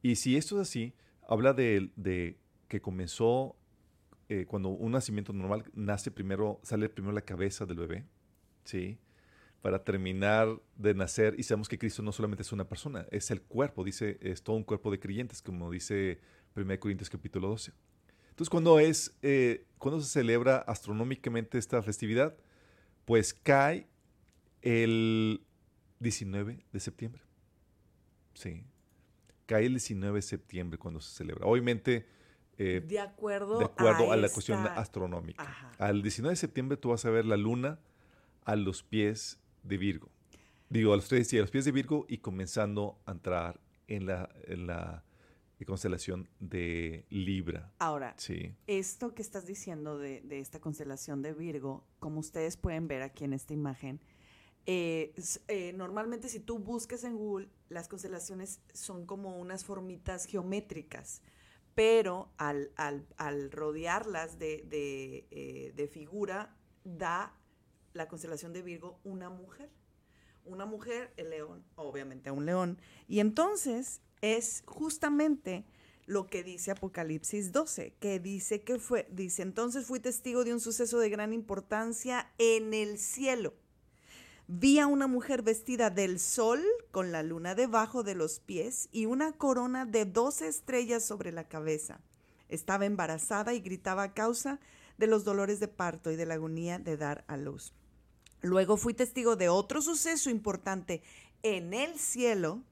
Y 0.02 0.16
si 0.16 0.36
esto 0.36 0.60
es 0.60 0.68
así, 0.68 0.94
habla 1.28 1.52
de, 1.52 2.36
que 2.68 2.80
comenzó 2.80 3.56
eh, 4.28 4.46
cuando 4.46 4.70
un 4.70 4.92
nacimiento 4.92 5.32
normal 5.32 5.64
nace 5.74 6.10
primero, 6.10 6.60
sale 6.62 6.88
primero 6.88 7.12
la 7.12 7.22
cabeza 7.22 7.66
del 7.66 7.78
bebé, 7.78 8.04
¿sí? 8.64 8.98
Para 9.62 9.82
terminar 9.82 10.60
de 10.76 10.94
nacer, 10.94 11.34
y 11.38 11.42
sabemos 11.42 11.68
que 11.68 11.78
Cristo 11.78 12.02
no 12.02 12.12
solamente 12.12 12.42
es 12.42 12.52
una 12.52 12.68
persona, 12.68 13.06
es 13.10 13.30
el 13.30 13.42
cuerpo, 13.42 13.84
dice, 13.84 14.18
es 14.20 14.42
todo 14.42 14.56
un 14.56 14.64
cuerpo 14.64 14.90
de 14.90 15.00
creyentes, 15.00 15.42
como 15.42 15.70
dice 15.70 16.20
1 16.54 16.78
Corintios 16.78 17.10
capítulo 17.10 17.48
12. 17.48 17.72
Entonces, 18.30 18.50
cuando 18.50 18.78
es, 18.78 19.16
eh, 19.22 19.66
cuando 19.78 20.00
se 20.00 20.08
celebra 20.08 20.58
astronómicamente 20.58 21.58
esta 21.58 21.82
festividad, 21.82 22.36
pues 23.04 23.34
cae 23.34 23.88
el 24.62 25.42
19 26.00 26.64
de 26.72 26.80
septiembre. 26.80 27.22
Sí. 28.34 28.64
Cae 29.46 29.66
el 29.66 29.72
19 29.72 30.18
de 30.18 30.22
septiembre 30.22 30.78
cuando 30.78 31.00
se 31.00 31.16
celebra. 31.16 31.46
Obviamente, 31.46 32.06
eh, 32.58 32.82
de 32.86 32.98
acuerdo, 32.98 33.58
de 33.58 33.64
acuerdo 33.64 34.12
a, 34.12 34.16
la 34.16 34.28
cuestión 34.28 34.66
astronómica. 34.66 35.72
Al 35.78 36.02
19 36.02 36.32
de 36.32 36.36
septiembre 36.36 36.76
tú 36.76 36.90
vas 36.90 37.04
a 37.04 37.10
ver 37.10 37.24
la 37.24 37.36
luna 37.36 37.78
a 38.44 38.56
los 38.56 38.82
pies 38.82 39.38
de 39.62 39.78
Virgo. 39.78 40.10
Digo, 40.68 40.92
a 40.92 40.96
los, 40.96 41.08
tres, 41.08 41.32
a 41.32 41.36
los 41.36 41.50
pies 41.50 41.64
de 41.64 41.72
Virgo 41.72 42.04
y 42.08 42.18
comenzando 42.18 43.00
a 43.06 43.12
entrar 43.12 43.60
en 43.86 44.06
la, 44.06 44.28
en 44.44 44.66
la 44.66 45.04
constelación 45.66 46.28
de 46.40 47.06
Libra. 47.10 47.72
Ahora, 47.78 48.14
sí. 48.18 48.54
esto 48.66 49.14
que 49.14 49.22
estás 49.22 49.46
diciendo 49.46 49.98
de, 49.98 50.20
de, 50.22 50.40
esta 50.40 50.60
constelación 50.60 51.22
de 51.22 51.32
Virgo, 51.32 51.84
como 51.98 52.20
ustedes 52.20 52.56
pueden 52.56 52.86
ver 52.86 53.02
aquí 53.02 53.24
en 53.24 53.32
esta 53.32 53.54
imagen, 53.54 54.00
eh, 54.70 55.14
eh, 55.48 55.72
normalmente 55.72 56.28
si 56.28 56.40
tú 56.40 56.58
buscas 56.58 57.02
en 57.02 57.16
Google, 57.16 57.48
las 57.70 57.88
constelaciones 57.88 58.60
son 58.74 59.06
como 59.06 59.38
unas 59.38 59.64
formitas 59.64 60.26
geométricas 60.26 61.22
pero 61.78 62.32
al, 62.38 62.72
rodearlas 63.52 64.36
eh, 64.40 65.72
de, 65.74 65.88
figura, 65.88 66.56
da 66.82 67.38
la 67.92 68.08
constelación 68.08 68.52
de 68.52 68.62
Virgo 68.62 68.98
una 69.04 69.30
mujer. 69.30 69.70
Una 70.44 70.66
mujer, 70.66 71.14
el 71.16 71.30
león, 71.30 71.64
obviamente 71.76 72.32
un 72.32 72.46
león. 72.46 72.80
Y 73.06 73.20
entonces 73.20 74.00
es 74.22 74.64
justamente 74.66 75.66
lo 76.04 76.26
que 76.26 76.42
dice 76.42 76.72
Apocalipsis 76.72 77.52
12, 77.52 77.94
que 78.00 78.18
dice 78.18 78.62
que 78.62 78.80
fue, 78.80 79.06
dice, 79.12 79.42
entonces 79.42 79.86
fui 79.86 80.00
testigo 80.00 80.42
de 80.42 80.54
un 80.54 80.60
suceso 80.60 80.98
de 80.98 81.10
gran 81.10 81.32
importancia 81.32 82.28
en 82.38 82.74
el 82.74 82.98
cielo 82.98 83.54
Vi 84.50 84.78
a 84.78 84.86
una 84.86 85.06
mujer 85.06 85.42
vestida 85.42 85.90
del 85.90 86.18
sol 86.18 86.64
con 86.90 87.12
la 87.12 87.22
luna 87.22 87.54
debajo 87.54 88.02
de 88.02 88.14
los 88.14 88.40
pies 88.40 88.88
y 88.92 89.04
una 89.04 89.32
corona 89.32 89.84
de 89.84 90.06
doce 90.06 90.48
estrellas 90.48 91.04
sobre 91.04 91.32
la 91.32 91.48
cabeza. 91.48 92.00
Estaba 92.48 92.86
embarazada 92.86 93.52
y 93.52 93.60
gritaba 93.60 94.04
a 94.04 94.14
causa 94.14 94.58
de 94.96 95.06
los 95.06 95.24
dolores 95.24 95.60
de 95.60 95.68
parto 95.68 96.10
y 96.10 96.16
de 96.16 96.24
la 96.24 96.34
agonía 96.34 96.78
de 96.78 96.96
dar 96.96 97.26
a 97.28 97.36
luz. 97.36 97.74
Luego 98.40 98.78
fui 98.78 98.94
testigo 98.94 99.36
de 99.36 99.50
otro 99.50 99.82
suceso 99.82 100.30
importante 100.30 101.02
en 101.42 101.74
el 101.74 101.98
cielo. 101.98 102.62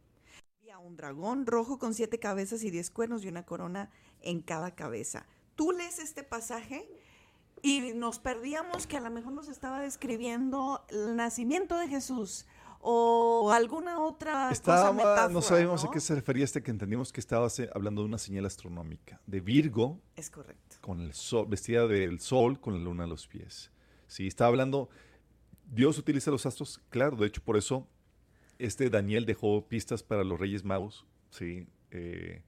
Vi 0.63 0.71
a 0.71 0.79
un 0.79 0.97
dragón 0.97 1.45
rojo 1.45 1.79
con 1.79 1.93
siete 1.93 2.19
cabezas 2.19 2.65
y 2.65 2.71
diez 2.71 2.91
cuernos 2.91 3.23
y 3.23 3.29
una 3.29 3.45
corona 3.45 3.91
en 4.23 4.41
cada 4.41 4.75
cabeza. 4.75 5.27
Tú 5.57 5.73
lees 5.73 5.99
este 5.99 6.23
pasaje 6.23 6.89
y 7.63 7.93
nos 7.95 8.19
perdíamos 8.19 8.87
que 8.87 8.97
a 8.97 9.01
lo 9.01 9.11
mejor 9.11 9.33
nos 9.33 9.49
estaba 9.49 9.81
describiendo 9.81 10.85
el 10.89 11.17
nacimiento 11.17 11.77
de 11.79 11.89
Jesús 11.89 12.47
o 12.81 13.51
alguna 13.51 14.01
otra 14.01 14.51
estaba, 14.53 14.95
cosa 14.95 15.29
no 15.29 15.43
sabíamos 15.43 15.85
a 15.85 15.91
qué 15.91 15.99
se 15.99 16.15
refería 16.15 16.45
este 16.45 16.63
que 16.63 16.71
entendimos 16.71 17.13
que 17.13 17.21
estaba 17.21 17.49
hablando 17.75 18.03
de 18.03 18.09
una 18.09 18.19
señal 18.19 18.47
astronómica 18.47 19.21
de 19.27 19.41
Virgo 19.41 20.01
es 20.15 20.31
correcto. 20.31 20.77
con 20.81 21.01
el 21.01 21.13
sol 21.13 21.47
vestida 21.49 21.87
del 21.89 22.21
sol 22.21 22.61
con 22.61 22.75
la 22.75 22.81
luna 22.81 23.05
a 23.05 23.07
los 23.07 23.27
pies. 23.27 23.73
Sí 24.07 24.27
estaba 24.27 24.49
hablando 24.49 24.89
Dios 25.65 25.99
utiliza 25.99 26.31
los 26.31 26.47
astros 26.47 26.81
claro 26.91 27.17
de 27.17 27.27
hecho 27.27 27.43
por 27.43 27.57
eso 27.57 27.89
este 28.59 28.89
Daniel 28.89 29.27
dejó 29.27 29.67
pistas 29.67 30.03
para 30.03 30.23
los 30.23 30.39
Reyes 30.39 30.65
Magos 30.65 31.07
sí 31.31 31.67
eh, 31.91 32.43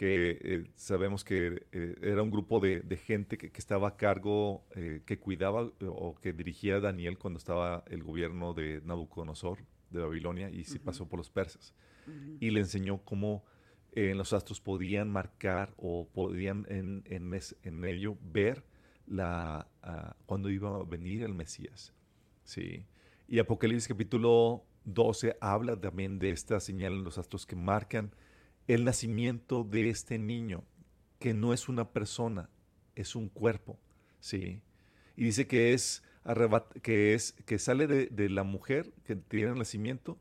que 0.00 0.38
eh, 0.40 0.64
sabemos 0.76 1.24
que 1.24 1.66
eh, 1.72 1.94
era 2.00 2.22
un 2.22 2.30
grupo 2.30 2.58
de, 2.58 2.80
gente 3.04 3.36
que, 3.36 3.52
estaba 3.54 3.88
a 3.88 3.96
cargo, 3.98 4.64
eh, 4.74 5.02
que 5.04 5.18
cuidaba 5.18 5.70
o 5.86 6.14
que 6.14 6.32
dirigía 6.32 6.76
a 6.76 6.80
Daniel 6.80 7.18
cuando 7.18 7.36
estaba 7.36 7.84
el 7.86 8.02
gobierno 8.02 8.54
de 8.54 8.80
Nabucodonosor 8.82 9.58
de 9.90 10.00
Babilonia 10.00 10.48
y 10.48 10.64
se 10.64 10.80
pasó 10.80 11.06
por 11.06 11.18
los 11.18 11.28
persas. 11.28 11.74
Y 12.40 12.48
le 12.48 12.60
enseñó 12.60 13.04
cómo 13.04 13.44
en 13.92 14.16
los 14.16 14.32
astros 14.32 14.58
podían 14.58 15.10
marcar 15.10 15.74
o 15.76 16.08
podían 16.08 16.64
en, 16.70 17.02
en, 17.04 17.38
en 17.62 17.84
ello 17.84 18.16
ver 18.22 18.64
la, 19.06 19.68
uh, 19.84 20.14
cuando 20.24 20.48
iba 20.48 20.76
a 20.76 20.82
venir 20.82 21.24
el 21.24 21.34
Mesías. 21.34 21.92
¿sí? 22.44 22.86
Y 23.28 23.38
Apocalipsis 23.38 23.88
capítulo 23.88 24.64
12 24.86 25.36
habla 25.42 25.78
también 25.78 26.18
de 26.18 26.30
esta 26.30 26.58
señal 26.58 26.94
en 26.94 27.04
los 27.04 27.18
astros 27.18 27.44
que 27.44 27.54
marcan 27.54 28.14
el 28.74 28.84
nacimiento 28.84 29.64
de 29.64 29.90
este 29.90 30.18
niño, 30.18 30.62
que 31.18 31.34
no 31.34 31.52
es 31.52 31.68
una 31.68 31.90
persona, 31.90 32.48
es 32.94 33.16
un 33.16 33.28
cuerpo, 33.28 33.78
¿sí? 34.20 34.62
Y 35.16 35.24
dice 35.24 35.48
que 35.48 35.74
es, 35.74 36.04
que 36.82 37.14
es 37.14 37.32
que 37.46 37.58
sale 37.58 37.88
de, 37.88 38.28
la 38.28 38.44
mujer 38.44 38.92
que 39.04 39.16
tiene 39.16 39.50
el 39.50 39.58
nacimiento 39.58 40.18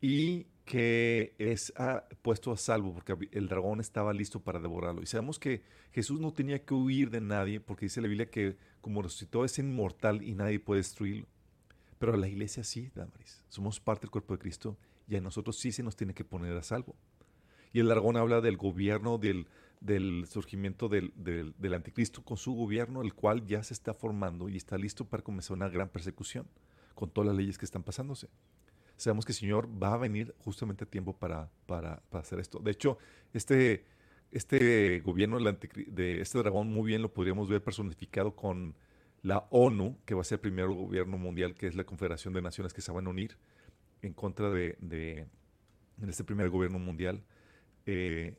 y 0.00 0.46
que 0.64 1.34
es 1.38 1.72
ah, 1.76 2.04
puesto 2.22 2.52
a 2.52 2.56
salvo 2.56 2.94
porque 2.94 3.28
el 3.32 3.48
dragón 3.48 3.80
estaba 3.80 4.12
listo 4.12 4.40
para 4.40 4.60
devorarlo. 4.60 5.02
Y 5.02 5.06
sabemos 5.06 5.40
que 5.40 5.62
Jesús 5.90 6.20
no 6.20 6.32
tenía 6.32 6.64
que 6.64 6.74
huir 6.74 7.10
de 7.10 7.20
nadie 7.20 7.60
porque 7.60 7.86
dice 7.86 8.00
la 8.00 8.08
Biblia 8.08 8.30
que 8.30 8.56
como 8.80 9.02
resucitó 9.02 9.44
es 9.44 9.58
inmortal 9.58 10.22
y 10.22 10.34
nadie 10.34 10.60
puede 10.60 10.80
destruirlo. 10.80 11.26
Pero 11.98 12.16
la 12.16 12.28
iglesia 12.28 12.62
sí, 12.62 12.90
Damaris. 12.94 13.42
Somos 13.48 13.80
parte 13.80 14.02
del 14.02 14.10
cuerpo 14.10 14.34
de 14.34 14.38
Cristo 14.38 14.76
y 15.08 15.16
a 15.16 15.20
nosotros 15.20 15.58
sí 15.58 15.72
se 15.72 15.82
nos 15.82 15.96
tiene 15.96 16.14
que 16.14 16.24
poner 16.24 16.56
a 16.56 16.62
salvo. 16.62 16.94
Y 17.76 17.80
el 17.80 17.88
dragón 17.88 18.16
habla 18.16 18.40
del 18.40 18.56
gobierno, 18.56 19.18
del, 19.18 19.46
surgimiento 20.30 20.88
del, 20.88 21.74
anticristo 21.74 22.24
con 22.24 22.38
su 22.38 22.54
gobierno, 22.54 23.02
el 23.02 23.12
cual 23.12 23.44
ya 23.44 23.62
se 23.62 23.74
está 23.74 23.92
formando 23.92 24.48
y 24.48 24.56
está 24.56 24.78
listo 24.78 25.04
para 25.04 25.22
comenzar 25.22 25.58
una 25.58 25.68
gran 25.68 25.90
persecución 25.90 26.46
con 26.94 27.10
todas 27.10 27.28
las 27.28 27.36
leyes 27.36 27.58
que 27.58 27.66
están 27.66 27.82
pasándose. 27.82 28.28
Sabemos 28.96 29.26
que 29.26 29.32
el 29.32 29.36
Señor 29.36 29.68
va 29.68 29.92
a 29.92 29.98
venir 29.98 30.34
justamente 30.38 30.84
a 30.84 30.86
tiempo 30.86 31.18
para, 31.18 31.50
hacer 32.12 32.40
esto. 32.40 32.60
De 32.60 32.70
hecho, 32.70 32.96
este, 33.34 33.84
este 34.32 35.00
gobierno 35.00 35.38
de 35.38 36.20
este 36.22 36.38
dragón 36.38 36.72
muy 36.72 36.86
bien 36.86 37.02
lo 37.02 37.12
podríamos 37.12 37.46
ver 37.50 37.62
personificado 37.62 38.34
con 38.34 38.74
la 39.20 39.46
ONU, 39.50 39.98
que 40.06 40.14
va 40.14 40.22
a 40.22 40.24
ser 40.24 40.36
el 40.36 40.40
primer 40.40 40.68
gobierno 40.68 41.18
mundial, 41.18 41.54
que 41.54 41.66
es 41.66 41.74
la 41.74 41.84
Confederación 41.84 42.32
de 42.32 42.40
Naciones 42.40 42.72
que 42.72 42.80
se 42.80 42.90
van 42.90 43.06
a 43.06 43.10
unir 43.10 43.36
en 44.00 44.14
contra 44.14 44.48
de, 44.48 45.26
este 46.08 46.24
primer 46.24 46.48
gobierno 46.48 46.78
mundial, 46.78 47.22
eh, 47.86 48.36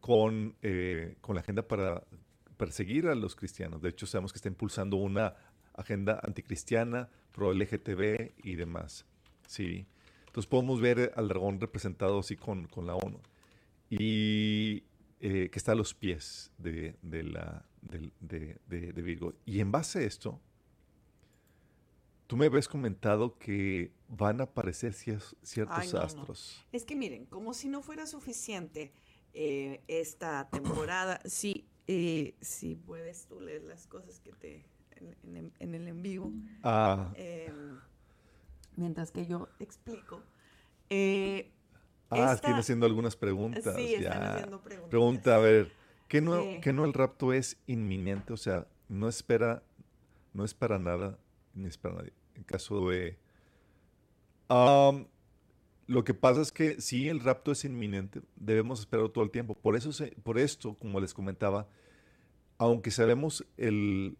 con, 0.00 0.56
eh, 0.62 1.16
con 1.20 1.34
la 1.34 1.42
agenda 1.42 1.66
para 1.66 2.02
perseguir 2.56 3.08
a 3.08 3.14
los 3.14 3.34
cristianos. 3.34 3.82
De 3.82 3.90
hecho, 3.90 4.06
sabemos 4.06 4.32
que 4.32 4.38
está 4.38 4.48
impulsando 4.48 4.96
una 4.96 5.34
agenda 5.74 6.20
anticristiana, 6.22 7.08
pro 7.32 7.52
LGTB 7.52 8.32
y 8.42 8.54
demás. 8.54 9.04
Sí. 9.46 9.86
Entonces 10.26 10.48
podemos 10.48 10.80
ver 10.80 11.12
al 11.16 11.28
dragón 11.28 11.60
representado 11.60 12.20
así 12.20 12.36
con, 12.36 12.66
con 12.66 12.86
la 12.86 12.94
ONU. 12.94 13.20
Y 13.90 14.84
eh, 15.20 15.50
que 15.50 15.58
está 15.58 15.72
a 15.72 15.74
los 15.74 15.94
pies 15.94 16.50
de, 16.58 16.96
de 17.02 17.22
la, 17.22 17.64
de, 17.80 18.58
de, 18.66 19.02
Virgo. 19.02 19.34
Y 19.44 19.60
en 19.60 19.70
base 19.70 20.00
a 20.00 20.02
esto, 20.02 20.40
tú 22.32 22.38
me 22.38 22.46
habías 22.46 22.66
comentado 22.66 23.36
que 23.38 23.92
van 24.08 24.40
a 24.40 24.44
aparecer 24.44 24.94
ciertos 24.94 25.92
astros. 25.92 26.64
Es 26.72 26.86
que 26.86 26.96
miren, 26.96 27.26
como 27.26 27.52
si 27.52 27.68
no 27.68 27.82
fuera 27.82 28.06
suficiente 28.06 28.90
eh, 29.34 29.82
esta 29.86 30.48
temporada, 30.48 31.20
sí, 31.26 31.68
eh, 31.86 32.34
si 32.40 32.74
puedes 32.74 33.26
tú 33.26 33.38
leer 33.38 33.64
las 33.64 33.86
cosas 33.86 34.18
que 34.20 34.32
te 34.32 34.64
en, 34.96 35.52
el 35.60 35.86
en 35.86 36.02
vivo. 36.02 36.32
Ah. 36.62 37.12
Em, 37.16 37.78
mientras 38.76 39.10
que 39.10 39.26
yo 39.26 39.50
explico. 39.58 40.22
Eh, 40.88 41.52
ah, 42.08 42.32
esta... 42.32 42.56
haciendo 42.56 42.86
algunas 42.86 43.14
preguntas. 43.14 43.76
Sí, 43.76 43.96
están 43.96 44.22
haciendo 44.22 44.62
preguntas. 44.62 44.88
Pregunta, 44.88 45.36
a 45.36 45.38
ver, 45.38 45.70
¿qué 46.08 46.22
no, 46.22 46.42
no 46.72 46.84
el 46.86 46.94
rapto 46.94 47.34
es 47.34 47.58
inminente? 47.66 48.32
O 48.32 48.38
sea, 48.38 48.66
no 48.88 49.06
espera, 49.06 49.62
no 50.32 50.46
es 50.46 50.54
para 50.54 50.78
nada, 50.78 51.18
ni 51.52 51.66
es 51.66 51.76
para 51.76 51.96
nadie. 51.96 52.21
En 52.42 52.44
caso 52.44 52.88
de... 52.88 53.16
lo 55.86 56.04
que 56.04 56.12
pasa 56.12 56.42
es 56.42 56.50
que 56.50 56.80
si 56.80 57.08
el 57.08 57.20
rapto 57.20 57.52
es 57.52 57.64
inminente, 57.64 58.20
debemos 58.34 58.80
esperar 58.80 59.08
todo 59.10 59.22
el 59.22 59.30
tiempo. 59.30 59.54
Por, 59.54 59.76
eso 59.76 59.90
por 60.24 60.38
esto, 60.38 60.74
como 60.74 60.98
les 60.98 61.14
comentaba, 61.14 61.68
aunque 62.58 62.90
sabemos 62.90 63.46
el, 63.56 64.16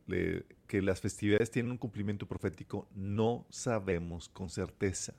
que 0.68 0.82
las 0.82 1.00
festividades 1.00 1.50
tienen 1.50 1.72
un 1.72 1.78
cumplimiento 1.78 2.26
profético, 2.26 2.86
no 2.94 3.44
sabemos 3.50 4.28
con 4.28 4.48
certeza. 4.48 5.14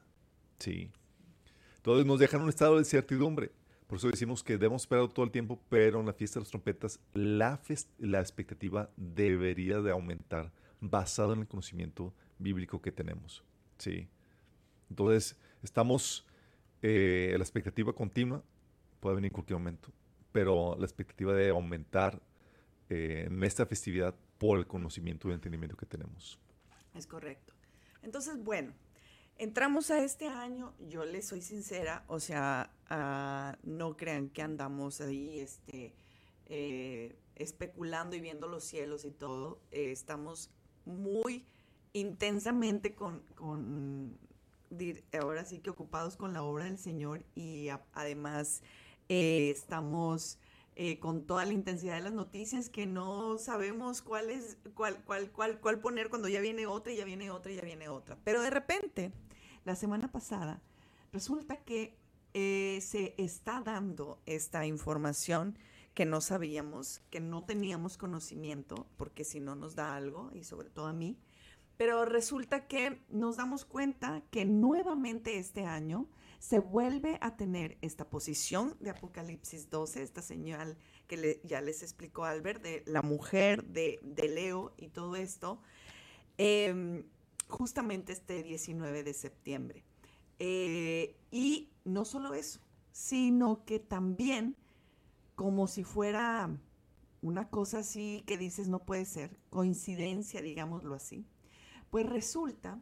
¿sí? 0.59 0.89
Entonces 1.75 2.05
nos 2.05 2.19
dejan 2.19 2.41
un 2.41 2.49
estado 2.49 2.77
de 2.77 2.85
certidumbre. 2.85 3.51
Por 3.85 3.97
eso 3.97 4.07
decimos 4.09 4.43
que 4.43 4.53
debemos 4.53 4.83
esperar 4.83 5.09
todo 5.09 5.25
el 5.25 5.31
tiempo, 5.31 5.61
pero 5.67 5.99
en 5.99 6.05
la 6.05 6.13
fiesta 6.13 6.39
de 6.39 6.43
las 6.45 6.49
trompetas 6.51 7.01
la, 7.13 7.59
la 7.99 8.21
expectativa 8.21 8.89
debería 8.95 9.81
de 9.81 9.91
aumentar 9.91 10.53
basado 10.79 11.33
en 11.33 11.41
el 11.41 11.47
conocimiento 11.47 12.13
bíblico 12.39 12.81
que 12.81 12.91
tenemos. 12.91 13.43
¿sí? 13.77 14.07
Entonces 14.89 15.37
estamos 15.61 16.25
eh, 16.81 17.33
la 17.37 17.43
expectativa 17.43 17.93
continua, 17.93 18.43
puede 18.99 19.15
venir 19.15 19.29
en 19.29 19.33
cualquier 19.33 19.59
momento, 19.59 19.89
pero 20.31 20.75
la 20.77 20.85
expectativa 20.85 21.33
de 21.33 21.49
aumentar 21.49 22.21
eh, 22.89 23.25
en 23.27 23.43
esta 23.43 23.65
festividad 23.65 24.15
por 24.37 24.59
el 24.59 24.67
conocimiento 24.67 25.29
y 25.29 25.33
entendimiento 25.33 25.77
que 25.77 25.85
tenemos. 25.85 26.39
Es 26.93 27.07
correcto. 27.07 27.53
Entonces, 28.01 28.43
bueno, 28.43 28.73
entramos 29.37 29.89
a 29.89 30.03
este 30.03 30.27
año, 30.27 30.73
yo 30.89 31.05
les 31.05 31.27
soy 31.27 31.41
sincera, 31.41 32.03
o 32.07 32.19
sea, 32.19 32.71
ah, 32.89 33.57
no 33.63 33.95
crean 33.95 34.29
que 34.29 34.41
andamos 34.41 35.01
ahí 35.01 35.39
este, 35.39 35.93
eh, 36.47 37.15
especulando 37.35 38.15
y 38.15 38.21
viendo 38.21 38.47
los 38.47 38.63
cielos 38.63 39.05
y 39.05 39.11
todo. 39.11 39.59
Eh, 39.71 39.91
estamos 39.91 40.51
muy 40.85 41.45
intensamente 41.93 42.95
con, 42.95 43.21
con, 43.35 44.17
ahora 45.19 45.45
sí 45.45 45.59
que 45.59 45.69
ocupados 45.69 46.17
con 46.17 46.33
la 46.33 46.43
obra 46.43 46.65
del 46.65 46.77
Señor 46.77 47.23
y 47.35 47.69
además 47.93 48.61
eh, 49.09 49.49
estamos 49.51 50.39
eh, 50.75 50.97
con 50.99 51.25
toda 51.27 51.45
la 51.45 51.53
intensidad 51.53 51.95
de 51.95 52.01
las 52.01 52.13
noticias 52.13 52.69
que 52.69 52.87
no 52.87 53.37
sabemos 53.37 54.01
cuál 54.01 54.31
es, 54.31 54.57
cuál, 54.73 55.03
cuál, 55.05 55.29
cuál, 55.31 55.59
cuál 55.59 55.79
poner 55.79 56.09
cuando 56.09 56.27
ya 56.27 56.41
viene 56.41 56.65
otra 56.65 56.91
y 56.91 56.97
ya 56.97 57.05
viene 57.05 57.29
otra 57.29 57.51
y 57.51 57.57
ya 57.57 57.61
viene 57.61 57.89
otra. 57.89 58.17
Pero 58.23 58.41
de 58.41 58.49
repente, 58.49 59.11
la 59.65 59.75
semana 59.75 60.11
pasada, 60.11 60.61
resulta 61.11 61.57
que 61.57 61.95
eh, 62.33 62.79
se 62.81 63.13
está 63.19 63.61
dando 63.61 64.19
esta 64.25 64.65
información 64.65 65.59
que 65.93 66.05
no 66.05 66.21
sabíamos, 66.21 67.01
que 67.11 67.19
no 67.19 67.43
teníamos 67.43 67.97
conocimiento, 67.97 68.87
porque 68.97 69.23
si 69.23 69.39
no 69.39 69.55
nos 69.55 69.75
da 69.75 69.95
algo, 69.95 70.31
y 70.33 70.43
sobre 70.43 70.71
todo 70.71 70.87
a 70.87 70.93
mí, 70.93 71.19
pero 71.77 72.05
resulta 72.05 72.67
que 72.67 73.01
nos 73.09 73.37
damos 73.37 73.65
cuenta 73.65 74.21
que 74.31 74.45
nuevamente 74.45 75.37
este 75.37 75.65
año 75.65 76.07
se 76.39 76.59
vuelve 76.59 77.17
a 77.21 77.37
tener 77.37 77.77
esta 77.81 78.09
posición 78.09 78.75
de 78.81 78.89
Apocalipsis 78.89 79.69
12, 79.69 80.03
esta 80.03 80.21
señal 80.21 80.77
que 81.07 81.39
ya 81.45 81.61
les 81.61 81.81
explicó 81.83 82.25
Albert, 82.25 82.61
de 82.61 82.83
la 82.85 83.01
mujer 83.01 83.63
de, 83.63 83.99
Leo 84.17 84.73
y 84.77 84.89
todo 84.89 85.15
esto, 85.15 85.61
em, 86.37 87.05
justamente 87.47 88.11
este 88.11 88.43
19 88.43 89.03
de 89.03 89.13
septiembre. 89.13 89.85
Eh, 90.39 91.15
y 91.31 91.71
no 91.85 92.03
solo 92.03 92.33
eso, 92.33 92.59
sino 92.91 93.63
que 93.63 93.79
también, 93.79 94.57
como 95.35 95.67
si 95.67 95.85
fuera 95.85 96.49
una 97.21 97.49
cosa 97.49 97.79
así 97.79 98.21
que 98.27 98.37
dices 98.37 98.67
no 98.67 98.79
puede 98.79 99.05
ser, 99.05 99.39
coincidencia, 99.49 100.41
digámoslo 100.41 100.93
así, 100.93 101.25
pues 101.93 102.09
resulta 102.09 102.81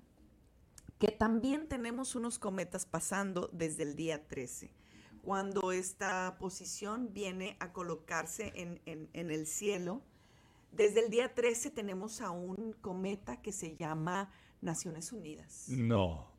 que 0.97 1.09
también 1.09 1.68
tenemos 1.68 2.16
unos 2.16 2.39
cometas 2.39 2.86
pasando 2.86 3.49
desde 3.51 3.84
el 3.84 3.97
día 3.97 4.26
13, 4.26 4.72
cuando 5.22 5.74
esta 5.74 6.38
posición 6.39 7.12
viene 7.12 7.57
a 7.59 7.74
colocarse 7.74 8.53
en, 8.55 9.09
el 9.12 9.47
cielo. 9.47 10.01
Desde 10.72 11.03
el 11.03 11.12
día 11.12 11.36
13 11.36 11.72
tenemos 11.72 12.22
a 12.22 12.32
un 12.32 12.72
cometa 12.72 13.41
que 13.41 13.51
se 13.51 13.76
llama 13.76 14.32
Naciones 14.62 15.12
Unidas. 15.12 15.66
No, 15.68 16.32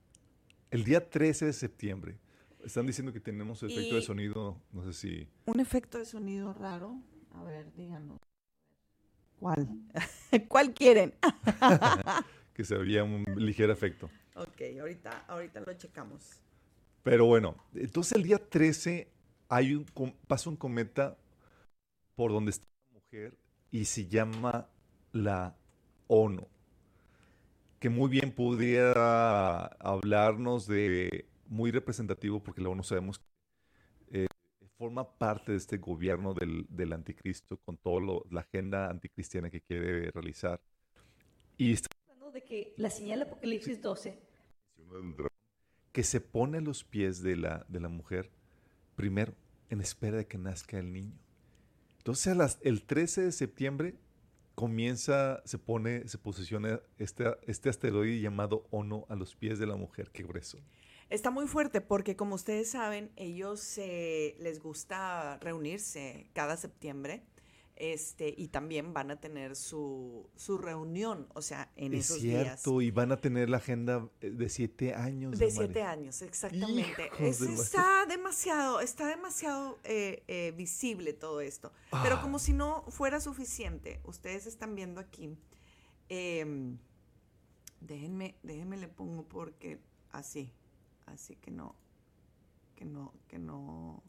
el 0.70 0.82
día 0.82 1.10
13 1.10 1.44
de 1.44 1.52
septiembre. 1.52 2.20
Están 2.64 2.86
diciendo 2.86 3.12
que 3.12 3.20
tenemos 3.20 3.62
efecto 3.62 3.96
de 3.96 4.00
sonido, 4.00 4.62
no 4.72 4.82
sé 4.82 4.94
si... 4.94 5.28
Un 5.44 5.60
efecto 5.60 5.98
de 5.98 6.06
sonido 6.06 6.54
raro. 6.54 7.02
A 7.32 7.42
ver, 7.42 7.70
díganos. 7.74 8.18
¿Cuál? 9.38 9.68
¿Cuál 10.48 10.72
quieren? 10.72 11.12
que 12.54 12.64
se 12.64 12.76
veía 12.76 13.04
un 13.04 13.24
ligero 13.36 13.72
efecto. 13.72 14.10
Ok, 14.34 14.62
ahorita, 14.80 15.24
ahorita 15.28 15.60
lo 15.60 15.74
checamos. 15.74 16.40
Pero 17.02 17.26
bueno, 17.26 17.56
entonces 17.74 18.12
el 18.16 18.22
día 18.22 18.38
13 18.38 19.08
hay 19.48 19.74
un, 19.74 19.86
pasa 20.26 20.48
un 20.48 20.56
cometa 20.56 21.18
por 22.14 22.30
donde 22.30 22.50
está 22.50 22.66
la 22.86 23.00
mujer 23.00 23.36
y 23.70 23.84
se 23.86 24.06
llama 24.06 24.68
la 25.12 25.56
ONU, 26.06 26.46
que 27.78 27.90
muy 27.90 28.08
bien 28.08 28.32
pudiera 28.32 29.64
hablarnos 29.64 30.66
de 30.66 31.26
muy 31.46 31.70
representativo 31.70 32.42
porque 32.42 32.62
la 32.62 32.68
ONU 32.68 32.84
sabemos 32.84 33.18
que 33.18 34.24
eh, 34.24 34.26
forma 34.78 35.18
parte 35.18 35.52
de 35.52 35.58
este 35.58 35.78
gobierno 35.78 36.34
del, 36.34 36.66
del 36.68 36.92
anticristo 36.92 37.56
con 37.58 37.76
toda 37.76 38.22
la 38.30 38.40
agenda 38.40 38.88
anticristiana 38.88 39.50
que 39.50 39.60
quiere 39.60 40.10
realizar. 40.10 40.60
Y 41.56 41.72
está 41.72 41.88
de 42.32 42.42
que 42.42 42.74
la 42.76 42.90
señal 42.90 43.22
Apocalipsis 43.22 43.80
12 43.80 44.18
que 45.92 46.02
se 46.02 46.20
pone 46.20 46.58
a 46.58 46.60
los 46.60 46.84
pies 46.84 47.22
de 47.22 47.36
la, 47.36 47.66
de 47.68 47.80
la 47.80 47.88
mujer 47.88 48.30
primero 48.94 49.34
en 49.68 49.80
espera 49.80 50.18
de 50.18 50.26
que 50.26 50.38
nazca 50.38 50.78
el 50.78 50.92
niño. 50.92 51.18
Entonces 51.98 52.36
las, 52.36 52.58
el 52.62 52.82
13 52.82 53.22
de 53.22 53.32
septiembre 53.32 53.94
comienza, 54.54 55.42
se 55.44 55.58
pone, 55.58 56.08
se 56.08 56.18
posiciona 56.18 56.80
este, 56.98 57.24
este 57.46 57.68
asteroide 57.68 58.20
llamado 58.20 58.66
Ono 58.70 59.06
a 59.08 59.16
los 59.16 59.34
pies 59.34 59.58
de 59.58 59.66
la 59.66 59.76
mujer. 59.76 60.10
Qué 60.10 60.22
grueso. 60.22 60.58
Está 61.10 61.30
muy 61.30 61.46
fuerte 61.46 61.80
porque 61.80 62.16
como 62.16 62.34
ustedes 62.34 62.70
saben, 62.70 63.12
ellos 63.16 63.76
les 63.76 64.60
gusta 64.60 65.38
reunirse 65.38 66.30
cada 66.32 66.56
septiembre 66.56 67.22
este, 67.76 68.34
y 68.36 68.48
también 68.48 68.92
van 68.92 69.10
a 69.10 69.20
tener 69.20 69.56
su, 69.56 70.28
su 70.36 70.58
reunión, 70.58 71.26
o 71.34 71.42
sea, 71.42 71.72
en 71.76 71.94
es 71.94 72.06
esos 72.06 72.20
cierto, 72.20 72.80
y 72.80 72.90
van 72.90 73.12
a 73.12 73.16
tener 73.16 73.48
la 73.48 73.56
agenda 73.56 74.08
eh, 74.20 74.30
de 74.30 74.48
siete 74.48 74.94
años. 74.94 75.38
De 75.38 75.50
siete 75.50 75.82
años, 75.82 76.20
exactamente. 76.22 77.10
está 77.18 78.06
demasiado, 78.06 78.80
está 78.80 79.06
demasiado 79.06 79.78
eh, 79.84 80.22
eh, 80.28 80.52
visible 80.56 81.12
todo 81.12 81.40
esto. 81.40 81.72
Pero 82.02 82.20
como 82.20 82.36
ah. 82.36 82.40
si 82.40 82.52
no 82.52 82.84
fuera 82.88 83.20
suficiente, 83.20 84.00
ustedes 84.04 84.46
están 84.46 84.74
viendo 84.74 85.00
aquí, 85.00 85.36
em, 86.08 86.78
déjenme, 87.80 88.36
déjenme 88.42 88.76
le 88.76 88.88
pongo 88.88 89.26
porque 89.26 89.80
así, 90.10 90.52
así 91.06 91.36
que 91.36 91.50
no, 91.50 91.74
que 92.76 92.84
no, 92.84 93.14
que 93.28 93.38
no, 93.38 94.02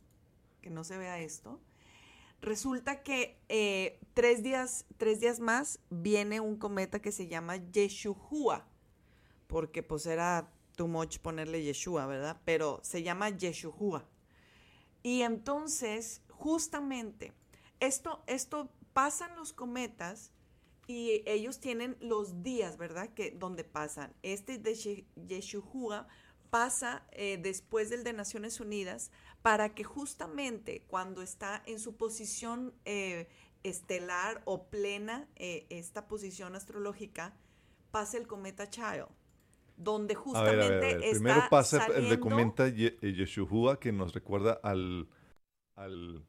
que 0.62 0.70
no 0.70 0.84
se 0.84 0.98
vea 0.98 1.20
esto. 1.20 1.62
Resulta 2.44 3.04
que 3.04 3.40
eh, 3.48 4.02
tres, 4.14 4.44
días, 4.44 4.86
tres 4.98 5.22
días 5.22 5.40
más 5.40 5.80
viene 5.90 6.42
un 6.42 6.58
cometa 6.58 7.02
que 7.02 7.14
se 7.14 7.30
llama 7.30 7.56
Yeshua, 7.56 8.68
porque 9.48 9.82
pues 9.82 10.06
era 10.06 10.52
too 10.76 10.90
much 10.90 11.20
ponerle 11.20 11.64
Yeshua, 11.64 12.06
¿verdad? 12.06 12.42
Pero 12.44 12.82
se 12.84 13.02
llama 13.02 13.30
Yeshua. 13.30 14.10
Y 15.04 15.22
entonces, 15.22 16.22
justamente, 16.28 17.32
esto, 17.80 18.22
esto 18.28 18.70
pasan 18.92 19.34
los 19.38 19.54
cometas 19.54 20.34
y 20.86 21.24
ellos 21.26 21.62
tienen 21.62 21.96
los 22.02 22.44
días, 22.44 22.76
¿verdad? 22.76 23.14
Que 23.14 23.32
donde 23.32 23.64
pasan. 23.64 24.14
Este 24.22 24.58
de 24.58 25.06
Yeshua 25.16 26.10
pasa 26.54 27.02
eh, 27.14 27.40
después 27.42 27.90
del 27.90 28.04
de 28.04 28.14
Naciones 28.14 28.60
Unidas 28.60 29.10
para 29.42 29.74
que 29.74 29.84
justamente 29.84 30.84
cuando 30.86 31.24
está 31.24 31.64
en 31.66 31.80
su 31.80 31.98
posición 31.98 32.76
eh, 32.86 33.28
estelar 33.64 34.44
o 34.46 34.68
plena, 34.68 35.28
eh, 35.36 35.66
esta 35.72 36.08
posición 36.08 36.56
astrológica, 36.56 37.34
pase 37.90 38.20
el 38.20 38.28
cometa 38.28 38.70
Child, 38.70 39.08
donde 39.78 40.14
justamente 40.14 41.00
Primero 41.10 41.42
pasa 41.50 41.88
el 41.88 42.08
de 42.08 42.20
cometa 42.20 42.68
Yeshua, 42.68 43.80
que 43.80 43.92
nos 43.92 44.14
recuerda 44.14 44.60
al, 44.62 45.10
al, 45.76 46.24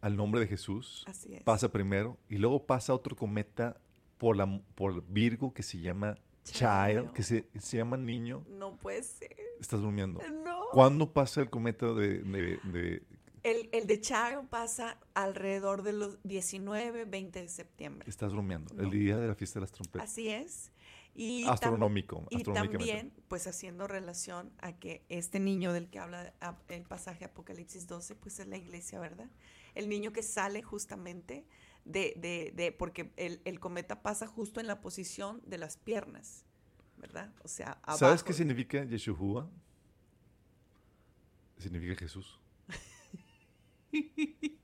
al 0.00 0.16
nombre 0.16 0.42
de 0.42 0.46
Jesús. 0.46 1.04
Así 1.08 1.34
es. 1.34 1.42
Pasa 1.42 1.72
primero, 1.72 2.18
y 2.28 2.38
luego 2.38 2.66
pasa 2.66 2.94
otro 2.94 3.16
cometa 3.16 3.80
por, 4.16 4.36
la, 4.36 4.62
por 4.76 5.04
Virgo 5.08 5.52
que 5.52 5.64
se 5.64 5.80
llama 5.80 6.18
Child, 6.44 7.12
que 7.12 7.22
se, 7.22 7.46
llama 7.76 7.96
niño. 7.96 8.44
No 8.48 8.76
puede 8.76 9.02
ser. 9.02 9.36
Estás 9.60 9.80
durmiendo. 9.80 10.20
No. 10.44 10.68
¿Cuándo 10.72 11.12
pasa 11.12 11.40
el 11.40 11.50
cometa 11.50 11.92
de... 11.92 13.02
El, 13.42 13.68
el, 13.72 13.86
de 13.86 14.00
Child 14.00 14.48
pasa 14.48 14.98
alrededor 15.12 15.82
de 15.82 15.92
los 15.92 16.18
19, 16.22 17.04
20 17.04 17.42
de 17.42 17.48
septiembre. 17.48 18.08
Estás 18.08 18.32
durmiendo. 18.32 18.74
El 18.82 18.90
día 18.90 19.18
de 19.18 19.28
la 19.28 19.34
fiesta 19.34 19.58
de 19.58 19.62
las 19.62 19.72
trompetas. 19.72 20.10
Así 20.10 20.28
es. 20.28 20.72
Y 21.14 21.44
Astronómico. 21.46 22.26
Y 22.30 22.42
también, 22.42 23.12
pues 23.28 23.46
haciendo 23.46 23.86
relación 23.86 24.50
a 24.58 24.72
que 24.72 25.04
este 25.08 25.38
niño 25.40 25.72
del 25.72 25.88
que 25.88 25.98
habla 25.98 26.34
el 26.68 26.82
pasaje 26.82 27.24
Apocalipsis 27.24 27.86
12, 27.86 28.16
pues 28.16 28.40
es 28.40 28.48
la 28.48 28.56
iglesia, 28.56 28.98
¿verdad? 28.98 29.28
El 29.74 29.88
niño 29.88 30.12
que 30.12 30.22
sale 30.22 30.62
justamente 30.62 31.44
de, 31.84 32.14
de, 32.16 32.52
de 32.54 32.72
porque 32.72 33.12
el, 33.16 33.40
el, 33.44 33.60
cometa 33.60 34.02
pasa 34.02 34.26
justo 34.26 34.60
en 34.60 34.66
la 34.66 34.80
posición 34.80 35.42
de 35.44 35.58
las 35.58 35.76
piernas, 35.76 36.44
¿verdad? 36.96 37.32
O 37.42 37.48
sea, 37.48 37.78
abajo. 37.82 37.98
¿Sabes 37.98 38.22
qué 38.22 38.32
significa 38.32 38.84
Yeshua? 38.84 39.50
Significa 41.58 41.94
Jesús. 41.96 42.40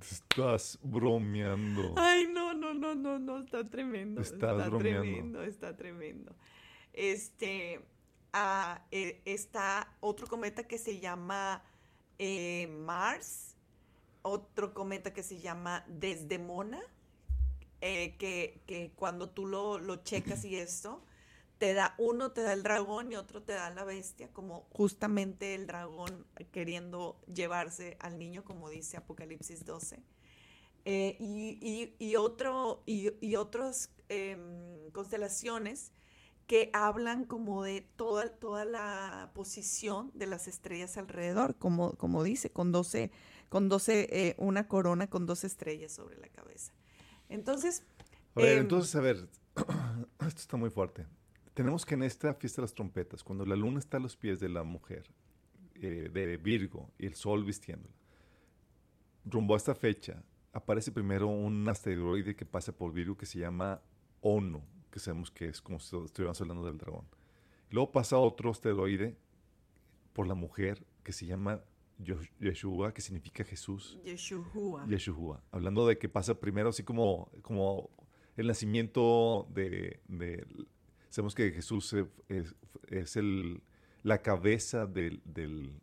Estás 0.00 0.78
bromeando. 0.82 1.94
Ay, 1.96 2.28
no, 2.32 2.52
no, 2.54 2.74
no, 2.74 2.94
no, 2.94 3.18
no, 3.18 3.38
está 3.38 3.68
tremendo. 3.68 4.20
está 4.20 4.56
tremendo, 4.70 5.42
está 5.42 5.76
tremendo. 5.76 6.36
Este, 6.92 7.80
uh, 8.34 8.78
está 9.24 9.96
otro 10.00 10.26
cometa 10.26 10.64
que 10.64 10.78
se 10.78 11.00
llama 11.00 11.62
eh, 12.18 12.66
Mars 12.68 13.53
otro 14.24 14.72
cometa 14.72 15.12
que 15.12 15.22
se 15.22 15.38
llama 15.38 15.84
Desdemona, 15.86 16.82
eh, 17.80 18.16
que, 18.16 18.62
que, 18.66 18.92
cuando 18.96 19.28
tú 19.28 19.46
lo, 19.46 19.78
lo 19.78 19.96
checas 19.96 20.44
y 20.46 20.56
esto, 20.56 21.02
te 21.58 21.74
da, 21.74 21.94
uno 21.98 22.32
te 22.32 22.40
da 22.40 22.54
el 22.54 22.62
dragón 22.62 23.12
y 23.12 23.16
otro 23.16 23.42
te 23.42 23.52
da 23.52 23.68
la 23.68 23.84
bestia, 23.84 24.32
como 24.32 24.66
justamente 24.72 25.54
el 25.54 25.66
dragón 25.66 26.26
queriendo 26.52 27.20
llevarse 27.32 27.98
al 28.00 28.18
niño, 28.18 28.44
como 28.44 28.70
dice 28.70 28.96
Apocalipsis 28.96 29.66
12. 29.66 30.02
Eh, 30.86 31.16
y, 31.20 31.94
y, 31.98 32.16
otro, 32.16 32.82
y, 32.86 33.10
y 33.20 33.36
otras 33.36 33.90
em, 34.08 34.90
constelaciones 34.92 35.92
que 36.46 36.70
hablan 36.72 37.24
como 37.24 37.62
de 37.62 37.82
toda, 37.96 38.28
toda 38.28 38.64
la 38.64 39.30
posición 39.34 40.10
de 40.14 40.26
las 40.26 40.48
estrellas 40.48 40.96
alrededor, 40.96 41.56
como, 41.56 41.92
como 41.96 42.22
dice, 42.22 42.50
con 42.50 42.72
12 42.72 43.10
con 43.48 43.68
12, 43.68 44.08
eh, 44.10 44.34
una 44.38 44.68
corona 44.68 45.08
con 45.08 45.26
dos 45.26 45.44
estrellas 45.44 45.92
sobre 45.92 46.16
la 46.18 46.28
cabeza. 46.28 46.72
Entonces... 47.28 47.84
A 48.34 48.40
ver, 48.40 48.58
em, 48.58 48.62
entonces, 48.62 48.94
a 48.96 49.00
ver, 49.00 49.28
esto 50.26 50.40
está 50.40 50.56
muy 50.56 50.70
fuerte. 50.70 51.06
Tenemos 51.54 51.86
que 51.86 51.94
en 51.94 52.02
esta 52.02 52.34
fiesta 52.34 52.60
de 52.60 52.64
las 52.64 52.74
trompetas, 52.74 53.22
cuando 53.22 53.46
la 53.46 53.54
luna 53.54 53.78
está 53.78 53.98
a 53.98 54.00
los 54.00 54.16
pies 54.16 54.40
de 54.40 54.48
la 54.48 54.64
mujer, 54.64 55.08
eh, 55.76 56.10
de 56.12 56.36
Virgo, 56.36 56.90
y 56.98 57.06
el 57.06 57.14
sol 57.14 57.44
vistiéndola, 57.44 57.94
rumbo 59.24 59.54
a 59.54 59.56
esta 59.56 59.74
fecha, 59.74 60.22
aparece 60.52 60.92
primero 60.92 61.28
un 61.28 61.68
asteroide 61.68 62.34
que 62.36 62.44
pasa 62.44 62.72
por 62.72 62.92
Virgo 62.92 63.16
que 63.16 63.26
se 63.26 63.38
llama 63.38 63.80
Ono, 64.20 64.64
que 64.90 65.00
sabemos 65.00 65.30
que 65.30 65.48
es 65.48 65.60
como 65.60 65.78
si 65.80 65.96
estuviéramos 65.96 66.40
hablando 66.40 66.64
del 66.64 66.78
dragón. 66.78 67.06
Luego 67.70 67.92
pasa 67.92 68.18
otro 68.18 68.50
asteroide 68.50 69.16
por 70.12 70.26
la 70.26 70.34
mujer 70.34 70.86
que 71.02 71.12
se 71.12 71.26
llama 71.26 71.62
Yeshua, 71.98 72.92
que 72.92 73.00
significa 73.00 73.44
Jesús. 73.44 73.98
Yeshua. 74.04 74.86
Yeshua. 74.86 75.42
Hablando 75.52 75.86
de 75.86 75.98
que 75.98 76.08
pasa 76.08 76.38
primero 76.38 76.70
así 76.70 76.82
como, 76.82 77.30
como 77.42 77.90
el 78.36 78.46
nacimiento 78.46 79.46
de, 79.50 80.00
Sabemos 81.08 81.34
que 81.34 81.52
Jesús 81.52 81.94
es, 82.28 83.16
el, 83.16 83.62
la 84.02 84.20
cabeza 84.22 84.86
del, 84.86 85.22
del, 85.24 85.80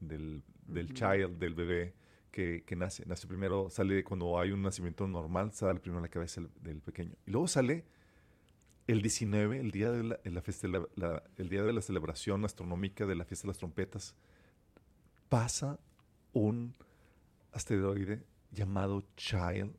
del, 0.00 0.92
child, 0.92 1.38
del 1.38 1.54
bebé 1.54 1.94
que, 2.32 2.64
nace. 2.76 3.04
Nace 3.06 3.28
primero, 3.28 3.70
sale 3.70 4.02
cuando 4.02 4.38
hay 4.38 4.50
un 4.50 4.62
nacimiento 4.62 5.06
normal, 5.06 5.52
sale 5.52 5.78
primero 5.78 6.02
la 6.02 6.08
cabeza 6.08 6.42
del, 6.60 6.80
pequeño. 6.80 7.14
Y 7.26 7.30
luego 7.30 7.46
sale 7.46 7.84
el 8.88 9.02
19, 9.02 9.60
el 9.60 9.70
día 9.70 9.92
de 9.92 10.02
la, 10.02 10.20
el 11.36 11.48
día 11.48 11.62
de 11.62 11.72
la 11.72 11.80
celebración 11.80 12.44
astronómica 12.44 13.06
de 13.06 13.14
la 13.14 13.24
fiesta 13.24 13.46
de 13.46 13.50
las 13.50 13.58
trompetas 13.58 14.16
pasa 15.28 15.78
un 16.32 16.74
asteroide 17.52 18.24
llamado 18.50 19.04
Child 19.16 19.74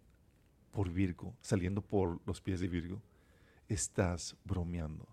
por 0.72 0.90
Virgo, 0.92 1.36
saliendo 1.42 1.82
por 1.82 2.20
los 2.26 2.42
pies 2.42 2.60
de 2.60 2.68
Virgo, 2.68 3.02
estás 3.68 4.36
bromeando. 4.44 5.08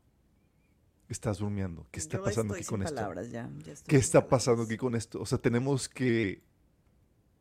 Estás 1.08 1.40
bromeando. 1.40 1.86
¿Qué 1.90 2.00
está 2.00 2.22
pasando 2.22 2.54
aquí 2.54 2.64
con 2.64 2.82
esto? 2.82 3.12
¿Qué 3.86 3.96
está 3.96 4.26
pasando 4.26 4.62
aquí 4.64 4.76
con 4.76 4.94
esto? 4.94 5.20
O 5.20 5.26
sea, 5.26 5.38
tenemos 5.38 5.88
que 5.88 6.42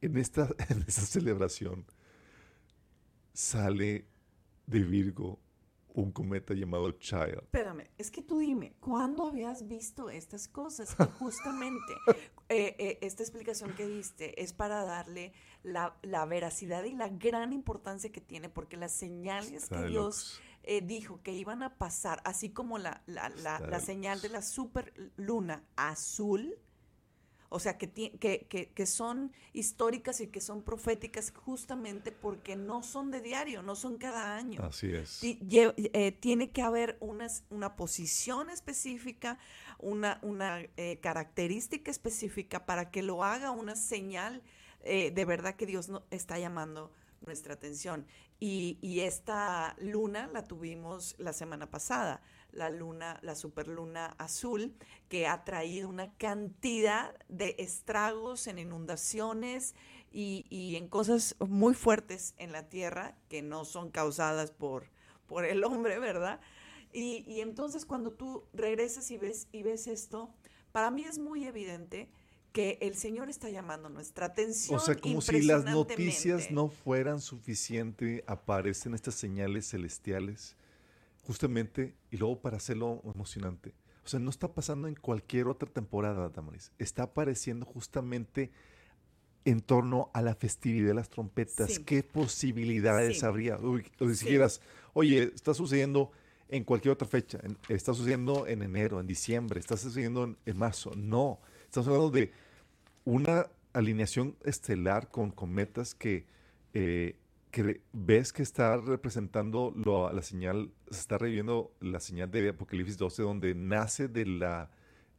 en 0.01 0.17
esta, 0.17 0.49
en 0.69 0.83
esta 0.87 1.01
celebración 1.01 1.85
sale 3.33 4.05
de 4.67 4.79
Virgo 4.79 5.39
un 5.93 6.11
cometa 6.11 6.53
llamado 6.53 6.91
Child. 6.91 7.43
Espérame, 7.43 7.87
es 7.97 8.09
que 8.09 8.21
tú 8.21 8.39
dime, 8.39 8.75
¿cuándo 8.79 9.27
habías 9.27 9.67
visto 9.67 10.09
estas 10.09 10.47
cosas? 10.47 10.95
Y 10.99 11.03
justamente 11.19 11.93
eh, 12.53 12.75
eh, 12.77 12.99
esta 13.01 13.23
explicación 13.23 13.73
que 13.75 13.87
diste 13.87 14.41
es 14.41 14.53
para 14.53 14.85
darle 14.85 15.33
la, 15.63 15.95
veracidad 16.27 16.83
y 16.83 16.93
la 16.93 17.09
gran 17.09 17.51
importancia 17.51 18.11
que 18.11 18.21
tiene, 18.21 18.47
porque 18.47 18.77
las 18.77 18.91
señales 18.91 19.69
que 19.69 19.83
Dios 19.87 20.39
eh, 20.61 20.81
dijo 20.81 21.19
que 21.23 21.33
iban 21.33 21.63
a 21.63 21.77
pasar, 21.77 22.21
así 22.25 22.49
como 22.49 22.77
la, 22.77 23.01
la, 23.07 23.29
la 23.29 23.79
señal 23.79 24.21
de 24.21 24.29
la 24.29 24.43
super 24.43 24.93
luna 25.17 25.63
azul, 25.75 26.59
o 27.53 27.59
sea, 27.59 27.77
que, 27.77 27.89
que, 27.91 28.71
que, 28.73 28.85
son 28.87 29.31
históricas 29.53 30.19
y 30.21 30.27
que 30.27 30.41
son 30.41 30.63
proféticas 30.63 31.31
justamente 31.31 32.11
porque 32.11 32.55
no 32.55 32.81
son 32.81 33.11
de 33.11 33.21
diario, 33.21 33.61
no 33.61 33.75
son 33.75 33.97
cada 33.97 34.35
año. 34.35 34.59
Así 34.63 34.91
es. 34.91 35.19
Eh, 35.23 36.17
tiene 36.19 36.49
que 36.49 36.63
haber 36.63 36.97
una, 36.99 37.27
una 37.51 37.75
posición 37.75 38.49
específica, 38.49 39.37
una, 39.77 40.17
una 40.23 40.61
eh, 40.77 40.97
característica 40.99 41.91
específica 41.91 42.65
para 42.65 42.89
que 42.89 43.03
lo 43.03 43.23
haga 43.23 43.51
una 43.51 43.75
señal 43.75 44.41
eh, 44.83 45.11
de 45.11 45.25
verdad 45.25 45.55
que 45.55 45.67
Dios 45.67 45.89
no, 45.89 46.03
está 46.09 46.39
llamando 46.39 46.91
nuestra 47.25 47.53
atención. 47.53 48.07
Y, 48.39 48.79
y, 48.81 49.01
esta 49.01 49.75
luna 49.79 50.27
la 50.33 50.43
tuvimos 50.47 51.15
la 51.19 51.31
semana 51.31 51.69
pasada 51.69 52.21
la 52.53 52.69
luna, 52.69 53.19
la 53.21 53.35
superluna 53.35 54.07
azul, 54.17 54.73
que 55.09 55.27
ha 55.27 55.43
traído 55.43 55.89
una 55.89 56.13
cantidad 56.13 57.13
de 57.27 57.55
estragos 57.59 58.47
en 58.47 58.59
inundaciones 58.59 59.75
y, 60.11 60.75
en 60.75 60.87
cosas 60.87 61.35
muy 61.39 61.73
fuertes 61.73 62.35
en 62.37 62.51
la 62.51 62.69
Tierra 62.69 63.17
que 63.29 63.41
no 63.41 63.65
son 63.65 63.89
causadas 63.89 64.51
por, 64.51 64.85
por 65.27 65.45
el 65.45 65.63
hombre, 65.63 65.99
¿verdad? 65.99 66.39
Y, 66.93 67.41
entonces 67.41 67.85
cuando 67.85 68.11
tú 68.11 68.43
regresas 68.53 69.09
y 69.09 69.17
ves, 69.17 69.47
y 69.51 69.63
ves 69.63 69.87
esto, 69.87 70.29
para 70.71 70.91
mí 70.91 71.03
es 71.03 71.17
muy 71.17 71.45
evidente 71.45 72.09
que 72.51 72.77
el 72.81 72.95
Señor 72.95 73.29
está 73.29 73.49
llamando 73.49 73.89
nuestra 73.89 74.27
atención. 74.27 74.77
O 74.77 74.79
sea, 74.79 74.95
como 74.95 75.21
si 75.21 75.41
las 75.41 75.65
noticias 75.65 76.51
no 76.51 76.69
fueran 76.69 77.19
suficientes, 77.19 78.23
aparecen 78.27 78.93
estas 78.93 79.15
señales 79.15 79.67
celestiales 79.67 80.55
justamente, 81.23 81.95
y 82.11 82.17
luego 82.17 82.41
para 82.41 82.57
hacerlo 82.57 83.01
emocionante. 83.13 83.73
O 84.05 84.07
sea, 84.07 84.19
no 84.19 84.29
está 84.29 84.53
pasando 84.53 84.87
en 84.87 84.95
cualquier 84.95 85.47
otra 85.47 85.69
temporada, 85.69 86.29
Damaris. 86.29 86.71
Está 86.77 87.03
apareciendo 87.03 87.65
justamente 87.65 88.51
en 89.45 89.61
torno 89.61 90.09
a 90.13 90.21
la 90.21 90.35
festividad 90.35 90.87
de 90.87 90.93
las 90.93 91.09
trompetas. 91.09 91.71
Sí. 91.73 91.83
¿Qué 91.83 92.03
posibilidades 92.03 93.19
Sí. 93.19 93.25
habría? 93.25 93.57
Uy, 93.57 93.85
o 93.99 94.07
si 94.09 94.15
Sí. 94.15 94.25
dijeras, 94.25 94.61
oye, 94.93 95.31
está 95.35 95.53
sucediendo 95.53 96.11
en 96.49 96.63
cualquier 96.65 96.91
otra 96.93 97.07
fecha, 97.07 97.39
está 97.67 97.93
sucediendo 97.93 98.45
en 98.47 98.61
enero, 98.61 98.99
en 98.99 99.07
diciembre, 99.07 99.59
está 99.59 99.75
sucediendo 99.75 100.23
en, 100.25 100.37
en 100.45 100.57
marzo. 100.57 100.91
No, 100.95 101.39
estamos 101.65 101.87
hablando 101.87 102.11
de 102.11 102.31
una 103.05 103.47
alineación 103.73 104.35
estelar 104.43 105.09
con 105.09 105.31
cometas 105.31 105.95
que, 105.95 106.25
eh, 106.73 107.15
que 107.53 107.81
ves 107.93 108.33
que 108.33 108.41
está 108.41 108.77
representando 108.77 109.71
lo- 109.75 110.11
la 110.11 110.23
señal, 110.23 110.71
se 110.89 110.99
está 111.01 111.19
reviviendo 111.19 111.71
la 111.81 111.99
señal 111.99 112.31
de 112.31 112.49
Apocalipsis 112.49 112.97
12, 112.97 113.21
donde 113.21 113.53
nace 113.53 114.07
de 114.07 114.25
la, 114.25 114.71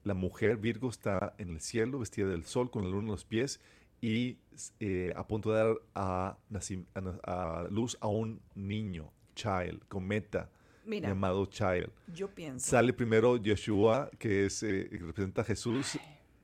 la 0.02 0.14
mujer, 0.14 0.56
Virgo 0.56 0.88
está 0.90 1.34
en 1.38 1.50
el 1.50 1.60
cielo, 1.60 2.00
vestida 2.00 2.26
del 2.26 2.44
sol, 2.44 2.72
con 2.72 2.82
la 2.82 2.90
luna 2.90 3.04
en 3.04 3.10
los 3.12 3.24
pies 3.24 3.60
y 4.00 4.38
eh, 4.80 5.12
a 5.14 5.24
punto 5.28 5.52
de 5.52 5.58
dar 5.58 5.76
a, 5.94 6.36
a 7.24 7.60
a 7.62 7.68
luz 7.70 7.96
a 8.00 8.08
un 8.08 8.40
niño, 8.56 9.12
child, 9.36 9.84
cometa, 9.86 10.50
Mira, 10.86 11.10
llamado 11.10 11.46
child. 11.46 11.88
yo 12.12 12.26
pienso. 12.28 12.68
Sale 12.68 12.92
primero 12.92 13.36
Yeshua, 13.36 14.10
que 14.18 14.46
es, 14.46 14.60
eh, 14.64 14.88
representa 14.90 15.42
a 15.42 15.44
Jesús, 15.44 15.98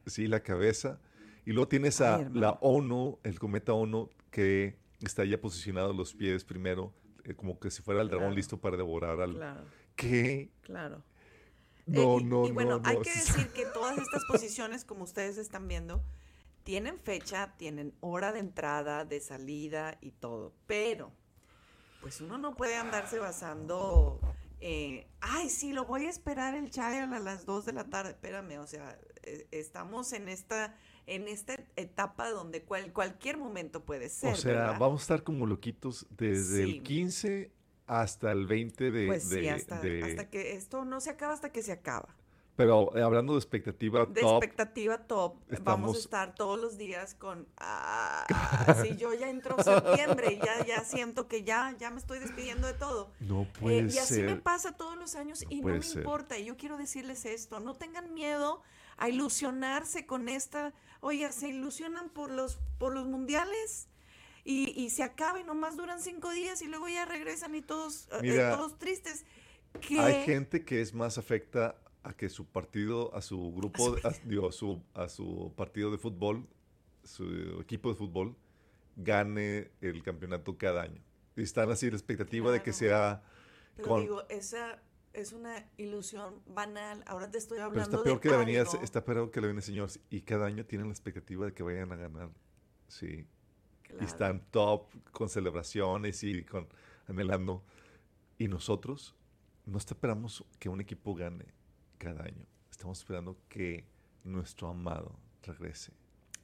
sí, 0.07 0.29
la 0.29 0.39
cabeza. 0.41 1.01
Y 1.45 1.51
luego 1.51 1.67
tienes 1.67 2.01
a 2.01 2.15
Ay, 2.17 2.29
la 2.33 2.53
ONU, 2.61 3.19
el 3.25 3.41
cometa 3.41 3.73
ONU, 3.73 4.09
que 4.31 4.79
está 5.03 5.25
ya 5.25 5.41
posicionado 5.41 5.93
los 5.93 6.15
pies 6.15 6.45
primero, 6.45 6.93
eh, 7.25 7.35
como 7.35 7.59
que 7.59 7.71
si 7.71 7.83
fuera 7.83 8.01
el 8.03 8.09
dragón 8.09 8.27
Claro. 8.29 8.37
listo 8.37 8.61
para 8.61 8.77
devorar 8.77 9.21
al... 9.21 9.35
Claro, 9.35 9.65
¿Qué? 9.97 10.51
claro. 10.63 11.03
No, 11.87 12.19
Eh, 12.19 12.21
y- 12.21 12.25
no, 12.25 12.47
y 12.47 12.51
bueno, 12.53 12.79
no, 12.79 12.89
hay 12.89 12.97
no. 12.99 13.03
que 13.03 13.11
decir 13.11 13.49
que 13.49 13.67
todas 13.67 13.99
estas 13.99 14.25
posiciones, 14.27 14.85
como 14.85 15.05
ustedes 15.05 15.39
están 15.39 15.67
viendo, 15.69 16.03
tienen 16.63 16.99
fecha, 17.01 17.55
tienen 17.57 17.95
hora 18.01 18.33
de 18.33 18.41
entrada, 18.41 19.05
de 19.05 19.21
salida 19.21 19.99
y 20.01 20.11
todo. 20.13 20.53
Pero, 20.67 21.11
pues 22.01 22.21
uno 22.21 22.39
no 22.39 22.55
puede 22.55 22.77
andarse 22.77 23.19
basando. 23.19 24.21
eh, 24.61 25.07
Ay, 25.21 25.49
sí, 25.49 25.73
lo 25.73 25.85
voy 25.87 26.07
a 26.07 26.11
esperar 26.11 26.55
el 26.55 26.71
child 26.71 27.13
a 27.15 27.19
las 27.19 27.45
2 27.47 27.65
de 27.67 27.73
la 27.73 27.85
tarde. 27.85 28.11
Espérame, 28.11 28.59
o 28.61 28.67
sea, 28.67 28.99
eh, 29.23 29.49
estamos 29.51 30.13
en 30.13 30.29
esta 30.29 30.77
en 31.15 31.29
esta 31.29 31.57
etapa 31.77 32.31
donde 32.31 32.63
cual- 32.63 32.93
cualquier 32.93 33.37
momento 33.37 33.85
puede 33.85 34.09
ser. 34.09 34.35
o 34.35 34.37
sea, 34.37 34.53
¿verdad? 34.53 34.77
vamos 34.79 35.01
a 35.01 35.05
estar 35.05 35.23
como 35.23 35.47
loquitos 35.47 36.07
desde 36.11 36.65
Sí. 36.65 36.71
el 36.79 36.83
15 36.83 37.51
hasta 37.87 38.31
el 38.33 38.47
20 38.47 38.91
de... 38.91 39.07
Pues 39.07 39.25
sí, 39.25 39.41
de- 39.41 39.51
hasta, 39.51 39.81
de- 39.81 40.03
hasta 40.05 40.31
que 40.31 40.53
esto 40.55 40.85
no 40.85 41.01
se 41.01 41.11
acaba 41.11 41.33
hasta 41.35 41.51
que 41.51 41.63
se 41.63 41.73
acaba. 41.73 42.15
Pero 42.57 42.95
eh, 42.95 43.01
hablando 43.03 43.33
de 43.33 43.39
expectativa 43.39 44.05
de 44.05 44.21
top, 44.21 44.43
expectativa 44.43 44.99
top. 44.99 45.37
Vamos 45.63 45.97
a 45.97 45.99
estar 45.99 46.35
todos 46.35 46.61
los 46.61 46.77
días 46.77 47.15
con. 47.15 47.47
Ah, 47.59 48.27
si 48.83 48.97
yo 48.97 49.15
ya 49.15 49.31
entro 49.31 49.57
septiembre 49.63 50.35
y 50.35 50.39
ya, 50.45 50.67
ya 50.67 50.85
siento 50.85 51.27
que 51.27 51.43
ya, 51.43 51.75
ya 51.79 51.91
me 51.91 51.99
estoy 51.99 52.19
despidiendo 52.19 52.67
de 52.67 52.75
todo. 52.75 53.11
no 53.21 53.43
Eh, 53.43 53.49
puede 53.61 53.93
y 53.95 53.99
así 53.99 54.21
me 54.23 54.37
pasa 54.37 54.77
todos 54.77 54.97
los 54.99 55.15
años 55.15 55.43
No 55.45 55.49
y 55.51 55.61
no 55.63 55.69
me 55.69 55.83
ser. 55.83 55.99
importa. 55.99 56.37
Y 56.39 56.45
yo 56.45 56.57
quiero 56.59 56.77
decirles 56.77 57.25
esto: 57.25 57.61
no 57.61 57.75
tengan 57.77 58.13
miedo 58.13 58.63
a 58.99 59.09
ilusionarse 59.09 60.05
con 60.07 60.29
esta. 60.29 60.75
Oye, 61.01 61.31
se 61.33 61.49
ilusionan 61.49 62.11
por 62.11 62.31
los, 62.31 62.59
por 62.79 62.95
los 62.95 63.07
mundiales. 63.07 63.89
Y, 64.43 64.71
y 64.71 64.89
se 64.91 65.03
acaba 65.03 65.39
y 65.39 65.45
nomás 65.45 65.77
duran 65.77 66.01
cinco 66.01 66.31
días 66.31 66.63
y 66.63 66.67
luego 66.67 66.89
ya 66.89 67.05
regresan 67.05 67.55
y 67.55 67.61
todos, 67.61 68.09
eh, 68.13 68.19
Mira, 68.23 68.57
todos 68.57 68.79
tristes. 68.79 69.27
Hay 69.99 70.25
gente 70.25 70.65
que 70.65 70.81
es 70.81 70.95
más 70.95 71.19
afecta 71.19 71.77
a 72.03 72.15
que 72.15 72.29
su 72.29 72.47
partido, 72.47 73.15
a 73.15 73.21
su 73.21 73.53
grupo, 73.53 73.97
a, 74.03 74.11
digo, 74.25 74.49
a 74.49 74.53
su, 74.53 74.83
a 74.95 75.09
su 75.09 75.53
partido 75.57 75.91
de 75.91 75.99
fútbol, 75.99 76.49
su 77.05 77.61
equipo 77.61 77.91
de 77.91 77.95
fútbol, 77.97 78.37
gane 78.97 79.71
el 79.81 80.03
campeonato 80.03 80.57
cada 80.57 80.83
año. 80.83 81.03
Y 81.37 81.43
están 81.43 81.71
así 81.71 81.91
la 81.91 81.97
expectativa 81.97 82.51
de 82.51 82.63
que 82.63 82.73
sea 82.73 83.23
Pero 83.77 83.89
con... 83.89 84.01
digo, 84.03 84.23
esa 84.29 84.83
es 85.13 85.33
una 85.33 85.67
ilusión 85.77 86.43
banal. 86.47 87.03
Ahora 87.07 87.31
te 87.31 87.39
estoy 87.39 87.57
Pero 87.57 87.67
hablando 87.67 87.97
está 87.97 88.05
peor 88.05 88.17
de 88.17 88.21
que 88.21 88.29
la 88.29 88.37
avenida, 88.37 88.63
está 88.83 89.05
peor 89.05 89.31
que 89.31 89.41
la 89.41 89.47
avenida 89.47 89.63
señor. 89.63 89.91
Y 90.09 90.23
cada 90.23 90.47
año 90.47 90.65
tienen 90.67 90.89
la 90.89 90.93
expectativa 90.93 91.47
de 91.47 91.53
que 91.53 91.63
vayan 91.63 91.93
a 91.93 91.97
ganar. 91.97 92.31
Sí. 92.89 93.27
Claro. 93.83 94.03
Y 94.03 94.05
están 94.05 94.45
top 94.51 94.87
con 95.13 95.29
celebraciones 95.29 96.23
y 96.23 96.45
con 96.45 96.69
anhelando. 97.09 97.65
Y 98.39 98.49
nosotros 98.49 99.15
no 99.67 99.79
esperamos 99.79 100.45
que 100.59 100.69
un 100.69 100.81
equipo 100.81 101.15
gane 101.15 101.47
cada 101.99 102.25
año. 102.25 102.47
Estamos 102.71 102.99
esperando 102.99 103.37
que 103.49 103.85
nuestro 104.25 104.69
amado 104.69 105.19
regrese. 105.43 105.93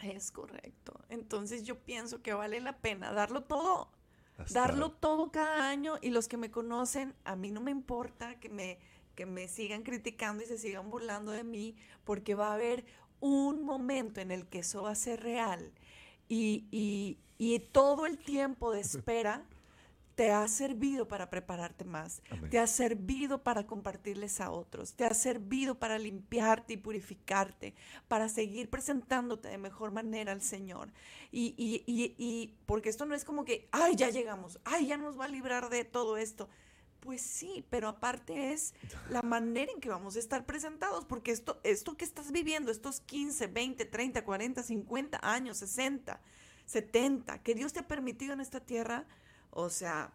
Es 0.00 0.30
correcto. 0.30 1.04
Entonces 1.08 1.64
yo 1.64 1.78
pienso 1.78 2.22
que 2.22 2.34
vale 2.34 2.60
la 2.60 2.78
pena 2.78 3.12
darlo 3.12 3.44
todo. 3.44 3.90
Hasta- 4.38 4.60
Darlo 4.60 4.90
todo 4.92 5.30
cada 5.30 5.68
año 5.68 5.94
y 6.02 6.10
los 6.10 6.28
que 6.28 6.36
me 6.36 6.50
conocen, 6.50 7.14
a 7.24 7.36
mí 7.36 7.50
no 7.50 7.60
me 7.60 7.70
importa 7.70 8.38
que 8.38 8.48
me, 8.48 8.78
que 9.14 9.24
me 9.26 9.48
sigan 9.48 9.82
criticando 9.82 10.42
y 10.42 10.46
se 10.46 10.58
sigan 10.58 10.90
burlando 10.90 11.32
de 11.32 11.42
mí, 11.44 11.74
porque 12.04 12.34
va 12.34 12.50
a 12.50 12.54
haber 12.54 12.84
un 13.20 13.64
momento 13.64 14.20
en 14.20 14.30
el 14.30 14.46
que 14.46 14.58
eso 14.58 14.82
va 14.82 14.90
a 14.90 14.94
ser 14.94 15.22
real. 15.22 15.72
Y, 16.28 16.66
y- 16.70 17.18
y 17.38 17.58
todo 17.60 18.06
el 18.06 18.18
tiempo 18.18 18.72
de 18.72 18.80
espera 19.04 19.44
te 20.16 20.32
ha 20.32 20.48
servido 20.48 21.06
para 21.06 21.28
prepararte 21.28 21.84
más, 21.84 22.22
Amén. 22.30 22.50
te 22.50 22.58
ha 22.58 22.66
servido 22.66 23.42
para 23.42 23.66
compartirles 23.66 24.40
a 24.40 24.50
otros, 24.50 24.94
te 24.94 25.04
ha 25.04 25.12
servido 25.12 25.78
para 25.78 25.98
limpiarte 25.98 26.72
y 26.72 26.76
purificarte, 26.78 27.74
para 28.08 28.30
seguir 28.30 28.70
presentándote 28.70 29.48
de 29.48 29.58
mejor 29.58 29.92
manera 29.92 30.32
al 30.32 30.40
Señor. 30.40 30.90
Y, 31.30 31.54
y, 31.58 31.84
y, 31.86 32.14
y 32.16 32.56
porque 32.64 32.88
esto 32.88 33.04
no 33.04 33.14
es 33.14 33.24
como 33.24 33.44
que, 33.44 33.68
ay, 33.72 33.94
ya 33.94 34.08
llegamos, 34.08 34.58
ay, 34.64 34.86
ya 34.86 34.96
nos 34.96 35.20
va 35.20 35.26
a 35.26 35.28
librar 35.28 35.68
de 35.68 35.84
todo 35.84 36.16
esto. 36.16 36.48
Pues 37.00 37.20
sí, 37.20 37.66
pero 37.68 37.86
aparte 37.86 38.54
es 38.54 38.74
la 39.10 39.20
manera 39.20 39.70
en 39.70 39.80
que 39.80 39.90
vamos 39.90 40.16
a 40.16 40.18
estar 40.18 40.46
presentados, 40.46 41.04
porque 41.04 41.30
esto, 41.30 41.60
esto 41.62 41.94
que 41.98 42.06
estás 42.06 42.32
viviendo, 42.32 42.72
estos 42.72 43.00
15, 43.00 43.48
20, 43.48 43.84
30, 43.84 44.24
40, 44.24 44.62
50 44.62 45.20
años, 45.22 45.58
60, 45.58 46.22
70, 46.64 47.42
que 47.42 47.54
Dios 47.54 47.74
te 47.74 47.80
ha 47.80 47.86
permitido 47.86 48.32
en 48.32 48.40
esta 48.40 48.60
tierra, 48.60 49.06
o 49.58 49.70
sea, 49.70 50.12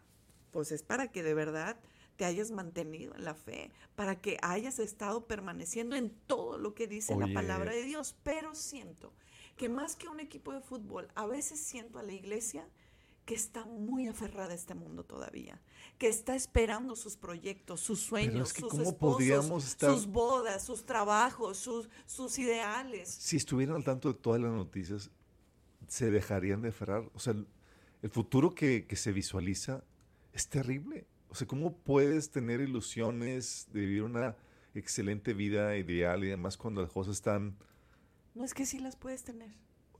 pues 0.52 0.70
es 0.70 0.82
para 0.84 1.08
que 1.10 1.22
de 1.24 1.34
verdad 1.34 1.76
te 2.16 2.24
hayas 2.24 2.52
mantenido 2.52 3.14
en 3.16 3.24
la 3.24 3.34
fe, 3.34 3.72
para 3.96 4.20
que 4.20 4.36
hayas 4.42 4.78
estado 4.78 5.26
permaneciendo 5.26 5.96
en 5.96 6.10
todo 6.26 6.58
lo 6.58 6.74
que 6.74 6.86
dice 6.86 7.14
Oye. 7.14 7.26
la 7.26 7.34
palabra 7.34 7.72
de 7.72 7.82
Dios. 7.82 8.14
Pero 8.22 8.54
siento 8.54 9.12
que 9.56 9.68
más 9.68 9.96
que 9.96 10.06
un 10.08 10.20
equipo 10.20 10.52
de 10.52 10.60
fútbol, 10.60 11.08
a 11.16 11.26
veces 11.26 11.58
siento 11.58 11.98
a 11.98 12.02
la 12.04 12.12
iglesia 12.12 12.68
que 13.24 13.34
está 13.34 13.64
muy 13.64 14.06
aferrada 14.06 14.52
a 14.52 14.54
este 14.54 14.74
mundo 14.74 15.04
todavía, 15.04 15.60
que 15.98 16.08
está 16.08 16.34
esperando 16.36 16.94
sus 16.94 17.16
proyectos, 17.16 17.80
sus 17.80 18.00
sueños, 18.00 18.48
es 18.48 18.52
que 18.54 18.60
sus 18.62 18.70
¿cómo 18.70 18.82
esposos, 18.82 19.64
estar- 19.64 19.92
sus 19.94 20.06
bodas, 20.06 20.64
sus 20.64 20.84
trabajos, 20.84 21.56
sus, 21.58 21.88
sus 22.06 22.38
ideales. 22.38 23.08
Si 23.08 23.36
estuvieran 23.36 23.74
al 23.76 23.84
tanto 23.84 24.12
de 24.12 24.18
todas 24.18 24.40
las 24.40 24.52
noticias, 24.52 25.10
se 25.88 26.10
dejarían 26.10 26.62
de 26.62 26.68
aferrar. 26.68 27.08
O 27.14 27.18
sea, 27.20 27.34
el, 28.02 28.10
futuro 28.10 28.54
que, 28.54 28.86
que 28.86 28.96
se 28.96 29.12
visualiza 29.12 29.82
es 30.32 30.48
terrible. 30.48 31.06
O 31.28 31.34
sea, 31.34 31.46
¿cómo 31.46 31.74
puedes 31.76 32.30
tener 32.30 32.60
ilusiones 32.60 33.66
de 33.72 33.80
vivir 33.80 34.02
una 34.02 34.36
excelente 34.74 35.34
vida 35.34 35.76
ideal 35.76 36.24
y 36.24 36.28
además 36.28 36.56
cuando 36.56 36.82
las 36.82 36.90
cosas 36.92 37.16
están, 37.16 37.56
No 38.34 38.44
es 38.44 38.54
que 38.54 38.66
sí 38.66 38.78
las 38.78 38.96
puedes 38.96 39.22
tener. 39.24 39.50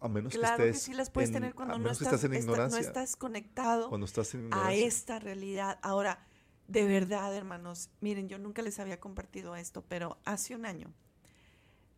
a 0.01 0.09
menos 0.09 0.33
Claro 0.33 0.57
que 0.57 0.63
que 0.65 0.69
estés 0.71 0.83
sí 0.83 0.95
las 0.95 1.11
puedes 1.11 1.29
en- 1.31 1.35
tener 1.35 1.55
cuando 1.55 1.79
no 1.79 1.85
que 1.85 1.93
estás, 1.93 2.07
estás 2.09 2.25
en 2.25 2.33
esta- 2.35 2.47
no 2.47 2.53
ignorancia. 2.55 2.81
estás 2.81 3.17
conectado 3.17 3.89
cuando 3.89 4.05
estás 4.07 4.35
en 4.35 4.41
a 4.41 4.45
ignorancia. 4.47 4.87
esta 4.87 5.19
realidad. 5.21 5.79
Ahora, 5.83 6.27
de 6.69 6.85
verdad, 6.87 7.35
hermanos, 7.37 7.91
miren, 8.01 8.29
yo 8.29 8.39
nunca 8.39 8.63
les 8.63 8.79
había 8.81 8.99
compartido 8.99 9.55
esto, 9.57 9.85
pero 9.89 10.19
hace 10.25 10.55
un 10.57 10.65
año 10.67 10.93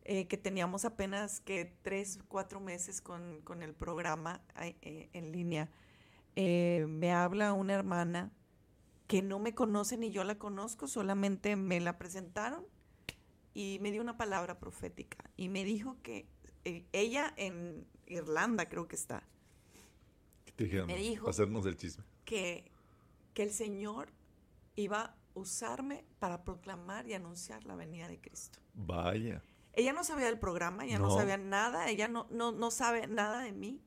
eh, 0.03 0.27
que 0.27 0.37
teníamos 0.37 0.85
apenas 0.85 1.39
que 1.41 1.73
tres, 1.81 2.19
cuatro 2.27 2.59
meses 2.59 3.01
con, 3.01 3.41
con 3.43 3.63
el 3.63 3.73
programa 3.73 4.41
eh, 4.61 4.75
eh, 4.83 5.09
en 5.13 5.31
línea, 5.31 5.69
eh, 6.35 6.85
me 6.87 7.11
habla 7.11 7.53
una 7.53 7.73
hermana 7.73 8.31
que 9.07 9.21
no 9.21 9.39
me 9.39 9.53
conoce 9.53 9.97
ni 9.97 10.09
yo 10.11 10.23
la 10.23 10.37
conozco, 10.37 10.87
solamente 10.87 11.55
me 11.55 11.79
la 11.79 11.97
presentaron 11.97 12.65
y 13.53 13.77
me 13.81 13.91
dio 13.91 14.01
una 14.01 14.17
palabra 14.17 14.59
profética 14.59 15.17
y 15.37 15.49
me 15.49 15.63
dijo 15.63 15.97
que 16.01 16.27
eh, 16.63 16.85
ella 16.91 17.33
en 17.37 17.85
Irlanda 18.07 18.67
creo 18.67 18.87
que 18.87 18.95
está, 18.95 19.23
Te 20.55 20.63
dijeron, 20.65 20.87
me 20.87 20.97
dijo- 20.97 21.29
hacernos 21.29 21.63
del 21.63 21.77
chisme. 21.77 22.03
que, 22.25 22.71
que 23.33 23.43
el 23.43 23.51
Señor 23.51 24.11
iba 24.75 25.01
a 25.01 25.15
usarme 25.35 26.03
para 26.19 26.43
proclamar 26.43 27.07
y 27.07 27.13
anunciar 27.13 27.63
la 27.65 27.75
venida 27.75 28.07
de 28.07 28.19
Cristo. 28.19 28.59
Vaya. 28.73 29.41
Ella 29.73 29.91
no 29.93 30.03
sabía 30.05 30.25
del 30.27 30.39
programa, 30.39 30.85
ella 30.85 30.97
no, 30.97 31.07
No. 31.09 31.15
sabía 31.17 31.37
nada, 31.37 31.89
ella 31.89 32.07
no, 32.07 32.27
no, 32.31 32.51
no 32.53 32.71
sabe 32.71 33.07
nada 33.07 33.41
de 33.41 33.51
mí. 33.51 33.81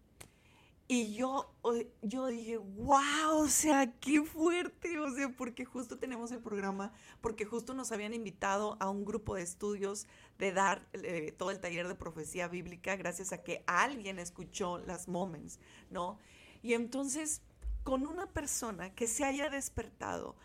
Y 0.91 1.15
yo, 1.15 1.55
yo 2.01 2.29
dije, 2.29 2.57
wow, 2.57 3.43
o 3.43 3.49
sea, 3.49 3.93
qué 4.01 4.23
fuerte, 4.23 4.99
o 4.99 5.15
sea, 5.15 5.29
porque 5.37 5.67
justo 5.67 5.99
tenemos 5.99 6.33
el 6.33 6.41
programa, 6.41 6.95
porque 7.21 7.45
justo 7.45 7.75
nos 7.75 7.93
habían 7.93 8.15
invitado 8.15 8.79
a 8.81 8.89
un 8.89 9.05
grupo 9.05 9.35
de 9.35 9.43
estudios 9.43 10.07
de 10.39 10.51
dar 10.53 10.89
eh, 10.95 11.35
todo 11.37 11.51
el 11.51 11.61
taller 11.61 11.89
de 11.89 11.95
profecía 11.95 12.49
bíblica 12.49 12.97
gracias 12.97 13.35
a 13.35 13.43
que 13.43 13.63
alguien 13.67 14.19
escuchó 14.19 14.79
las 14.79 15.09
moments, 15.09 15.61
¿no? 15.91 16.19
Y 16.63 16.73
entonces, 16.73 17.43
con 17.85 18.07
una 18.07 18.27
persona 18.27 18.95
que 18.95 19.07
se 19.07 19.27
haya 19.27 19.51
despertado, 19.51 20.37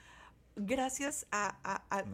gracias 0.57 1.25
a, 1.31 1.47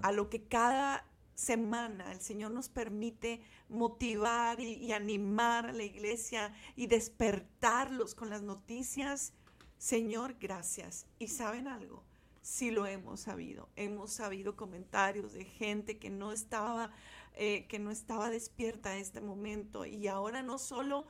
a 0.03 0.11
lo 0.11 0.29
que 0.29 0.43
cada 0.43 1.03
semana 1.39 2.11
el 2.11 2.19
Señor 2.19 2.51
nos 2.51 2.67
permite 2.67 3.41
motivar 3.69 4.59
y, 4.59 4.91
animar 4.91 5.67
a 5.67 5.71
la 5.71 5.83
iglesia 5.83 6.53
y 6.75 6.87
despertarlos 6.87 8.13
con 8.13 8.29
las 8.29 8.41
noticias. 8.41 9.33
Señor, 9.77 10.35
gracias. 10.39 11.07
¿Y 11.17 11.29
saben 11.29 11.67
algo? 11.67 12.03
Sí 12.41 12.71
lo 12.71 12.85
hemos 12.85 13.21
sabido. 13.21 13.69
Hemos 13.77 14.11
sabido 14.11 14.57
comentarios 14.57 15.31
de 15.31 15.45
gente 15.45 15.97
que 15.97 16.09
no 16.09 16.33
estaba, 16.33 16.91
eh, 17.35 17.67
que 17.67 17.79
no 17.79 17.89
estaba 17.89 18.29
despierta 18.29 18.93
en 18.95 19.01
este 19.01 19.21
momento 19.21 19.85
y 19.85 20.07
ahora 20.07 20.43
no 20.43 20.57
solo 20.57 21.07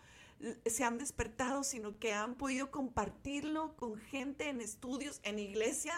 se 0.66 0.84
han 0.84 1.00
despertado, 1.00 1.64
sino 1.64 1.98
que 1.98 2.14
han 2.14 2.36
podido 2.36 2.72
compartirlo 2.72 3.76
con 3.76 3.98
gente 3.98 4.48
en 4.48 4.62
estudios, 4.62 5.20
en 5.24 5.40
iglesia, 5.40 5.94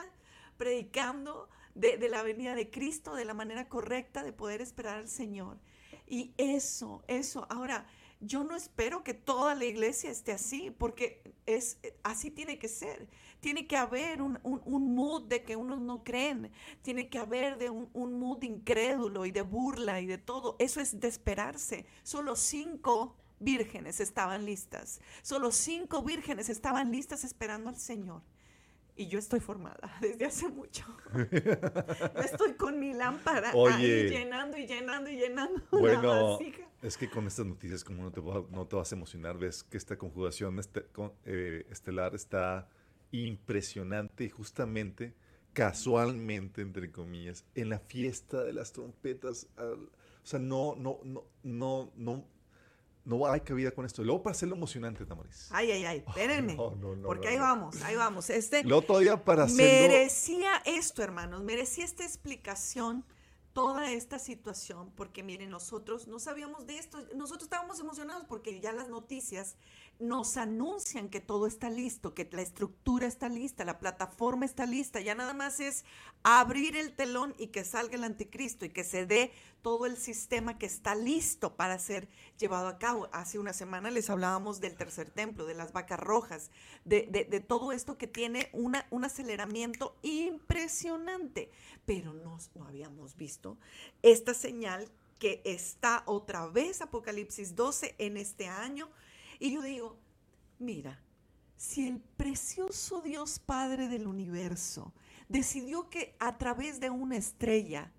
predicando 0.58 1.50
de, 1.76 2.10
la 2.10 2.24
venida 2.24 2.56
de 2.56 2.70
Cristo, 2.70 3.16
de 3.16 3.26
la 3.26 3.34
manera 3.34 3.70
correcta 3.70 4.24
de 4.24 4.34
poder 4.34 4.62
esperar 4.62 4.98
al 4.98 5.08
Señor. 5.08 5.60
Y 6.08 6.34
eso, 6.38 7.04
eso, 7.08 7.48
ahora, 7.50 7.86
yo 8.20 8.44
no 8.44 8.56
espero 8.56 9.04
que 9.04 9.14
toda 9.14 9.56
la 9.56 9.66
iglesia 9.66 10.12
esté 10.12 10.32
así, 10.32 10.72
porque 10.72 11.34
es 11.46 11.80
así 12.04 12.30
tiene 12.30 12.60
que 12.60 12.68
ser. 12.68 13.08
Tiene 13.40 13.66
que 13.66 13.78
haber 13.78 14.22
un, 14.22 14.40
mood 14.44 15.24
de 15.24 15.44
que 15.44 15.56
unos 15.56 15.82
no 15.82 16.04
creen, 16.04 16.52
tiene 16.84 17.10
que 17.10 17.18
haber 17.18 17.58
de 17.58 17.72
un, 17.72 17.90
un, 17.94 18.20
mood 18.20 18.44
incrédulo 18.44 19.26
y 19.26 19.32
de 19.32 19.42
burla 19.42 20.02
y 20.02 20.06
de 20.06 20.20
todo. 20.20 20.56
Eso 20.60 20.80
es 20.80 21.00
de 21.00 21.08
esperarse. 21.08 21.88
Solo 22.04 22.36
cinco 22.36 23.16
vírgenes 23.40 24.00
estaban 24.00 24.46
listas, 24.46 25.02
solo 25.24 25.52
cinco 25.52 26.04
vírgenes 26.04 26.50
estaban 26.50 26.92
listas 26.92 27.24
esperando 27.24 27.70
al 27.70 27.78
Señor 27.78 28.22
y 28.96 29.08
yo 29.08 29.20
estoy 29.20 29.40
formada 29.40 29.98
desde 30.02 30.26
hace 30.26 30.50
mucho. 30.50 30.86
estoy 32.24 32.54
con 32.54 32.80
mi 32.80 32.94
lámpara 32.94 33.52
ahí 33.52 34.10
llenando 34.10 34.58
y 34.58 34.68
llenando 34.68 35.10
y 35.10 35.18
llenando. 35.18 35.62
Bueno, 35.72 36.40
es 36.82 36.98
que 36.98 37.10
con 37.10 37.28
estas 37.28 37.46
noticias, 37.46 37.84
como 37.84 38.04
no 38.04 38.12
te, 38.12 38.22
no 38.22 38.68
te 38.68 38.76
vas 38.76 38.92
a 38.92 38.96
emocionar, 38.96 39.38
ves 39.38 39.64
que 39.64 39.78
esta 39.78 39.98
conjugación 39.98 40.60
este, 40.60 40.86
eh, 41.26 41.66
estelar 41.70 42.16
está 42.16 42.68
impresionante 43.12 44.26
y 44.26 44.30
justamente, 44.30 45.14
casualmente, 45.54 46.62
entre 46.62 46.92
comillas, 46.92 47.46
en 47.56 47.70
la 47.70 47.80
fiesta 47.80 48.44
de 48.44 48.54
las 48.54 48.72
trompetas. 48.72 49.48
o 49.58 50.26
sea, 50.26 50.40
no, 50.40 50.76
no, 50.76 51.00
no, 51.04 51.26
no, 51.44 51.92
no 51.96 52.26
no 53.06 53.26
hay 53.26 53.42
cabida 53.42 53.72
con 53.72 53.86
esto. 53.86 54.04
Luego 54.04 54.24
para 54.24 54.32
hacerlo 54.32 54.56
emocionante, 54.56 55.06
Tamaris. 55.06 55.50
Ay, 55.52 55.72
ay, 55.72 55.86
ay, 55.86 56.04
espérenme. 56.08 56.56
porque 57.04 57.28
ahí 57.28 57.38
vamos, 57.38 57.82
ahí 57.82 57.96
vamos. 57.96 58.30
Este 58.30 58.64
Luego 58.64 58.84
todavía 58.84 59.24
para 59.24 59.44
hacerlo... 59.44 59.64
Merecía 59.64 60.62
esto, 60.66 61.04
hermanos, 61.04 61.44
merecía 61.44 61.86
esta 61.86 62.04
explicación 62.04 63.06
toda 63.54 63.92
esta 63.92 64.18
situación, 64.18 64.92
porque 64.96 65.24
miren, 65.24 65.50
nosotros 65.50 66.08
no 66.08 66.20
sabíamos 66.20 66.66
de 66.68 66.78
esto, 66.78 66.98
nosotros 67.16 67.44
estábamos 67.44 67.80
emocionados 67.80 68.24
porque 68.26 68.60
ya 68.62 68.72
las 68.72 68.88
noticias 68.88 69.56
nos 70.02 70.36
anuncian 70.38 71.10
que 71.10 71.22
todo 71.22 71.48
está 71.48 71.70
listo, 71.70 72.14
que 72.14 72.28
la 72.32 72.42
estructura 72.42 73.08
está 73.08 73.30
lista, 73.30 73.64
la 73.64 73.80
plataforma 73.80 74.46
está 74.46 74.66
lista, 74.66 75.00
ya 75.00 75.16
nada 75.16 75.34
más 75.34 75.60
es 75.60 75.86
abrir 76.24 76.76
el 76.76 76.94
telón 76.96 77.36
y 77.38 77.48
que 77.48 77.64
salga 77.64 77.96
el 77.96 78.04
anticristo 78.04 78.66
y 78.66 78.70
que 78.70 78.84
se 78.84 79.06
dé 79.06 79.32
todo 79.62 79.86
el 79.86 79.98
sistema 79.98 80.58
que 80.58 80.66
está 80.66 80.96
listo 80.96 81.56
para 81.56 81.78
ser 81.78 82.10
llevado 82.38 82.68
a 82.68 82.80
cabo. 82.80 83.10
Hace 83.14 83.38
una 83.38 83.54
semana 83.54 83.92
les 83.92 84.10
hablábamos 84.10 84.60
del 84.60 84.76
tercer 84.76 85.10
templo, 85.10 85.46
de 85.46 85.54
las 85.54 85.72
vacas 85.72 86.00
rojas, 86.00 86.50
de, 86.84 87.46
todo 87.48 87.72
esto 87.72 87.98
que 87.98 88.08
tiene 88.08 88.50
una, 88.54 88.88
un 88.90 89.06
aceleramiento 89.06 89.96
impresionante, 90.02 91.52
pero 91.86 92.14
no, 92.14 92.40
no 92.56 92.68
habíamos 92.68 93.16
visto 93.16 93.58
esta 94.02 94.34
señal 94.34 94.90
que 95.20 95.44
está 95.46 96.02
otra 96.08 96.48
vez 96.48 96.82
Apocalipsis 96.82 97.56
12 97.56 97.94
en 98.00 98.18
este 98.18 98.48
año 98.48 98.90
y 99.42 99.56
yo 99.56 99.64
digo, 99.64 99.98
mira, 100.60 101.02
si 101.58 101.88
el 101.88 102.00
precioso 102.00 103.02
Dios 103.02 103.40
Padre 103.40 103.88
del 103.88 104.06
universo 104.06 104.94
decidió 105.30 105.90
que 105.90 106.16
a 106.20 106.38
través 106.38 106.80
de 106.80 106.92
una 106.92 107.18
estrella 107.18 107.92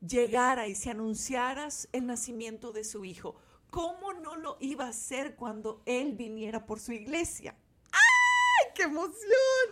llegara 0.00 0.68
y 0.68 0.76
se 0.76 0.90
anunciara 0.90 1.66
el 1.90 2.06
nacimiento 2.06 2.70
de 2.70 2.84
su 2.84 3.04
hijo, 3.04 3.34
¿cómo 3.70 4.12
no 4.12 4.36
lo 4.36 4.56
iba 4.60 4.86
a 4.86 4.90
hacer 4.90 5.34
cuando 5.34 5.82
Él 5.84 6.12
viniera 6.12 6.64
por 6.64 6.78
su 6.78 6.92
iglesia? 6.92 7.56
¡Ay, 7.90 8.70
qué 8.76 8.84
emoción! 8.84 9.16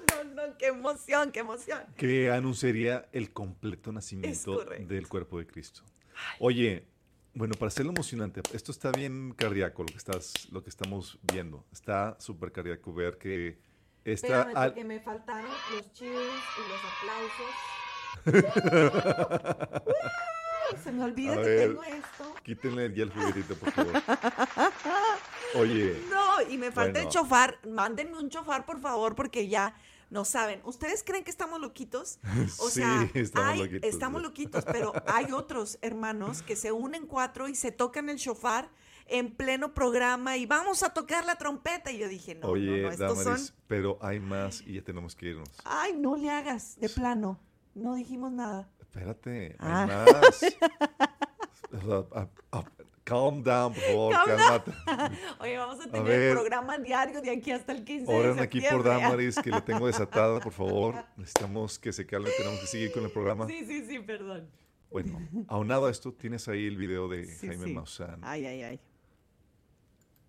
No, 0.09 0.25
no, 0.25 0.59
qué 0.59 0.67
emoción, 0.67 1.31
qué 1.31 1.39
emoción. 1.39 1.83
Que 1.97 2.33
anunciaría 2.33 3.09
el 3.13 3.33
completo 3.33 3.93
nacimiento 3.93 4.65
del 4.65 5.07
cuerpo 5.07 5.39
de 5.39 5.47
Cristo. 5.47 5.83
Oye, 6.41 6.85
bueno, 7.35 7.55
para 7.55 7.69
hacerlo 7.69 7.93
emocionante, 7.93 8.43
esto 8.53 8.73
está 8.73 8.91
bien 8.91 9.33
cardíaco 9.37 9.83
lo 9.83 9.89
que 9.89 9.97
estás, 9.97 10.49
lo 10.51 10.63
que 10.63 10.71
estamos 10.71 11.19
viendo. 11.23 11.65
Está 11.73 12.17
súper 12.19 12.53
cardíaco 12.53 12.93
ver 12.93 13.17
que 13.19 13.59
está. 14.05 14.43
Espérame, 14.43 14.67
porque 14.67 14.85
me 14.85 15.01
faltaron 15.01 15.51
los 15.75 15.93
cheers 15.93 16.43
y 16.59 16.61
los 16.69 16.81
aplausos. 16.91 17.51
Se 20.85 20.93
me 20.93 21.05
olvida 21.05 21.37
que 21.37 21.43
tengo 21.43 21.83
esto. 21.83 22.35
Quítenle 22.43 22.95
ya 22.95 23.05
el 23.05 23.11
juguetito, 23.11 23.55
por 23.57 23.73
favor. 23.73 23.93
Oye. 25.57 26.01
No, 26.09 26.43
y 26.49 26.57
me 26.57 26.71
falta 26.71 27.01
el 27.01 27.09
chofar. 27.09 27.59
Mándenme 27.69 28.17
un 28.19 28.29
chofar, 28.29 28.65
por 28.65 28.81
favor, 28.81 29.17
porque 29.17 29.49
ya 29.49 29.75
no 30.11 30.25
saben. 30.25 30.61
¿Ustedes 30.65 31.03
creen 31.05 31.25
que 31.25 31.31
estamos 31.31 31.61
loquitos? 31.61 32.19
O 32.59 32.69
sí, 32.69 32.81
sea, 32.81 33.09
estamos 33.15 33.59
loquitos. 33.59 33.89
Estamos 33.89 34.23
loquitos, 34.23 34.65
pero 34.65 34.93
hay 35.07 35.33
otros 35.33 35.79
hermanos 35.83 36.43
que 36.43 36.57
se 36.57 36.73
unen 36.73 37.07
cuatro 37.07 37.49
y 37.49 37.55
se 37.55 37.73
tocan 37.73 38.09
el 38.09 38.17
shofar 38.17 38.71
en 39.07 39.35
pleno 39.35 39.75
programa 39.75 40.37
y 40.37 40.47
vamos 40.47 40.83
a 40.83 40.93
tocar 40.93 41.25
la 41.25 41.37
trompeta. 41.37 41.91
Y 41.91 41.99
yo 41.99 42.09
dije, 42.09 42.35
no, 42.35 42.49
Oye, 42.49 42.83
no, 42.83 42.89
no, 42.89 42.91
estos 42.91 43.23
son... 43.23 43.39
pero 43.67 43.99
hay 44.01 44.21
más 44.21 44.63
y 44.67 44.75
ya 44.75 44.83
tenemos 44.83 45.15
que 45.15 45.27
irnos. 45.31 45.49
Ay, 45.65 45.95
no 45.97 46.17
le 46.17 46.31
hagas, 46.31 46.79
de 46.81 46.89
plano. 46.89 47.41
No 47.75 47.95
dijimos 47.95 48.33
nada. 48.33 48.69
Espérate, 48.81 49.57
hay 49.59 49.87
más. 49.87 50.41
Calm 53.11 53.43
down, 53.43 53.75
por 53.75 53.83
favor, 53.83 54.15
cálmate. 54.25 54.73
Oye, 55.41 55.59
vamos 55.59 55.81
a 55.85 55.91
tener 55.91 56.13
el 56.13 56.33
programa 56.33 56.79
diario 56.79 57.21
de 57.21 57.33
aquí 57.33 57.51
hasta 57.51 57.73
el 57.73 57.83
15 57.83 58.07
Oren 58.07 58.39
aquí 58.39 58.61
por 58.61 58.85
Damaris, 58.85 59.35
que 59.43 59.51
la 59.51 59.65
tengo 59.65 59.89
desatada, 59.89 60.39
por 60.39 60.53
favor. 60.53 60.95
Necesitamos 61.17 61.81
que 61.81 61.93
se 61.93 62.07
calme, 62.07 62.31
tenemos 62.39 62.61
que 62.61 62.67
seguir 62.69 62.93
con 62.93 63.03
el 63.03 63.11
programa. 63.11 63.49
Sí, 63.49 63.65
sí, 63.67 63.85
sí, 63.85 63.99
perdón. 63.99 64.49
Bueno, 64.93 65.19
aunado 65.49 65.87
a 65.87 65.91
esto, 65.91 66.13
tienes 66.13 66.47
ahí 66.47 66.69
el 66.69 66.77
video 66.77 67.09
de 67.09 67.27
Jaime 67.41 67.67
Maussan. 67.73 68.21
Ay, 68.23 68.47
ay, 68.47 68.63
ay. 68.63 68.81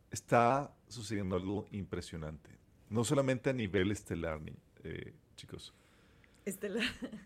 Está 0.10 0.74
sucediendo 0.88 1.36
algo 1.36 1.68
impresionante. 1.70 2.50
No 2.90 3.04
solamente 3.04 3.52
a 3.52 3.54
nivel 3.54 3.92
estelar, 3.92 4.42
eh, 4.84 5.14
chicos. 5.36 5.72
Estelar. 6.46 6.84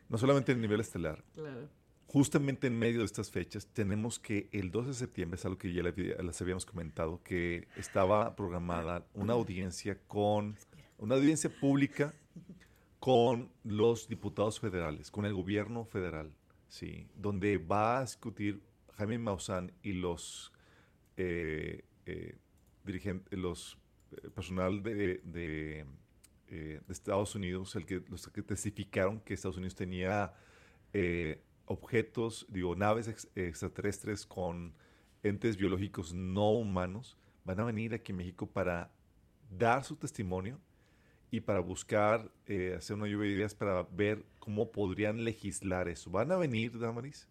No 0.10 0.18
solamente 0.18 0.52
a 0.52 0.56
nivel 0.56 0.82
estelar. 0.82 1.24
Claro 1.34 1.70
justamente 2.08 2.68
en 2.68 2.78
medio 2.78 3.00
de 3.00 3.06
estas 3.06 3.32
fechas 3.32 3.68
tenemos 3.68 4.20
que 4.20 4.48
el 4.52 4.72
12 4.72 4.90
de 4.90 4.94
septiembre, 4.94 5.36
es 5.36 5.46
algo 5.46 5.58
que 5.58 5.74
ya 5.74 5.84
les 5.84 6.42
habíamos 6.42 6.66
comentado, 6.66 7.22
que 7.24 7.68
estaba 7.78 8.36
programada 8.36 9.06
una 9.14 9.34
audiencia 9.34 9.98
con, 10.08 10.56
una 10.98 11.16
audiencia 11.16 11.50
pública 11.50 12.14
con 13.00 13.52
los 13.64 14.08
diputados 14.08 14.60
federales, 14.60 15.12
con 15.12 15.26
el 15.26 15.34
gobierno 15.34 15.86
federal, 15.86 16.32
¿sí? 16.68 17.08
donde 17.16 17.58
va 17.58 18.00
a 18.00 18.02
discutir 18.02 18.62
Jaime 18.98 19.20
Maussan 19.20 19.72
y 19.84 19.94
los 19.94 20.52
eh, 21.18 21.84
eh, 22.06 22.36
dirigentes, 22.84 23.38
los 23.38 23.78
eh, 24.12 24.30
personal 24.30 24.82
de, 24.82 25.22
de, 25.24 25.86
Estados 26.88 27.36
Unidos, 27.36 27.76
el 27.76 27.86
que, 27.86 28.02
los 28.08 28.28
que 28.30 28.42
testificaron 28.42 29.20
que 29.20 29.34
Estados 29.34 29.58
Unidos 29.58 29.76
tenía 29.76 30.34
objetos, 31.66 32.46
digo, 32.50 32.76
naves 32.76 33.30
extraterrestres 33.36 34.26
con 34.26 34.74
entes 35.24 35.58
biológicos 35.58 36.14
no 36.14 36.52
humanos 36.52 37.18
van 37.44 37.60
a 37.60 37.64
venir 37.64 37.94
aquí 37.94 38.12
a 38.12 38.16
México 38.16 38.48
para 38.48 38.92
dar 39.50 39.84
su 39.84 39.96
testimonio 39.96 40.60
y 41.32 41.42
para 41.42 41.60
buscar 41.60 42.32
eh, 42.46 42.76
hacer 42.78 42.96
una 42.96 43.08
lluvia 43.08 43.30
de 43.30 43.36
ideas 43.36 43.56
para 43.56 43.84
ver 43.84 44.26
cómo 44.40 44.72
podrían 44.72 45.24
legislar 45.24 45.88
eso. 45.88 46.10
Van 46.10 46.32
a 46.32 46.38
venir, 46.38 46.78
Damaris, 46.78 47.28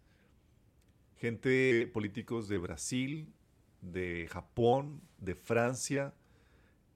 gente, 1.17 1.87
políticos 1.93 2.47
de 2.47 2.57
Brasil, 2.57 3.33
de 3.81 4.27
Japón, 4.29 5.01
de 5.17 5.35
Francia, 5.35 6.13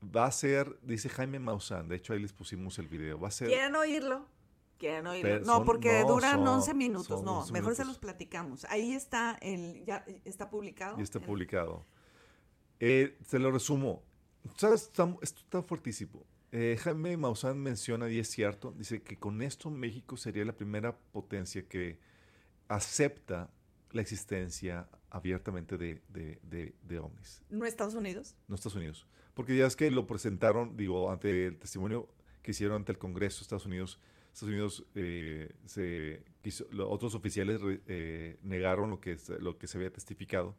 Va 0.03 0.25
a 0.25 0.31
ser, 0.31 0.79
dice 0.81 1.09
Jaime 1.09 1.39
Maussan, 1.39 1.89
de 1.89 1.97
hecho 1.97 2.13
ahí 2.13 2.19
les 2.19 2.31
pusimos 2.31 2.79
el 2.79 2.87
video, 2.87 3.19
va 3.19 3.27
a 3.27 3.31
ser... 3.31 3.49
¿Quieren 3.49 3.75
oírlo? 3.75 4.25
Quieren 4.79 5.05
oírlo. 5.07 5.29
Pero 5.29 5.45
no, 5.45 5.63
porque 5.65 6.01
no, 6.01 6.07
duran 6.07 6.37
son- 6.37 6.47
11 6.47 6.73
minutos. 6.73 7.21
No, 7.23 7.39
11 7.41 7.51
mejor 7.53 7.75
se 7.75 7.85
los 7.85 7.99
platicamos. 7.99 8.65
Ahí 8.65 8.93
está 8.93 9.37
el, 9.41 9.83
ya 9.85 10.05
está 10.25 10.49
publicado. 10.49 10.97
Ya 10.97 11.03
está 11.03 11.19
publicado. 11.19 11.85
Eh, 12.79 13.17
te 13.29 13.37
lo 13.39 13.51
resumo. 13.51 14.01
¿Sabes? 14.55 14.83
Está- 14.83 15.13
esto 15.21 15.41
está 15.41 15.61
fuertísimo. 15.61 16.25
Eh, 16.51 16.77
Jaime 16.81 17.15
Maussan 17.17 17.59
menciona, 17.59 18.09
y 18.09 18.17
es 18.19 18.29
cierto, 18.29 18.71
dice 18.71 19.03
que 19.03 19.19
con 19.19 19.41
esto 19.43 19.69
México 19.69 20.17
sería 20.17 20.43
la 20.45 20.53
primera 20.57 20.97
potencia 20.97 21.67
que 21.67 21.99
acepta 22.67 23.49
la 23.91 24.01
existencia 24.01 24.87
abiertamente 25.09 25.77
de, 25.77 26.01
de, 26.07 26.39
de, 26.43 26.75
de 26.83 26.99
ovnis. 26.99 27.43
¿No 27.49 27.65
Estados 27.65 27.95
Unidos? 27.95 28.35
no 28.47 28.55
Estados 28.55 28.75
Unidos. 28.75 29.05
Porque 29.33 29.55
ya 29.57 29.65
es 29.65 29.75
que 29.75 29.89
lo 29.91 30.05
presentaron, 30.07 30.75
digo, 30.77 31.11
ante 31.11 31.47
el 31.47 31.57
testimonio 31.59 32.07
que 32.41 32.51
hicieron 32.51 32.77
ante 32.77 32.91
el 32.91 32.97
Congreso 32.97 33.39
de 33.39 33.43
Estados 33.43 33.65
Unidos. 33.65 33.99
Estados 34.39 34.53
Unidos, 34.53 34.85
eh, 34.95 35.51
se 35.65 36.23
quiso- 36.41 36.65
lo- 36.71 36.89
otros 36.89 37.13
oficiales 37.15 37.59
eh, 37.87 38.37
negaron 38.43 38.89
lo 38.89 38.99
que, 38.99 39.17
lo 39.39 39.57
que 39.57 39.67
se 39.67 39.77
había 39.77 39.91
testificado. 39.91 40.55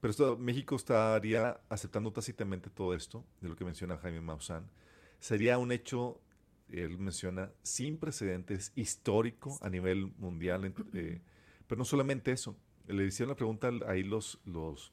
Pero 0.00 0.10
esto- 0.10 0.36
México 0.36 0.76
estaría 0.76 1.60
aceptando 1.68 2.12
tácitamente 2.12 2.68
todo 2.70 2.94
esto, 2.94 3.24
de 3.40 3.48
lo 3.48 3.56
que 3.56 3.64
menciona 3.64 3.96
Jaime 3.98 4.20
Maussan. 4.20 4.68
Sería 5.20 5.58
un 5.58 5.72
hecho, 5.72 6.20
él 6.68 6.98
menciona, 6.98 7.50
sin 7.62 7.96
precedentes, 7.96 8.72
histórico 8.74 9.58
a 9.62 9.70
nivel 9.70 10.12
mundial. 10.18 10.72
eh, 10.94 11.20
pero 11.66 11.78
no 11.78 11.84
solamente 11.84 12.32
eso. 12.32 12.56
Le 12.86 13.04
hicieron 13.06 13.30
la 13.30 13.36
pregunta 13.36 13.70
ahí 13.88 14.02
los, 14.04 14.38
los 14.44 14.92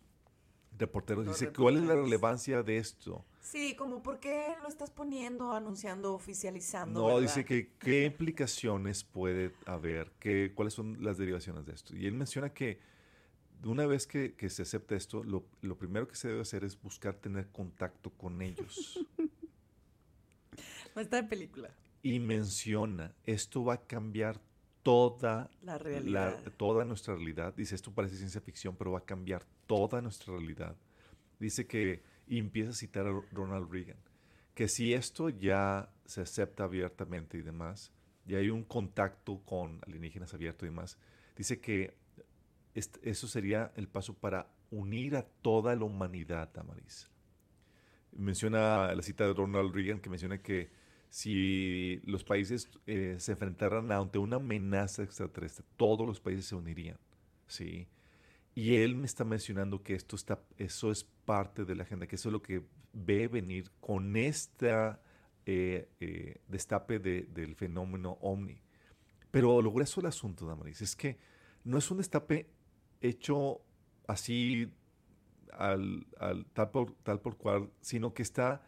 reporteros. 0.78 1.26
Los 1.26 1.40
dice, 1.40 1.52
¿cuál 1.54 1.76
es 1.76 1.82
la 1.82 1.88
reporteros. 1.90 2.06
relevancia 2.10 2.64
de 2.64 2.78
esto? 2.78 3.26
Sí, 3.44 3.76
como 3.76 4.02
¿por 4.02 4.20
qué 4.20 4.56
lo 4.62 4.70
estás 4.70 4.90
poniendo, 4.90 5.52
anunciando, 5.52 6.14
oficializando? 6.14 7.02
No, 7.02 7.08
verdad? 7.08 7.22
dice 7.22 7.44
que 7.46 7.74
qué 7.78 8.06
implicaciones 8.06 9.04
puede 9.04 9.54
haber, 9.66 10.12
qué, 10.20 10.54
cuáles 10.56 10.74
son 10.74 11.04
las 11.04 11.18
derivaciones 11.18 11.66
de 11.66 11.74
esto. 11.74 11.96
Y 11.96 12.08
él 12.08 12.14
menciona 12.14 12.54
que 12.54 12.80
una 13.66 13.86
vez 13.86 14.08
que, 14.08 14.34
que 14.36 14.50
se 14.50 14.62
acepta 14.62 14.96
esto, 14.96 15.24
lo, 15.24 15.46
lo 15.62 15.78
primero 15.78 16.08
que 16.08 16.16
se 16.16 16.30
debe 16.30 16.42
hacer 16.42 16.64
es 16.64 16.82
buscar 16.82 17.16
tener 17.16 17.50
contacto 17.50 18.10
con 18.12 18.42
ellos. 18.42 19.00
No 20.96 21.02
está 21.02 21.18
de 21.18 21.24
película. 21.28 21.72
y 22.04 22.20
menciona, 22.20 23.16
esto 23.24 23.64
va 23.64 23.74
a 23.76 23.82
cambiar 23.88 24.40
toda 24.84 25.50
La 25.64 25.80
realidad. 25.80 26.40
toda 26.58 26.86
nuestra 26.86 27.16
realidad. 27.16 27.54
Dice, 27.56 27.74
esto 27.74 27.92
parece 27.92 28.16
ciencia 28.18 28.40
ficción, 28.42 28.76
pero 28.76 28.92
va 28.92 29.00
a 29.00 29.06
cambiar 29.06 29.44
toda 29.66 30.02
nuestra 30.04 30.34
realidad. 30.34 30.76
Dice 31.40 31.66
que, 31.66 32.04
y 32.28 32.40
empieza 32.40 32.72
a 32.72 32.74
citar 32.74 33.08
a 33.08 33.22
Ronald 33.32 33.72
Reagan, 33.72 33.98
que 34.54 34.68
si 34.68 34.94
esto 34.94 35.30
ya 35.30 35.90
se 36.06 36.22
acepta 36.22 36.64
abiertamente 36.64 37.38
y 37.38 37.42
demás, 37.42 37.92
y 38.26 38.36
hay 38.36 38.50
un 38.50 38.64
contacto 38.64 39.42
con 39.46 39.80
alienígenas 39.86 40.34
abierto 40.34 40.66
y 40.66 40.70
demás, 40.70 40.98
dice 41.36 41.60
que 41.60 41.96
eso 42.74 43.28
sería 43.28 43.72
el 43.76 43.88
paso 43.88 44.14
para 44.14 44.48
unir 44.72 45.16
a 45.16 45.24
toda 45.24 45.76
la 45.76 45.86
humanidad, 45.86 46.50
Amaris. 46.58 47.10
Menciona 48.12 48.94
la 48.94 49.02
cita 49.02 49.26
de 49.26 49.34
Ronald 49.34 49.74
Reagan 49.74 50.00
que 50.00 50.10
menciona 50.10 50.40
que 50.40 50.70
si 51.10 52.02
los 52.06 52.24
países 52.24 52.70
eh, 52.88 53.18
se 53.20 53.34
enfrentaran 53.34 53.92
ante 53.92 54.18
una 54.18 54.38
amenaza 54.38 55.04
extraterrestre, 55.04 55.64
todos 55.78 56.08
los 56.08 56.20
países 56.20 56.46
se 56.46 56.56
unirían, 56.56 56.98
¿sí? 57.48 57.88
Y 58.56 58.76
él 58.76 58.96
me 58.96 59.06
está 59.06 59.24
mencionando 59.24 59.82
que 59.82 59.96
esto 59.96 60.16
está, 60.16 60.40
eso 60.58 60.92
es 60.92 61.04
parte 61.26 61.66
de 61.66 61.76
la 61.76 61.84
agenda, 61.84 62.06
que 62.08 62.16
eso 62.16 62.30
es 62.30 62.34
lo 62.34 62.42
que 62.42 62.64
ve 62.94 63.28
venir 63.28 63.72
con 63.80 64.16
esta 64.16 65.02
eh, 65.46 66.40
destape 66.48 67.00
de- 67.00 67.24
del 67.24 67.56
fenómeno 67.56 68.18
OVNI. 68.22 68.62
Pero 69.32 69.62
lo 69.62 69.72
grueso 69.72 70.00
del 70.00 70.08
asunto, 70.10 70.46
Damaris, 70.46 70.82
es 70.82 70.96
que 70.96 71.18
no 71.66 71.78
es 71.78 71.90
un 71.92 71.98
destape 71.98 72.48
hecho 73.02 73.62
así 74.08 74.72
al, 75.52 76.06
al 76.18 76.46
tal, 76.54 76.70
por, 76.72 76.94
tal 77.04 77.20
por 77.20 77.36
cual, 77.38 77.70
sino 77.82 78.14
que 78.14 78.22
está 78.22 78.62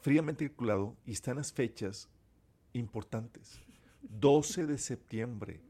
fríamente 0.00 0.46
calculado 0.46 0.96
y 1.04 1.12
están 1.12 1.36
las 1.36 1.52
fechas 1.52 2.08
importantes. 2.72 3.60
12 4.02 4.66
de 4.66 4.78
septiembre, 4.78 5.60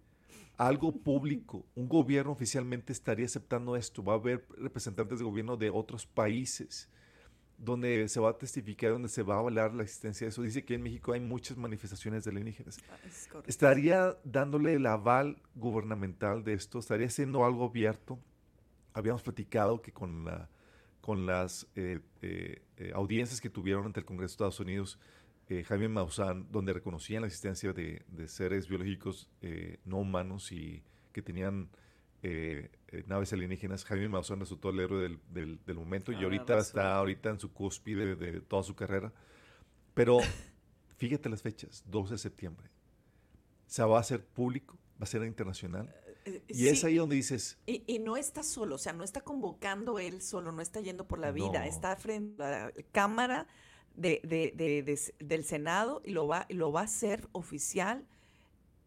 algo 0.57 0.93
público, 0.93 1.65
un 1.75 1.89
gobierno 1.89 2.33
oficialmente 2.33 2.93
estaría 2.93 3.27
aceptando 3.27 3.77
esto, 3.77 4.03
va 4.05 4.15
a 4.15 4.17
haber 4.17 4.47
representantes 4.57 5.19
de 5.19 5.25
gobierno 5.25 5.57
de 5.57 5.71
otros 5.71 6.07
países 6.07 6.89
donde 7.59 8.09
se 8.09 8.21
va 8.21 8.31
a 8.31 8.39
testificar, 8.39 8.91
donde 8.91 9.09
se 9.09 9.23
va 9.23 9.37
a 9.37 9.39
avalar 9.39 9.75
la 9.75 9.83
existencia 9.83 10.27
de 10.27 10.31
eso. 10.31 10.43
Dice 10.43 10.65
que 10.65 10.75
en 10.75 10.83
México 10.83 11.13
hay 11.13 11.21
muchas 11.21 11.57
manifestaciones 11.57 12.25
de 12.25 12.31
alienígenas. 12.31 12.79
Ah, 12.91 12.97
es. 13.07 13.29
Estaría 13.47 14.17
dándole 14.25 14.75
el 14.75 14.87
aval 14.87 15.41
gubernamental 15.55 16.45
de 16.45 16.55
esto, 16.55 16.79
estaría 16.79 17.09
siendo 17.11 17.45
algo 17.45 17.65
abierto. 17.65 18.19
Habíamos 18.93 19.23
platicado 19.23 19.83
que 19.83 19.93
con, 19.93 20.25
la, 20.25 20.49
con 21.01 21.27
las 21.27 21.67
eh, 21.75 22.01
eh, 22.23 22.63
eh, 22.77 22.93
audiencias 22.95 23.41
que 23.41 23.51
tuvieron 23.51 23.87
ante 23.87 24.01
el 24.01 24.07
Congreso 24.07 24.33
de 24.33 24.35
Estados 24.35 24.61
Unidos, 24.61 24.99
eh, 25.49 25.63
Jaime 25.65 25.89
Maussan, 25.89 26.51
donde 26.51 26.73
reconocían 26.73 27.23
la 27.23 27.27
existencia 27.29 27.73
de, 27.73 28.03
de 28.09 28.29
seres 28.29 28.67
biológicos 28.69 29.29
eh, 29.43 29.79
no 29.85 29.99
humanos 29.99 30.53
y 30.53 30.83
que 31.13 31.23
tenían 31.23 31.69
eh, 32.23 32.71
naves 33.07 33.33
alienígenas, 33.35 33.85
Jaime 33.85 34.09
Maussan 34.09 34.41
resultó 34.41 34.71
el 34.71 34.81
héroe 34.81 35.03
del, 35.03 35.21
del- 35.31 35.61
del 35.67 35.77
momento 35.77 36.11
y 36.13 36.17
Ah, 36.17 36.23
ahorita 36.23 36.59
está 36.59 36.97
ahorita 36.97 37.29
en 37.31 37.39
su 37.39 37.53
cúspide 37.53 38.17
de, 38.17 38.33
de 38.33 38.41
toda 38.41 38.63
su 38.63 38.75
carrera. 38.75 39.13
Pero 39.93 40.19
fíjate 40.97 41.29
las 41.29 41.43
fechas, 41.43 41.85
12 41.87 42.15
de 42.15 42.19
septiembre. 42.19 42.71
Se 43.67 43.83
va 43.83 43.99
a 43.99 44.01
hacer 44.01 44.25
público, 44.25 44.79
va 45.01 45.05
a 45.05 45.07
ser 45.07 45.23
internacional. 45.25 45.95
Y 46.49 46.69
es 46.69 46.83
ahí 46.85 46.97
donde 46.97 47.17
dices, 47.17 47.59
Y, 47.67 47.85
y 47.87 47.99
no 47.99 48.17
está 48.17 48.43
solo, 48.43 48.77
o 48.77 48.79
sea, 48.79 48.95
no 48.95 49.05
está 49.05 49.21
convocando 49.21 49.99
él 49.99 50.23
solo, 50.23 50.53
no 50.53 50.63
está 50.63 50.81
yendo 50.81 51.07
por 51.07 51.19
la 51.19 51.33
vida, 51.33 51.59
No. 51.61 51.65
está 51.65 51.95
frente 51.97 52.43
a 52.43 52.49
la 52.67 52.73
cámara 52.93 53.47
de, 53.97 54.21
de- 54.25 54.53
de- 54.57 54.83
de- 54.83 55.15
del 55.25 55.45
Senado 55.45 56.03
y 56.05 56.11
lo 56.13 56.27
va, 56.27 56.47
lo 56.51 56.73
va 56.73 56.81
a 56.81 56.85
hacer 56.85 57.29
oficial 57.33 58.05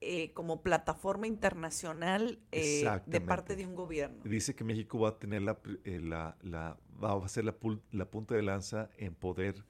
eh, 0.01 0.31
como 0.33 0.61
plataforma 0.61 1.25
internacional 1.27 2.39
eh, 2.51 2.85
de 3.07 3.19
parte 3.21 3.55
de 3.55 3.65
un 3.65 3.75
gobierno. 3.75 4.21
dice 4.25 4.53
que 4.55 4.63
México 4.63 4.99
va 4.99 5.09
a 5.09 5.17
tener 5.19 5.41
la, 5.41 5.57
eh, 5.85 5.99
la, 5.99 6.37
la- 6.43 6.77
va 7.03 7.13
a 7.25 7.27
ser 7.29 7.45
la, 7.45 7.55
la 7.91 8.05
punta 8.09 8.35
de 8.35 8.43
lanza 8.43 8.89
en 8.97 9.15
poder 9.15 9.63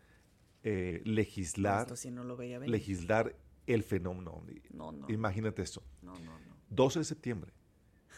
eh, 0.63 1.01
legislar, 1.05 1.81
Esto 1.83 1.95
sí 1.95 2.11
no 2.11 2.23
lo 2.25 2.35
veía 2.35 2.59
venir. 2.59 2.71
legislar 2.71 3.35
el 3.67 3.83
fenómeno. 3.83 4.43
No, 4.73 4.91
no, 4.91 5.09
Imagínate 5.09 5.61
esto. 5.61 5.81
no, 6.01 6.13
no, 6.19 6.39
no. 6.39 6.57
12 6.69 6.99
de 6.99 7.05
septiembre. 7.05 7.53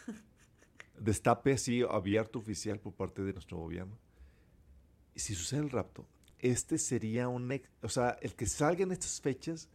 Destape 0.98 1.52
así 1.52 1.82
abierto 1.88 2.38
oficial 2.40 2.78
por 2.80 2.92
parte 2.94 3.22
de 3.22 3.32
nuestro 3.32 3.58
gobierno. 3.58 3.96
Si 5.14 5.34
sucede 5.34 5.60
el 5.60 5.70
rapto, 5.70 6.06
este 6.40 6.78
sería 6.78 7.28
un... 7.28 7.52
ex- 7.52 7.68
O 7.82 7.88
sea, 7.88 8.16
el 8.22 8.34
que 8.34 8.46
salga 8.46 8.82
en 8.82 8.92
estas 8.92 9.20
fechas 9.20 9.68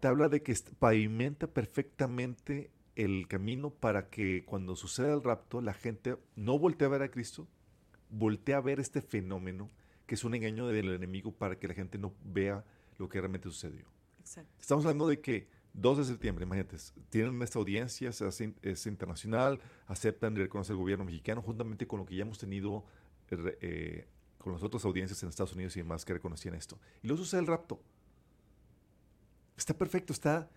te 0.00 0.08
habla 0.08 0.28
de 0.28 0.42
que 0.42 0.54
pavimenta 0.78 1.46
perfectamente 1.48 2.70
el 2.96 3.26
camino 3.28 3.70
para 3.70 4.08
que 4.10 4.44
cuando 4.44 4.74
suceda 4.76 5.12
el 5.14 5.22
rapto 5.22 5.60
la 5.60 5.72
gente 5.74 6.16
no 6.36 6.58
voltee 6.58 6.86
a 6.86 6.90
ver 6.90 7.02
a 7.02 7.10
Cristo, 7.10 7.46
voltee 8.10 8.54
a 8.54 8.60
ver 8.60 8.80
este 8.80 9.00
fenómeno 9.02 9.70
que 10.06 10.14
es 10.14 10.24
un 10.24 10.34
engaño 10.34 10.66
del 10.68 10.92
enemigo 10.94 11.32
para 11.32 11.58
que 11.58 11.68
la 11.68 11.74
gente 11.74 11.98
no 11.98 12.14
vea 12.24 12.64
lo 12.98 13.08
que 13.08 13.20
realmente 13.20 13.48
sucedió. 13.48 13.84
Exacto. 14.20 14.50
Estamos 14.60 14.84
hablando 14.86 15.06
de 15.08 15.20
que 15.20 15.48
2 15.74 15.98
de 15.98 16.04
septiembre, 16.04 16.44
imagínate, 16.44 16.76
tienen 17.10 17.40
esta 17.42 17.58
audiencia, 17.58 18.10
se 18.12 18.24
hace- 18.26 18.54
es 18.62 18.86
internacional, 18.86 19.60
aceptan 19.86 20.34
y 20.36 20.40
reconocen 20.40 20.74
el 20.74 20.80
gobierno 20.80 21.04
mexicano, 21.04 21.42
juntamente 21.42 21.86
con 21.86 22.00
lo 22.00 22.06
que 22.06 22.16
ya 22.16 22.22
hemos 22.22 22.38
tenido 22.38 22.84
eh, 23.30 24.06
con 24.38 24.52
las 24.52 24.62
otras 24.62 24.84
audiencias 24.84 25.22
en 25.22 25.28
Estados 25.28 25.52
Unidos 25.54 25.76
y 25.76 25.80
demás 25.80 26.04
que 26.04 26.12
reconocían 26.14 26.54
esto. 26.54 26.78
Y 27.02 27.08
luego 27.08 27.22
sucede 27.22 27.40
el 27.40 27.46
rapto. 27.46 27.80
Está 29.56 29.74
perfecto, 29.76 30.12
está 30.12 30.48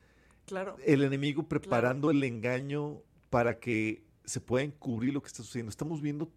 Claro. 0.45 0.75
el 0.85 1.03
enemigo 1.03 1.47
preparando 1.47 2.11
el 2.11 2.23
engaño 2.23 3.01
para 3.29 3.59
que 3.59 4.03
se 4.25 4.39
pueda 4.41 4.63
encubrir 4.63 5.13
lo 5.13 5.21
que 5.21 5.27
está 5.27 5.43
sucediendo. 5.43 5.69
Estamos 5.69 6.01
viendo 6.01 6.31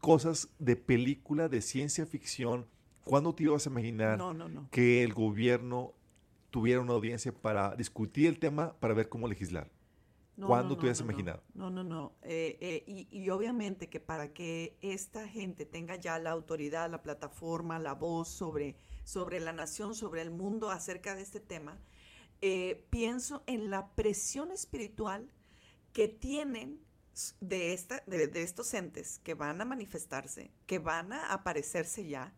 cosas 0.00 0.48
de 0.58 0.74
película, 0.76 1.48
de 1.48 1.60
ciencia 1.62 2.04
ficción. 2.06 2.66
¿Cuándo 3.04 3.34
te 3.34 3.44
ibas 3.44 3.66
a 3.66 3.70
imaginar 3.70 4.18
No, 4.18 4.32
no, 4.34 4.48
no. 4.48 4.68
que 4.70 5.02
el 5.02 5.12
gobierno 5.12 5.92
tuviera 6.50 6.80
una 6.80 6.92
audiencia 6.92 7.32
para 7.32 7.74
discutir 7.76 8.26
el 8.26 8.38
tema, 8.38 8.74
para 8.80 8.94
ver 8.94 9.08
cómo 9.08 9.26
legislar? 9.28 9.70
No, 10.36 10.46
¿Cuándo 10.46 10.70
no, 10.70 10.76
te 10.76 10.76
no, 10.76 10.80
hubieras 10.82 11.00
imaginado? 11.00 11.42
No, 11.54 11.70
no, 11.70 11.84
no. 11.84 12.16
Eh, 12.22 12.56
eh, 12.60 12.84
y, 12.86 13.06
y 13.10 13.28
obviamente 13.30 13.88
que 13.88 14.00
para 14.00 14.32
que 14.32 14.78
esta 14.80 15.28
gente 15.28 15.66
tenga 15.66 15.96
ya 15.96 16.18
la 16.18 16.30
autoridad, 16.30 16.90
la 16.90 17.02
plataforma, 17.02 17.78
la 17.78 17.94
voz 17.94 18.28
sobre, 18.28 18.76
sobre 19.04 19.40
la 19.40 19.52
nación, 19.52 19.94
sobre 19.94 20.22
el 20.22 20.30
mundo 20.30 20.70
acerca 20.70 21.14
de 21.14 21.22
este 21.22 21.40
tema, 21.40 21.78
eh, 22.40 22.86
pienso 22.90 23.44
en 23.46 23.70
la 23.70 23.94
presión 23.94 24.50
espiritual 24.52 25.30
que 25.92 26.08
tienen 26.08 26.80
de, 27.40 27.74
esta, 27.74 28.02
de, 28.06 28.26
de 28.26 28.42
estos 28.42 28.72
entes 28.72 29.18
que 29.18 29.34
van 29.34 29.60
a 29.60 29.66
manifestarse, 29.66 30.50
que 30.66 30.78
van 30.78 31.12
a 31.12 31.32
aparecerse 31.32 32.08
ya, 32.08 32.34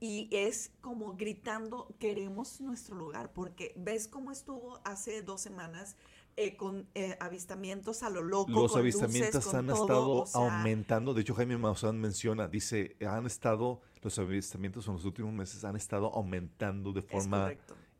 y 0.00 0.28
es 0.32 0.70
como 0.80 1.14
gritando, 1.14 1.94
queremos 1.98 2.60
nuestro 2.60 2.94
lugar, 2.94 3.32
porque 3.32 3.72
ves 3.76 4.08
cómo 4.08 4.30
estuvo 4.30 4.80
hace 4.84 5.22
dos 5.22 5.40
semanas 5.40 5.96
eh, 6.36 6.56
con 6.56 6.88
eh, 6.94 7.16
avistamientos 7.20 8.02
a 8.02 8.10
lo 8.10 8.22
loco. 8.22 8.50
Los 8.50 8.72
con 8.72 8.80
avistamientos 8.80 9.34
luces, 9.34 9.50
con 9.50 9.60
han 9.60 9.66
todo, 9.66 9.82
estado 9.82 10.10
o 10.10 10.26
sea, 10.26 10.40
aumentando. 10.40 11.14
De 11.14 11.22
hecho, 11.22 11.34
Jaime 11.34 11.56
Maussan 11.56 12.00
menciona, 12.00 12.48
dice, 12.48 12.96
han 13.08 13.26
estado, 13.26 13.80
los 14.02 14.18
avistamientos 14.18 14.86
en 14.88 14.94
los 14.94 15.04
últimos 15.04 15.32
meses 15.32 15.64
han 15.64 15.76
estado 15.76 16.12
aumentando 16.14 16.92
de 16.92 17.02
forma 17.02 17.52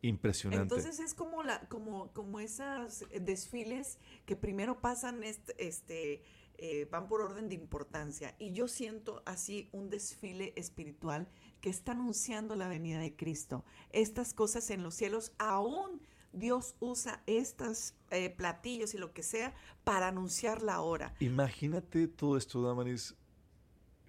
impresionante. 0.03 0.63
Entonces 0.63 1.01
es 1.01 1.15
como 1.15 1.43
la, 1.43 1.61
como, 1.69 2.13
como 2.13 2.41
esas 2.41 3.05
desfiles 3.21 3.99
que 4.27 4.37
primero 4.37 4.81
pasan 4.81 5.23
este, 5.23 5.67
este 5.67 6.23
eh, 6.57 6.87
van 6.91 7.09
por 7.09 7.21
orden 7.21 7.49
de 7.49 7.57
importancia. 7.57 8.37
Y 8.39 8.53
yo 8.53 8.69
siento 8.69 9.23
así 9.27 9.69
un 9.73 9.91
desfile 9.91 10.53
espiritual 10.57 11.29
que 11.61 11.69
está 11.69 11.93
anunciando 11.93 12.55
la 12.55 12.69
venida 12.69 13.01
de 13.01 13.17
Cristo. 13.17 13.65
Estas 13.91 14.35
cosas 14.35 14.71
en 14.71 14.83
los 14.83 14.95
cielos, 14.95 15.33
aún 15.39 16.01
Dios 16.35 16.77
usa 16.81 17.23
estos 17.27 17.95
eh, 18.11 18.31
platillos 18.31 18.95
y 18.95 18.99
lo 18.99 19.13
que 19.13 19.23
sea 19.23 19.55
para 19.85 20.09
anunciar 20.09 20.63
la 20.63 20.81
hora. 20.81 21.15
Imagínate 21.21 22.09
todo 22.09 22.37
esto, 22.37 22.63
Damaris, 22.63 23.15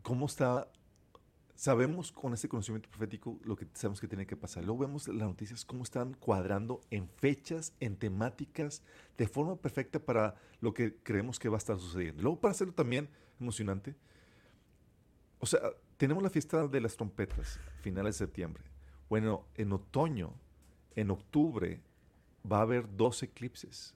cómo 0.02 0.26
está. 0.26 0.70
Sabemos 1.56 2.12
con 2.12 2.34
este 2.34 2.50
conocimiento 2.50 2.90
profético 2.90 3.40
lo 3.44 3.56
que 3.56 3.66
sabemos 3.74 4.02
que 4.02 4.10
tiene 4.10 4.28
que 4.28 4.36
pasar. 4.36 4.66
Luego 4.66 4.80
vemos 4.80 5.08
las 5.08 5.28
noticias 5.28 5.64
cómo 5.64 5.84
están 5.84 6.14
cuadrando 6.14 6.82
en 6.92 7.08
fechas, 7.08 7.74
en 7.80 7.96
temáticas, 7.96 8.84
de 9.18 9.28
forma 9.28 9.56
perfecta 9.56 10.00
para 10.00 10.36
lo 10.60 10.74
que 10.74 10.98
creemos 10.98 11.40
que 11.40 11.48
va 11.48 11.56
a 11.56 11.60
estar 11.60 11.80
sucediendo. 11.80 12.24
Luego, 12.24 12.42
para 12.42 12.52
hacerlo 12.52 12.74
también 12.74 13.10
emocionante, 13.40 13.96
o 15.40 15.46
sea, 15.46 15.62
tenemos 15.98 16.22
la 16.24 16.30
fiesta 16.30 16.68
de 16.68 16.82
las 16.82 16.98
trompetas, 16.98 17.60
finales 17.82 18.16
de 18.16 18.26
septiembre. 18.26 18.64
Bueno, 19.10 19.46
en 19.56 19.72
otoño, 19.72 20.34
en 20.96 21.12
octubre, 21.12 21.82
va 22.50 22.60
a 22.60 22.62
haber 22.62 22.96
dos 22.96 23.24
eclipses. 23.24 23.94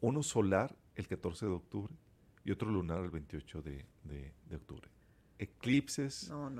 Uno 0.00 0.22
solar 0.22 0.76
el 0.96 1.06
14 1.06 1.46
de 1.46 1.52
octubre 1.52 1.94
y 2.44 2.50
otro 2.50 2.70
lunar 2.70 3.02
el 3.04 3.10
28 3.10 3.62
de, 3.62 3.86
de- 4.04 4.32
de 4.48 4.56
octubre. 4.56 4.88
Eclipses 5.38 6.28
No, 6.28 6.50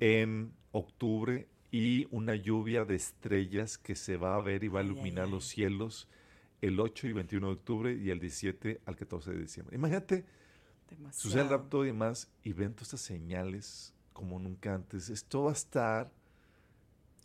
en 0.00 0.52
octubre 0.72 1.48
y 1.70 2.06
una 2.10 2.34
lluvia 2.36 2.84
de 2.84 2.94
estrellas 2.94 3.76
que 3.78 3.94
se 3.96 4.16
va 4.16 4.36
a 4.36 4.40
ver 4.40 4.64
y 4.64 4.68
va 4.68 4.80
a 4.80 4.82
Ay, 4.82 4.88
ay, 4.88 4.92
iluminar 4.94 5.24
ay. 5.26 5.30
los 5.30 5.46
cielos 5.46 6.08
el 6.62 6.80
8 6.80 7.08
y 7.08 7.12
21 7.12 7.46
de 7.48 7.52
octubre 7.52 7.94
y 7.94 8.10
el 8.10 8.18
17 8.20 8.80
al 8.86 8.96
14 8.96 9.32
de 9.32 9.38
diciembre. 9.40 9.76
Imagínate, 9.76 10.24
sucede 11.12 11.42
el 11.42 11.48
rapto 11.50 11.84
y 11.84 11.88
demás 11.88 12.30
y 12.42 12.52
ven 12.52 12.72
todas 12.72 12.88
estas 12.88 13.00
señales 13.02 13.92
como 14.12 14.38
nunca 14.38 14.74
antes. 14.74 15.10
Esto 15.10 15.44
va 15.44 15.50
a 15.50 15.54
estar 15.54 16.10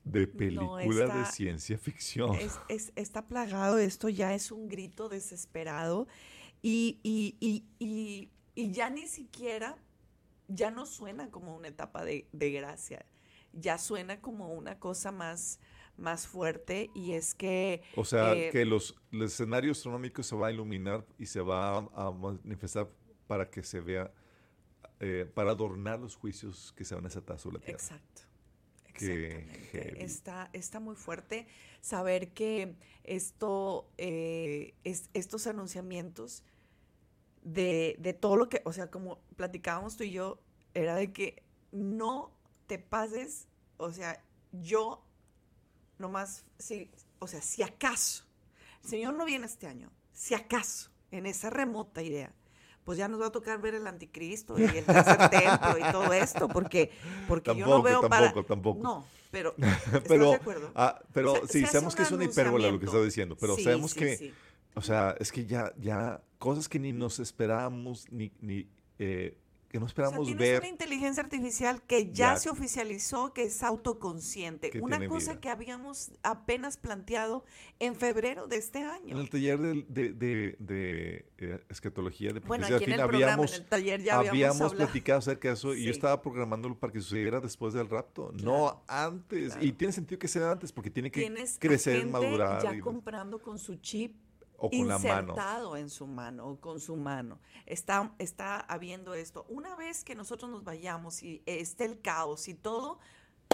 de 0.04 0.28
película 0.28 0.82
de 0.84 1.04
está- 1.22 1.26
ciencia 1.26 1.78
ficción. 1.78 2.36
Es- 2.36 2.60
es- 2.70 2.92
está 2.96 3.28
plagado, 3.28 3.78
esto 3.78 4.10
ya 4.10 4.34
es 4.34 4.52
un 4.52 4.68
grito 4.68 5.10
desesperado 5.10 6.08
y, 6.62 7.00
y- 7.04 7.36
y- 7.40 7.66
y- 7.80 8.30
y 8.56 8.72
ya 8.72 8.90
ni 8.90 9.08
siquiera, 9.08 9.78
ya 10.48 10.72
no 10.72 10.86
suena 10.86 11.30
como 11.30 11.56
una 11.56 11.68
etapa 11.68 12.04
de, 12.04 12.28
de 12.32 12.52
gracia, 12.52 13.06
ya 13.54 13.78
suena 13.78 14.22
como 14.22 14.54
una 14.54 14.80
cosa 14.80 15.12
más, 15.12 15.60
más 15.98 16.28
fuerte 16.28 16.90
y 16.96 17.14
es 17.14 17.36
que... 17.36 17.84
O 17.96 18.04
sea, 18.06 18.34
eh, 18.36 18.50
que 18.52 18.66
los, 18.66 18.96
el 19.12 19.22
escenario 19.24 19.72
astronómico 19.72 20.24
se 20.24 20.36
va 20.36 20.48
a 20.48 20.52
iluminar 20.52 21.06
y 21.20 21.28
se 21.28 21.42
va 21.42 21.78
a, 21.78 22.08
a 22.08 22.12
manifestar 22.12 22.90
para 23.28 23.50
que 23.50 23.62
se 23.64 23.80
vea, 23.82 24.12
eh, 25.00 25.30
para 25.34 25.52
adornar 25.52 26.00
los 26.00 26.16
juicios 26.16 26.74
que 26.76 26.84
se 26.86 26.96
van 26.96 27.06
a 27.06 27.10
desatar 27.10 27.40
sobre 27.40 27.60
la 27.60 27.66
tierra. 27.66 27.80
Exacto. 27.82 28.22
Exactamente. 29.10 30.04
Está, 30.04 30.50
está 30.54 30.80
muy 30.80 30.96
fuerte 30.96 31.48
saber 31.82 32.34
que 32.34 32.76
esto, 33.04 33.90
eh, 33.98 34.74
es- 34.84 35.10
estos 35.14 35.48
anunciamientos 35.48 36.44
de, 37.44 37.96
de 38.00 38.14
todo 38.14 38.36
lo 38.36 38.50
que, 38.50 38.62
o 38.66 38.74
sea, 38.74 38.90
como 38.92 39.20
platicábamos 39.36 39.98
tú 39.98 40.04
y 40.04 40.12
yo, 40.12 40.40
era 40.74 40.96
de 40.96 41.12
que 41.12 41.44
no 41.72 42.32
te 42.68 42.78
pases, 42.80 43.48
o 43.78 43.92
sea, 43.92 44.24
yo 44.52 45.04
nomás, 45.98 46.46
si, 46.58 46.90
o 47.20 47.28
sea, 47.28 47.42
si 47.42 47.64
acaso, 47.64 48.26
el 48.84 48.90
Señor 48.90 49.14
no 49.14 49.26
viene 49.26 49.46
este 49.46 49.68
año, 49.68 49.92
si 50.14 50.34
acaso, 50.34 50.92
en 51.12 51.26
esa 51.26 51.50
remota 51.50 52.02
idea, 52.02 52.34
pues 52.84 52.98
ya 52.98 53.08
nos 53.08 53.22
va 53.22 53.28
a 53.28 53.32
tocar 53.32 53.62
ver 53.62 53.76
el 53.76 53.88
anticristo 53.88 54.60
y 54.60 54.64
el 54.64 54.86
tercer 54.86 55.30
templo 55.30 55.78
y 55.78 55.92
todo 55.92 56.14
esto, 56.14 56.48
porque, 56.48 56.92
porque 57.28 57.56
yo 57.56 57.66
no 57.68 57.82
veo 57.82 58.02
tampoco, 58.02 58.10
para... 58.10 58.44
tampoco. 58.44 58.82
No, 58.82 59.06
pero, 59.32 59.54
¿estás 59.58 60.02
pero, 60.08 60.30
de 60.32 60.36
acuerdo? 60.36 60.72
ah, 60.76 61.00
pero 61.14 61.48
sí, 61.48 61.66
sabemos 61.66 61.96
que 61.96 62.04
es 62.04 62.12
una 62.12 62.26
hipérbole 62.26 62.72
lo 62.72 62.80
que 62.80 62.86
anunciamiento. 62.86 62.98
está 62.98 63.06
diciendo, 63.06 63.38
pero 63.40 63.56
Sí, 63.56 63.64
sabemos 63.64 63.92
sí, 63.92 64.00
que, 64.00 64.18
sí. 64.18 64.34
o 64.76 64.82
sea, 64.82 65.16
es 65.20 65.32
que 65.32 65.46
ya, 65.46 65.74
ya, 65.78 66.22
cosas 66.40 66.68
que 66.68 66.80
ni 66.80 66.92
nos 66.92 67.20
esperábamos, 67.20 68.12
ni, 68.12 68.32
ni 68.42 68.68
eh, 69.00 69.38
que 69.72 69.80
no 69.80 69.86
O 69.86 69.90
sea, 69.90 70.10
ver. 70.36 70.60
una 70.60 70.68
inteligencia 70.68 71.24
artificial 71.24 71.82
que 71.84 72.08
ya, 72.12 72.34
Ya. 72.34 72.36
se 72.38 72.50
oficializó, 72.50 73.34
que 73.34 73.44
es 73.44 73.64
autoconsciente. 73.64 74.70
Que 74.70 74.82
una 74.82 75.08
cosa 75.08 75.32
vida. 75.32 75.42
que 75.42 75.50
habíamos 75.50 76.12
apenas 76.24 76.78
planteado 76.78 77.46
en 77.80 77.96
febrero 77.96 78.48
de 78.48 78.58
este 78.58 78.80
En 78.80 78.86
año. 78.88 79.20
el 79.22 79.30
taller 79.30 79.60
de, 79.60 79.86
de, 79.88 80.14
de- 80.14 80.56
de, 80.60 81.26
eh, 81.38 81.64
escatología 81.70 82.34
de 82.34 82.42
Bueno, 82.42 82.66
aquí 82.66 82.84
en 82.84 82.92
el 82.92 82.98
programa, 83.08 83.16
habíamos, 83.34 83.54
en 83.56 83.62
el 83.62 83.68
taller 83.70 84.02
ya 84.04 84.18
habíamos, 84.20 84.30
habíamos 84.60 84.74
platicado 84.76 85.20
acerca 85.20 85.48
de 85.48 85.54
eso 85.54 85.74
y 85.74 85.80
yo 85.80 85.86
Sí. 85.86 85.90
estaba 85.92 86.22
programándolo 86.22 86.78
para 86.78 86.92
que 86.92 87.00
sucediera 87.00 87.40
después 87.40 87.74
del 87.74 87.90
rapto, 87.90 88.30
Claro, 88.36 88.44
no 88.44 88.84
antes. 88.88 89.54
Y 89.56 89.60
claro. 89.60 89.78
tiene 89.78 89.94
sentido 89.94 90.20
que 90.20 90.28
sea 90.28 90.52
antes 90.52 90.72
porque 90.72 90.90
tiene 90.90 91.10
que 91.10 91.22
Tienes 91.22 91.56
a 91.56 91.60
crecer, 91.60 91.98
gente 92.00 92.12
madurar 92.12 92.62
ya 92.62 92.76
y- 92.76 92.80
comprando 92.82 93.40
con 93.40 93.58
su 93.58 93.76
chip 93.78 94.16
o 94.62 94.70
insertado 94.72 95.76
en 95.76 95.90
su 95.90 96.06
mano 96.06 96.48
o 96.48 96.60
con 96.60 96.80
su 96.80 96.96
mano. 96.96 97.40
Está, 97.66 98.14
está 98.20 98.60
habiendo 98.60 99.14
esto. 99.14 99.46
Una 99.50 99.76
vez 99.76 100.04
que 100.04 100.14
nosotros 100.14 100.52
nos 100.52 100.64
vayamos 100.64 101.24
y 101.24 101.42
esté 101.46 101.86
el 101.86 102.00
caos 102.00 102.48
y 102.48 102.54
todo, 102.54 103.00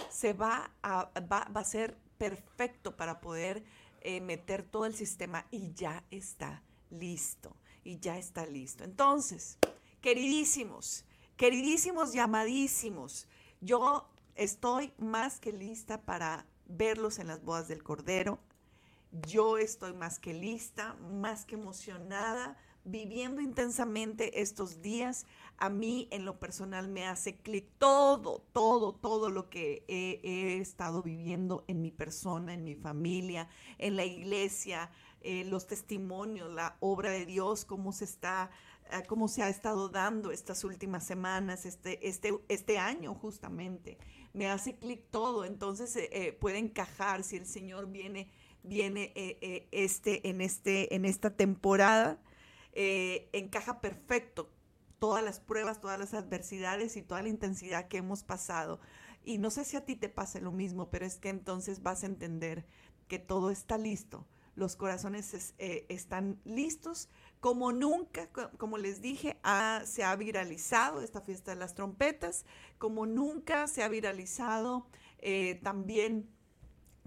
se 0.10 0.34
va 0.34 0.72
a, 0.84 1.10
va, 1.22 1.48
va 1.56 1.62
a 1.62 1.64
ser 1.64 1.98
perfecto 2.18 2.98
para 2.98 3.22
poder 3.22 3.64
eh, 4.02 4.22
meter 4.22 4.64
todo 4.64 4.86
el 4.86 4.96
sistema 4.96 5.46
y 5.50 5.74
ya 5.74 6.04
está 6.12 6.64
listo. 6.90 7.56
Y 7.84 8.00
ya 8.00 8.18
está 8.18 8.46
listo. 8.46 8.84
Entonces, 8.84 9.58
queridísimos, 10.02 11.06
queridísimos, 11.38 12.12
llamadísimos, 12.12 13.28
yo 13.62 14.10
estoy 14.36 14.94
más 14.98 15.40
que 15.40 15.54
lista 15.54 16.02
para 16.02 16.46
verlos 16.66 17.18
en 17.20 17.28
las 17.28 17.44
bodas 17.44 17.70
del 17.70 17.82
Cordero. 17.82 18.40
Yo 19.12 19.58
estoy 19.58 19.94
más 19.94 20.20
que 20.20 20.34
lista, 20.34 20.96
más 20.96 21.46
que 21.46 21.56
emocionada, 21.56 22.58
viviendo 22.84 23.42
intensamente 23.42 24.42
estos 24.42 24.82
días. 24.82 25.26
A 25.58 25.70
mí 25.70 26.08
en 26.12 26.26
lo 26.26 26.40
personal 26.40 26.88
me 26.88 27.06
hace 27.06 27.38
clic 27.38 27.68
todo, 27.78 28.44
todo, 28.54 28.94
todo 28.94 29.30
lo 29.30 29.50
que 29.50 29.84
he, 29.88 30.58
estado 30.58 31.02
viviendo 31.04 31.64
en 31.68 31.82
mi 31.82 31.92
persona, 31.92 32.54
en 32.54 32.64
mi 32.64 32.76
familia, 32.76 33.50
en 33.78 33.96
la 33.96 34.06
iglesia, 34.06 34.92
eh, 35.22 35.44
los 35.46 35.68
testimonios, 35.68 36.52
la 36.52 36.78
obra 36.80 37.12
de 37.12 37.26
Dios, 37.26 37.66
cómo 37.66 37.92
se 37.92 38.06
está, 38.06 38.52
eh, 38.92 39.04
cómo 39.08 39.28
se 39.28 39.44
ha 39.44 39.50
estado 39.50 39.90
dando 39.90 40.32
estas 40.32 40.64
últimas 40.64 41.06
semanas, 41.06 41.66
este, 41.66 42.08
este, 42.08 42.38
este 42.48 42.78
año 42.78 43.14
justamente. 43.16 43.98
Me 44.34 44.48
hace 44.48 44.76
clic 44.76 45.04
todo, 45.10 45.46
entonces 45.46 45.96
eh, 45.96 46.10
eh, 46.12 46.32
puede 46.34 46.60
encajar 46.60 47.24
si 47.24 47.38
el 47.38 47.46
Señor 47.46 47.88
viene 47.88 48.30
viene 48.68 49.12
eh, 49.16 49.38
eh, 49.42 49.68
este, 49.72 50.28
en, 50.30 50.42
este, 50.42 50.96
en 50.96 51.06
esta 51.06 51.36
temporada, 51.36 52.20
eh, 52.74 53.30
encaja 53.34 53.82
perfecto 53.82 54.50
todas 55.00 55.24
las 55.24 55.40
pruebas, 55.40 55.80
todas 55.80 56.00
las 56.00 56.14
adversidades 56.14 56.98
y 56.98 57.02
toda 57.04 57.22
la 57.22 57.30
intensidad 57.30 57.88
que 57.88 57.98
hemos 57.98 58.24
pasado. 58.24 58.80
Y 59.24 59.38
no 59.40 59.50
sé 59.50 59.64
si 59.66 59.78
a 59.78 59.86
ti 59.86 59.96
te 59.96 60.10
pasa 60.10 60.40
lo 60.40 60.52
mismo, 60.52 60.90
pero 60.90 61.06
es 61.06 61.18
que 61.20 61.30
entonces 61.30 61.84
vas 61.84 62.04
a 62.04 62.08
entender 62.08 62.66
que 63.08 63.20
todo 63.20 63.52
está 63.52 63.78
listo. 63.78 64.26
Los 64.56 64.76
corazones 64.76 65.34
es- 65.34 65.54
eh, 65.60 65.86
están 65.90 66.40
listos 66.46 67.10
como 67.40 67.72
nunca, 67.72 68.28
co- 68.32 68.50
como 68.58 68.78
les 68.80 69.02
dije, 69.02 69.38
ha- 69.44 69.84
se 69.86 70.04
ha 70.04 70.16
viralizado 70.16 71.02
esta 71.02 71.22
fiesta 71.22 71.52
de 71.52 71.58
las 71.60 71.76
trompetas, 71.76 72.46
como 72.80 73.06
nunca 73.06 73.68
se 73.68 73.84
ha 73.84 73.88
viralizado 73.90 74.88
eh, 75.20 75.60
también 75.64 76.30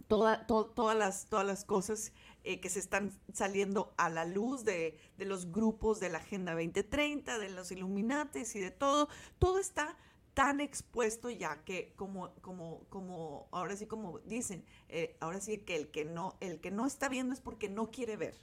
toda- 0.08 0.46
to- 0.46 0.66
todas, 0.66 0.96
las, 0.96 1.26
todas 1.26 1.46
las 1.46 1.64
cosas 1.64 2.12
eh, 2.44 2.60
que 2.60 2.68
se 2.70 2.78
están 2.78 3.12
saliendo 3.32 3.92
a 3.96 4.08
la 4.08 4.24
luz 4.24 4.64
de, 4.64 4.98
de 5.18 5.24
los 5.24 5.52
grupos 5.52 6.00
de 6.00 6.08
la 6.08 6.18
Agenda 6.18 6.52
2030, 6.54 7.38
de 7.38 7.50
los 7.50 7.70
Illuminates 7.72 8.54
y 8.56 8.60
de 8.60 8.70
todo, 8.70 9.08
todo 9.38 9.58
está 9.58 9.96
tan 10.34 10.60
expuesto 10.60 11.28
ya 11.30 11.64
que 11.64 11.92
como, 11.96 12.32
como, 12.40 12.84
como, 12.88 13.48
ahora 13.52 13.76
sí 13.76 13.86
como 13.86 14.20
dicen, 14.20 14.64
eh, 14.88 15.16
ahora 15.20 15.40
sí 15.40 15.58
que 15.58 15.76
el 15.76 15.90
que 15.90 16.04
no, 16.04 16.36
el 16.40 16.60
que 16.60 16.70
no 16.70 16.86
está 16.86 17.08
viendo 17.08 17.34
es 17.34 17.40
porque 17.40 17.68
no 17.68 17.90
quiere 17.90 18.16
ver. 18.16 18.36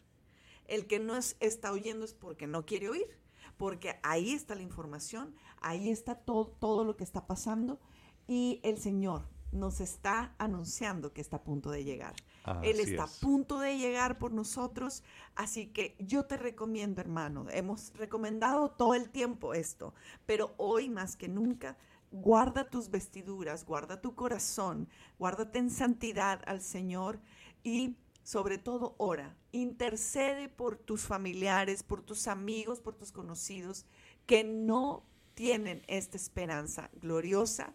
El 0.68 0.86
que 0.86 1.00
no 1.00 1.16
es- 1.16 1.38
está 1.40 1.72
oyendo 1.72 2.04
es 2.06 2.14
porque 2.14 2.46
no 2.48 2.66
quiere 2.66 2.90
oír. 2.90 3.18
Porque 3.58 4.00
ahí 4.04 4.34
está 4.34 4.54
la 4.54 4.62
información, 4.62 5.34
ahí 5.62 5.90
está 5.90 6.14
todo, 6.14 6.46
todo 6.60 6.84
lo 6.84 6.96
que 6.96 7.04
está 7.04 7.26
pasando. 7.26 7.80
Y 8.28 8.60
el 8.64 8.78
Señor, 8.78 9.24
nos 9.52 9.82
está 9.82 10.36
anunciando 10.38 11.14
que 11.14 11.22
está 11.22 11.38
a 11.38 11.44
punto 11.44 11.72
de 11.72 11.84
llegar. 11.84 12.16
Él 12.64 12.80
está 12.80 13.06
es. 13.06 13.18
a 13.18 13.20
punto 13.20 13.60
de 13.60 13.78
llegar 13.78 14.18
por 14.18 14.32
nosotros, 14.32 15.04
así 15.36 15.68
que 15.68 15.96
yo 16.00 16.26
te 16.26 16.38
recomiendo, 16.38 17.02
hermano, 17.02 17.46
hemos 17.50 17.94
recomendado 17.96 18.72
todo 18.72 18.94
el 18.94 19.10
tiempo 19.10 19.54
esto, 19.54 19.94
pero 20.26 20.54
hoy 20.58 20.90
más 20.90 21.18
que 21.18 21.28
nunca, 21.28 21.78
guarda 22.12 22.70
tus 22.70 22.90
vestiduras, 22.90 23.66
guarda 23.66 24.00
tu 24.00 24.16
corazón, 24.16 24.88
guárdate 25.20 25.60
en 25.60 25.70
santidad 25.70 26.42
al 26.46 26.62
Señor 26.62 27.20
y 27.64 27.98
sobre 28.24 28.58
todo 28.58 28.96
ora, 28.98 29.38
intercede 29.52 30.50
por 30.50 30.78
tus 30.78 31.02
familiares, 31.02 31.84
por 31.84 32.02
tus 32.02 32.28
amigos, 32.28 32.82
por 32.82 32.96
tus 32.96 33.12
conocidos 33.12 33.86
que 34.26 34.44
no 34.44 35.06
tienen 35.34 35.84
esta 35.88 36.18
esperanza 36.18 36.90
gloriosa, 37.02 37.72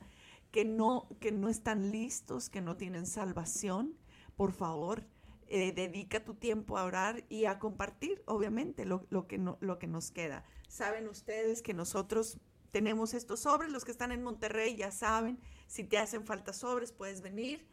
que 0.53 0.65
no, 0.65 1.09
que 1.21 1.33
no 1.33 1.49
están 1.49 1.91
listos, 1.91 2.49
que 2.51 2.61
no 2.61 2.77
tienen 2.77 3.07
salvación. 3.07 3.97
Por 4.37 4.53
favor, 4.53 5.05
eh, 5.49 5.73
dedica 5.73 6.25
tu 6.25 6.35
tiempo 6.35 6.79
a 6.79 6.85
orar 6.85 7.25
y 7.29 7.47
a 7.47 7.59
compartir, 7.59 8.23
obviamente, 8.27 8.85
lo, 8.85 9.07
lo 9.11 9.27
que 9.27 9.39
no, 9.39 9.59
lo 9.61 9.79
que 9.79 9.87
nos 9.89 10.11
queda. 10.11 10.45
Saben 10.69 11.09
ustedes 11.09 11.63
que 11.63 11.75
nosotros 11.75 12.39
tenemos 12.71 13.13
estos 13.13 13.41
sobres, 13.41 13.71
los 13.73 13.85
que 13.85 13.91
están 13.91 14.13
en 14.13 14.23
Monterrey 14.23 14.77
ya 14.77 14.91
saben, 14.91 15.39
si 15.67 15.85
te 15.85 15.99
hacen 15.99 16.25
falta 16.25 16.53
sobres, 16.53 16.93
puedes 16.93 17.21
venir. 17.21 17.67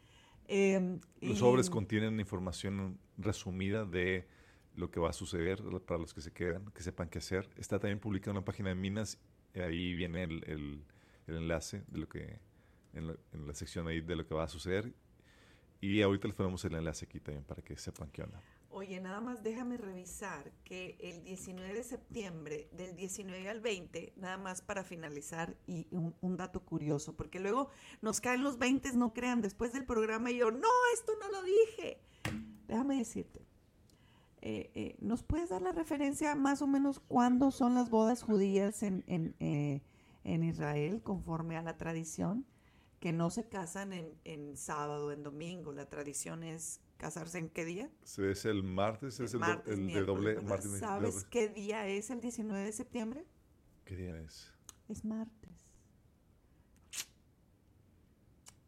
Eh, 0.48 0.98
Los 1.20 1.36
y- 1.36 1.36
sobres 1.36 1.70
contienen 1.70 2.18
información 2.20 2.98
resumida 3.16 3.84
de 3.84 4.26
lo 4.74 4.90
que 4.90 5.00
va 5.00 5.10
a 5.10 5.12
suceder 5.14 5.62
para 5.86 5.98
los 6.00 6.12
que 6.14 6.20
se 6.20 6.32
quedan, 6.32 6.64
que 6.72 6.82
sepan 6.82 7.08
qué 7.08 7.18
hacer. 7.18 7.48
Está 7.56 7.78
también 7.78 7.98
publicado 8.00 8.32
en 8.32 8.36
la 8.36 8.44
página 8.44 8.68
de 8.70 8.74
Minas, 8.74 9.18
y 9.54 9.60
ahí 9.60 9.94
viene 9.94 10.24
el, 10.24 10.44
el- 10.46 10.84
el 11.26 11.36
enlace 11.36 11.84
de 11.88 11.98
lo 11.98 12.08
que, 12.08 12.40
en 12.92 13.08
la, 13.08 13.16
en 13.32 13.46
la 13.46 13.54
sección 13.54 13.88
ahí 13.88 14.00
de 14.00 14.16
lo 14.16 14.26
que 14.26 14.34
va 14.34 14.44
a 14.44 14.48
suceder. 14.48 14.92
Y 15.80 16.02
ahorita 16.02 16.28
les 16.28 16.36
ponemos 16.36 16.64
el 16.64 16.74
enlace 16.74 17.06
aquí 17.06 17.20
también 17.20 17.44
para 17.44 17.62
que 17.62 17.76
sepan 17.76 18.10
qué 18.10 18.22
onda. 18.22 18.40
Oye, 18.72 19.00
nada 19.00 19.20
más 19.20 19.42
déjame 19.42 19.78
revisar 19.78 20.52
que 20.62 20.96
el 21.00 21.24
19 21.24 21.74
de 21.74 21.82
septiembre, 21.82 22.68
del 22.70 22.94
19 22.94 23.48
al 23.48 23.60
20, 23.60 24.12
nada 24.16 24.38
más 24.38 24.62
para 24.62 24.84
finalizar, 24.84 25.56
y 25.66 25.88
un, 25.90 26.36
dato 26.36 26.60
curioso, 26.60 27.16
porque 27.16 27.40
luego 27.40 27.70
nos 28.00 28.20
caen 28.20 28.44
los 28.44 28.58
20, 28.58 28.92
no 28.92 29.12
crean, 29.12 29.40
después 29.40 29.72
del 29.72 29.86
programa 29.86 30.30
y 30.30 30.38
yo, 30.38 30.52
no, 30.52 30.68
esto 30.94 31.12
no 31.20 31.32
lo 31.32 31.42
dije. 31.42 32.00
Déjame 32.68 32.98
decirte, 32.98 33.44
eh, 34.40 34.70
eh, 34.74 34.96
¿nos 35.00 35.24
puedes 35.24 35.48
dar 35.48 35.62
la 35.62 35.72
referencia 35.72 36.36
más 36.36 36.62
o 36.62 36.68
menos 36.68 37.00
cuándo 37.00 37.50
son 37.50 37.74
las 37.74 37.90
bodas 37.90 38.22
judías 38.22 38.84
en, 38.84 39.02
en, 39.08 39.34
eh, 39.40 39.82
en 40.22 40.44
Israel, 40.44 41.02
conforme 41.02 41.56
a 41.56 41.62
la 41.62 41.76
tradición? 41.76 42.46
Que 43.00 43.12
no 43.12 43.30
se 43.30 43.48
casan 43.48 43.92
en, 43.92 44.14
en 44.24 44.56
sábado, 44.56 45.10
en 45.10 45.22
domingo, 45.22 45.72
la 45.72 45.88
tradición 45.88 46.42
es 46.44 46.80
casarse 46.98 47.38
en 47.38 47.48
qué 47.48 47.64
día? 47.64 47.90
Es 48.04 48.44
el 48.44 48.62
martes, 48.62 49.18
es 49.20 49.32
el, 49.32 49.40
do- 49.40 49.46
martes, 49.46 49.72
el 49.74 49.86
de 49.86 50.02
doble. 50.04 50.40
martes, 50.42 50.78
¿Sabes 50.78 51.14
doble- 51.24 51.28
qué 51.30 51.48
día 51.48 51.86
es 51.88 52.10
el 52.10 52.20
19 52.20 52.62
de 52.64 52.72
septiembre? 52.72 53.26
¿Qué 53.86 53.96
día 53.96 54.16
es? 54.20 54.52
Es 54.88 55.04
martes. 55.04 55.50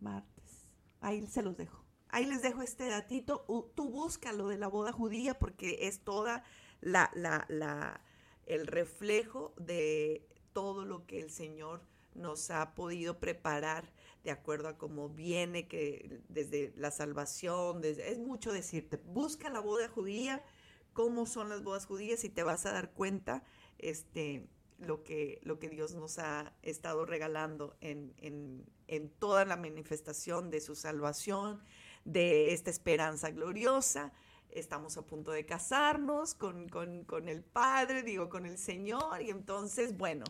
Martes. 0.01 0.69
Ahí 1.01 1.27
se 1.27 1.43
los 1.43 1.57
dejo. 1.57 1.85
Ahí 2.09 2.27
les 2.27 2.43
dejo 2.43 2.63
este 2.63 2.89
datito. 2.89 3.45
Tú 3.75 3.91
búscalo 3.91 4.49
de 4.49 4.59
la 4.59 4.69
boda 4.69 4.93
judía 4.93 5.39
porque 5.39 5.87
es 5.87 6.01
toda 6.05 6.45
la, 6.81 7.11
la, 7.15 7.45
la, 7.49 8.01
el 8.47 8.67
reflejo 8.67 9.55
de 9.59 10.27
todo 10.53 10.85
lo 10.85 11.07
que 11.07 11.21
el 11.21 11.31
Señor 11.31 11.83
nos 12.15 12.51
ha 12.51 12.75
podido 12.75 13.19
preparar 13.19 13.91
de 14.25 14.31
acuerdo 14.31 14.69
a 14.69 14.79
cómo 14.79 15.09
viene, 15.09 15.67
que 15.67 16.21
desde 16.29 16.73
la 16.77 16.91
salvación, 16.91 17.81
desde, 17.81 18.11
es 18.13 18.19
mucho 18.19 18.53
decirte, 18.53 18.97
busca 18.97 19.51
la 19.51 19.61
boda 19.61 19.89
judía, 19.89 20.45
cómo 20.93 21.27
son 21.27 21.49
las 21.49 21.63
bodas 21.63 21.87
judías 21.87 22.23
y 22.25 22.29
te 22.29 22.43
vas 22.43 22.67
a 22.67 22.73
dar 22.73 22.93
cuenta 22.93 23.43
este, 23.79 24.47
lo, 24.79 25.03
que, 25.03 25.41
lo 25.43 25.59
que 25.59 25.69
Dios 25.69 25.95
nos 25.95 26.19
ha 26.19 26.53
estado 26.63 27.05
regalando 27.05 27.77
en, 27.81 28.15
en, 28.19 28.65
en 28.87 29.09
toda 29.09 29.45
la 29.45 29.57
manifestación 29.57 30.51
de 30.51 30.61
su 30.61 30.75
salvación, 30.75 31.61
de 32.05 32.53
esta 32.53 32.71
esperanza 32.71 33.31
gloriosa. 33.31 34.13
Estamos 34.51 34.99
a 34.99 35.07
punto 35.07 35.31
de 35.31 35.47
casarnos 35.47 36.35
con, 36.35 36.69
con, 36.69 37.05
con 37.05 37.29
el 37.29 37.43
Padre, 37.43 38.03
digo, 38.03 38.29
con 38.29 38.45
el 38.45 38.59
Señor, 38.59 39.23
y 39.23 39.31
entonces, 39.31 39.97
bueno, 39.97 40.25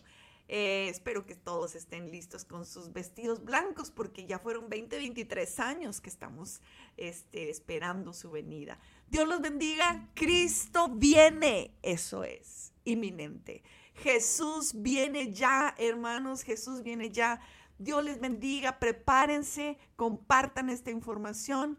eh, 0.49 0.89
espero 0.89 1.25
que 1.25 1.35
todos 1.35 1.75
estén 1.75 2.11
listos 2.11 2.45
con 2.45 2.67
sus 2.67 2.93
vestidos 2.93 3.45
blancos 3.45 3.91
porque 3.91 4.27
ya 4.27 4.39
fueron 4.39 4.69
20, 4.69 4.97
23 4.97 5.61
años 5.61 6.01
que 6.01 6.11
estamos 6.11 6.61
este, 6.97 7.49
esperando 7.51 8.13
su 8.13 8.31
venida. 8.31 8.79
Dios 9.09 9.27
los 9.29 9.41
bendiga. 9.41 10.09
Cristo 10.15 10.89
viene. 10.89 11.75
Eso 11.83 12.25
es 12.25 12.73
inminente. 12.85 13.63
Jesús 13.95 14.73
viene 14.75 15.33
ya, 15.33 15.75
hermanos. 15.79 16.43
Jesús 16.43 16.83
viene 16.83 17.11
ya. 17.11 17.41
Dios 17.79 18.05
les 18.05 18.21
bendiga. 18.21 18.79
Prepárense, 18.79 19.79
compartan 19.97 20.69
esta 20.69 20.91
información 20.91 21.79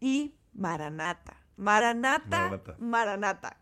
y 0.00 0.34
Maranata. 0.52 1.40
Maranata, 1.56 2.48
Maranata. 2.48 2.76
Maranata. 2.78 3.56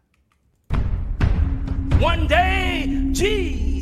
One 2.01 2.27
day, 2.27 3.13
Jesus 3.13 3.82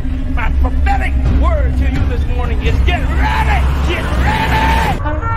my 0.35 0.49
prophetic 0.61 1.13
word 1.41 1.71
to 1.77 1.91
you 1.91 2.05
this 2.07 2.25
morning 2.35 2.61
is 2.61 2.75
get 2.81 3.01
ready! 3.01 3.93
Get 3.93 4.03
ready! 4.03 5.30